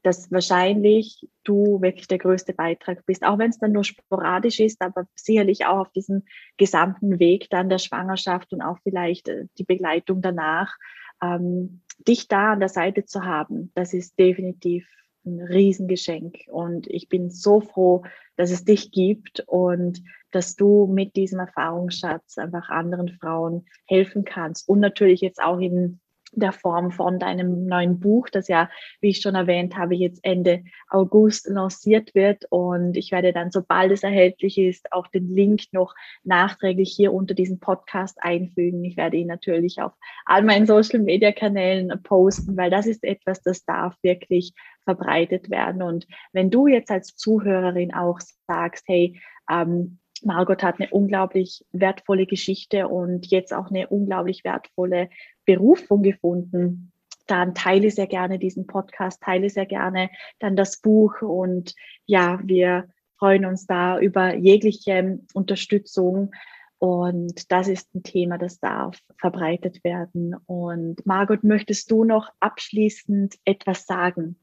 dass 0.04 0.32
wahrscheinlich 0.32 1.28
du 1.44 1.82
wirklich 1.82 2.08
der 2.08 2.18
größte 2.18 2.54
Beitrag 2.54 3.06
bist, 3.06 3.24
auch 3.24 3.38
wenn 3.40 3.50
es 3.50 3.60
dann 3.60 3.74
nur 3.74 3.84
sporadisch 3.84 4.60
ist, 4.60 4.82
aber 4.82 5.08
sicherlich 5.16 5.66
auch 5.66 5.80
auf 5.80 5.92
diesem 5.92 6.24
gesamten 6.58 7.20
Weg 7.20 7.50
dann 7.50 7.70
der 7.70 7.80
Schwangerschaft 7.80 8.54
und 8.54 8.62
auch 8.62 8.78
vielleicht 8.84 9.28
äh, 9.28 9.46
die 9.58 9.64
Begleitung 9.64 10.22
danach, 10.22 10.76
ähm, 11.22 11.82
dich 12.08 12.28
da 12.28 12.54
an 12.54 12.60
der 12.60 12.70
Seite 12.70 13.06
zu 13.06 13.24
haben, 13.24 13.72
das 13.76 13.94
ist 13.94 14.18
definitiv 14.20 14.88
ein 15.26 15.42
Riesengeschenk. 15.42 16.38
Und 16.48 16.88
ich 16.88 17.10
bin 17.10 17.30
so 17.30 17.60
froh, 17.60 18.04
dass 18.38 18.52
es 18.52 18.64
dich 18.64 18.92
gibt 18.92 19.44
und 19.48 20.02
dass 20.32 20.56
du 20.56 20.88
mit 20.88 21.16
diesem 21.16 21.40
Erfahrungsschatz 21.40 22.38
einfach 22.38 22.70
anderen 22.70 23.10
Frauen 23.10 23.66
helfen 23.86 24.24
kannst 24.24 24.70
und 24.70 24.80
natürlich 24.80 25.22
jetzt 25.22 25.42
auch 25.42 25.60
in 25.60 26.00
der 26.34 26.52
Form 26.52 26.92
von 26.92 27.20
deinem 27.20 27.66
neuen 27.66 28.00
Buch, 28.00 28.30
das 28.30 28.48
ja, 28.48 28.70
wie 29.02 29.10
ich 29.10 29.22
schon 29.22 29.36
erwähnt 29.36 29.78
habe, 29.78 29.96
jetzt 29.96 30.20
Ende 30.24 30.64
August 30.90 31.48
lanciert 31.48 32.14
wird. 32.16 32.46
Und 32.50 32.98
ich 32.98 33.12
werde 33.12 33.34
dann, 33.34 33.52
sobald 33.52 33.92
es 33.92 34.04
erhältlich 34.04 34.58
ist, 34.58 34.92
auch 34.92 35.08
den 35.08 35.34
Link 35.34 35.64
noch 35.72 35.96
nachträglich 36.24 36.94
hier 36.96 37.14
unter 37.14 37.34
diesem 37.34 37.60
Podcast 37.60 38.18
einfügen. 38.22 38.84
Ich 38.84 38.98
werde 38.98 39.18
ihn 39.18 39.28
natürlich 39.28 39.82
auf 39.82 39.94
all 40.26 40.44
meinen 40.44 40.68
Social-Media-Kanälen 40.68 42.02
posten, 42.04 42.58
weil 42.58 42.70
das 42.70 42.88
ist 42.88 43.04
etwas, 43.04 43.42
das 43.42 43.66
darf 43.66 43.96
wirklich 44.02 44.54
verbreitet 44.84 45.50
werden. 45.50 45.82
Und 45.82 46.08
wenn 46.34 46.50
du 46.50 46.68
jetzt 46.68 46.92
als 46.92 47.16
Zuhörerin 47.16 47.94
auch 47.94 48.20
sagst, 48.48 48.86
hey, 48.88 49.20
ähm, 49.50 50.00
Margot 50.24 50.64
hat 50.64 50.80
eine 50.80 50.90
unglaublich 50.90 51.64
wertvolle 51.72 52.26
Geschichte 52.26 52.88
und 52.88 53.28
jetzt 53.28 53.54
auch 53.54 53.70
eine 53.70 53.88
unglaublich 53.88 54.44
wertvolle 54.44 55.10
Berufung 55.48 56.04
gefunden. 56.04 56.92
Dann 57.26 57.56
teile 57.56 57.90
sehr 57.90 58.06
gerne 58.06 58.38
diesen 58.38 58.68
Podcast, 58.68 59.24
teile 59.24 59.50
sehr 59.50 59.66
gerne 59.66 60.12
dann 60.40 60.56
das 60.56 60.80
Buch 60.80 61.22
und 61.22 61.74
ja, 62.06 62.40
wir 62.44 62.88
freuen 63.18 63.46
uns 63.46 63.66
da 63.66 64.00
über 64.00 64.36
jegliche 64.36 65.20
Unterstützung. 65.34 66.32
Und 66.80 67.52
das 67.52 67.68
ist 67.68 67.94
ein 67.96 68.04
Thema, 68.04 68.38
das 68.38 68.60
darf 68.60 69.00
verbreitet 69.18 69.84
werden. 69.84 70.36
Und 70.46 71.04
Margot, 71.08 71.44
möchtest 71.44 71.90
du 71.90 72.04
noch 72.04 72.30
abschließend 72.40 73.36
etwas 73.46 73.88
sagen? 73.88 74.38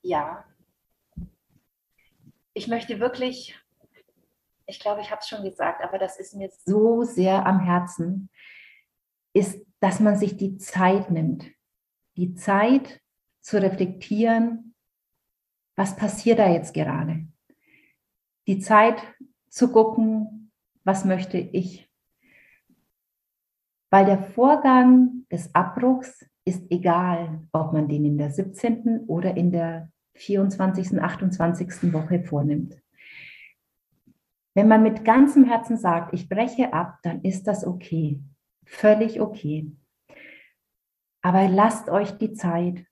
Ja, 0.00 0.44
ich 2.54 2.68
möchte 2.68 3.00
wirklich, 3.00 3.54
ich 4.66 4.80
glaube, 4.80 5.00
ich 5.00 5.10
habe 5.10 5.20
es 5.20 5.28
schon 5.28 5.44
gesagt, 5.44 5.82
aber 5.82 5.98
das 5.98 6.18
ist 6.18 6.34
mir 6.34 6.50
so 6.64 7.04
sehr 7.04 7.46
am 7.46 7.60
Herzen, 7.60 8.28
ist, 9.32 9.64
dass 9.80 10.00
man 10.00 10.16
sich 10.16 10.36
die 10.36 10.56
Zeit 10.56 11.10
nimmt. 11.10 11.46
Die 12.16 12.34
Zeit 12.34 13.00
zu 13.40 13.62
reflektieren, 13.62 14.74
was 15.76 15.96
passiert 15.96 16.38
da 16.38 16.50
jetzt 16.50 16.74
gerade. 16.74 17.26
Die 18.46 18.58
Zeit 18.58 19.02
zu 19.48 19.70
gucken, 19.70 20.50
was 20.84 21.04
möchte 21.04 21.38
ich. 21.38 21.88
Weil 23.90 24.06
der 24.06 24.22
Vorgang 24.22 25.26
des 25.30 25.54
Abbruchs 25.54 26.26
ist 26.44 26.64
egal, 26.70 27.46
ob 27.52 27.72
man 27.72 27.88
den 27.88 28.04
in 28.04 28.18
der 28.18 28.30
17. 28.30 29.04
oder 29.06 29.36
in 29.36 29.52
der 29.52 29.90
24., 30.14 31.00
28. 31.00 31.92
Woche 31.92 32.22
vornimmt. 32.24 32.80
Wenn 34.56 34.68
man 34.68 34.82
mit 34.82 35.04
ganzem 35.04 35.44
Herzen 35.44 35.76
sagt, 35.76 36.14
ich 36.14 36.30
breche 36.30 36.72
ab, 36.72 37.00
dann 37.02 37.20
ist 37.20 37.46
das 37.46 37.66
okay. 37.66 38.22
Völlig 38.64 39.20
okay. 39.20 39.70
Aber 41.20 41.46
lasst 41.46 41.90
euch 41.90 42.12
die 42.12 42.32
Zeit. 42.32 42.86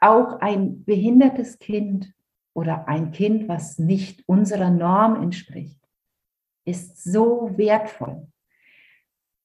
Auch 0.00 0.38
ein 0.40 0.84
behindertes 0.84 1.58
Kind 1.58 2.14
oder 2.54 2.86
ein 2.86 3.10
Kind, 3.10 3.48
was 3.48 3.80
nicht 3.80 4.22
unserer 4.28 4.70
Norm 4.70 5.20
entspricht, 5.20 5.80
ist 6.64 7.02
so 7.02 7.50
wertvoll. 7.56 8.28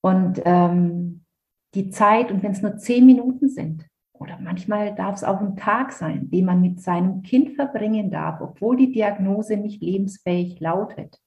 Und 0.01 0.39
ähm, 0.45 1.25
die 1.73 1.89
Zeit, 1.89 2.31
und 2.31 2.43
wenn 2.43 2.51
es 2.51 2.61
nur 2.61 2.77
zehn 2.77 3.07
Minuten 3.07 3.49
sind, 3.49 3.89
oder 4.21 4.37
manchmal 4.39 4.93
darf 4.93 5.15
es 5.15 5.23
auch 5.23 5.41
ein 5.41 5.55
Tag 5.55 5.91
sein, 5.91 6.29
den 6.29 6.45
man 6.45 6.61
mit 6.61 6.79
seinem 6.79 7.23
Kind 7.23 7.55
verbringen 7.55 8.11
darf, 8.11 8.39
obwohl 8.39 8.77
die 8.77 8.91
Diagnose 8.91 9.57
nicht 9.57 9.81
lebensfähig 9.81 10.59
lautet, 10.59 11.19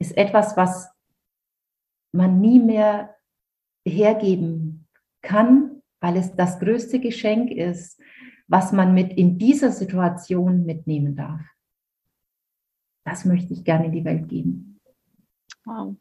ist 0.00 0.16
etwas, 0.16 0.56
was 0.56 0.90
man 2.10 2.40
nie 2.40 2.58
mehr 2.58 3.14
hergeben 3.86 4.88
kann, 5.22 5.82
weil 6.00 6.16
es 6.16 6.34
das 6.34 6.58
größte 6.58 6.98
Geschenk 6.98 7.52
ist, 7.52 8.00
was 8.48 8.72
man 8.72 8.92
mit 8.92 9.12
in 9.12 9.38
dieser 9.38 9.70
Situation 9.70 10.66
mitnehmen 10.66 11.14
darf. 11.14 11.42
Das 13.04 13.24
möchte 13.24 13.52
ich 13.52 13.62
gerne 13.62 13.86
in 13.86 13.92
die 13.92 14.04
Welt 14.04 14.28
geben. 14.28 14.80
Wow, 15.64 15.94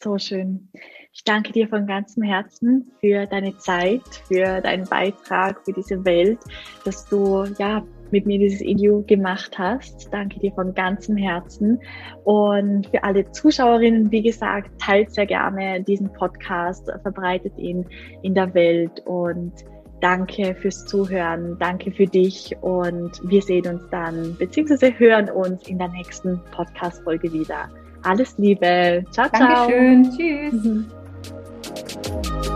So 0.00 0.18
schön. 0.18 0.68
Ich 1.12 1.24
danke 1.24 1.52
dir 1.52 1.68
von 1.68 1.86
ganzem 1.86 2.22
Herzen 2.22 2.92
für 3.00 3.26
deine 3.26 3.56
Zeit, 3.56 4.02
für 4.28 4.60
deinen 4.60 4.86
Beitrag, 4.86 5.64
für 5.64 5.72
diese 5.72 6.04
Welt, 6.04 6.38
dass 6.84 7.08
du 7.08 7.44
ja 7.58 7.82
mit 8.10 8.26
mir 8.26 8.38
dieses 8.38 8.60
Interview 8.60 9.02
gemacht 9.06 9.58
hast. 9.58 10.12
Danke 10.12 10.38
dir 10.38 10.52
von 10.52 10.74
ganzem 10.74 11.16
Herzen. 11.16 11.80
Und 12.24 12.86
für 12.88 13.02
alle 13.02 13.30
Zuschauerinnen, 13.32 14.10
wie 14.12 14.22
gesagt, 14.22 14.70
teilt 14.80 15.12
sehr 15.12 15.26
gerne 15.26 15.82
diesen 15.82 16.12
Podcast, 16.12 16.90
verbreitet 17.02 17.56
ihn 17.58 17.86
in 18.22 18.34
der 18.34 18.52
Welt 18.54 19.00
und 19.06 19.52
danke 20.00 20.54
fürs 20.54 20.84
Zuhören, 20.84 21.56
danke 21.58 21.90
für 21.90 22.06
dich 22.06 22.54
und 22.60 23.18
wir 23.28 23.40
sehen 23.40 23.66
uns 23.66 23.82
dann 23.90 24.36
beziehungsweise 24.38 24.96
hören 24.98 25.30
uns 25.30 25.66
in 25.68 25.78
der 25.78 25.88
nächsten 25.88 26.40
Podcast-Folge 26.52 27.32
wieder. 27.32 27.70
Alles 28.06 28.38
Liebe. 28.38 29.04
Ciao, 29.10 29.28
Dankeschön. 29.28 30.04
ciao. 30.04 30.16
Dankeschön. 30.16 30.52
Tschüss. 30.52 30.64
Mhm. 30.64 32.55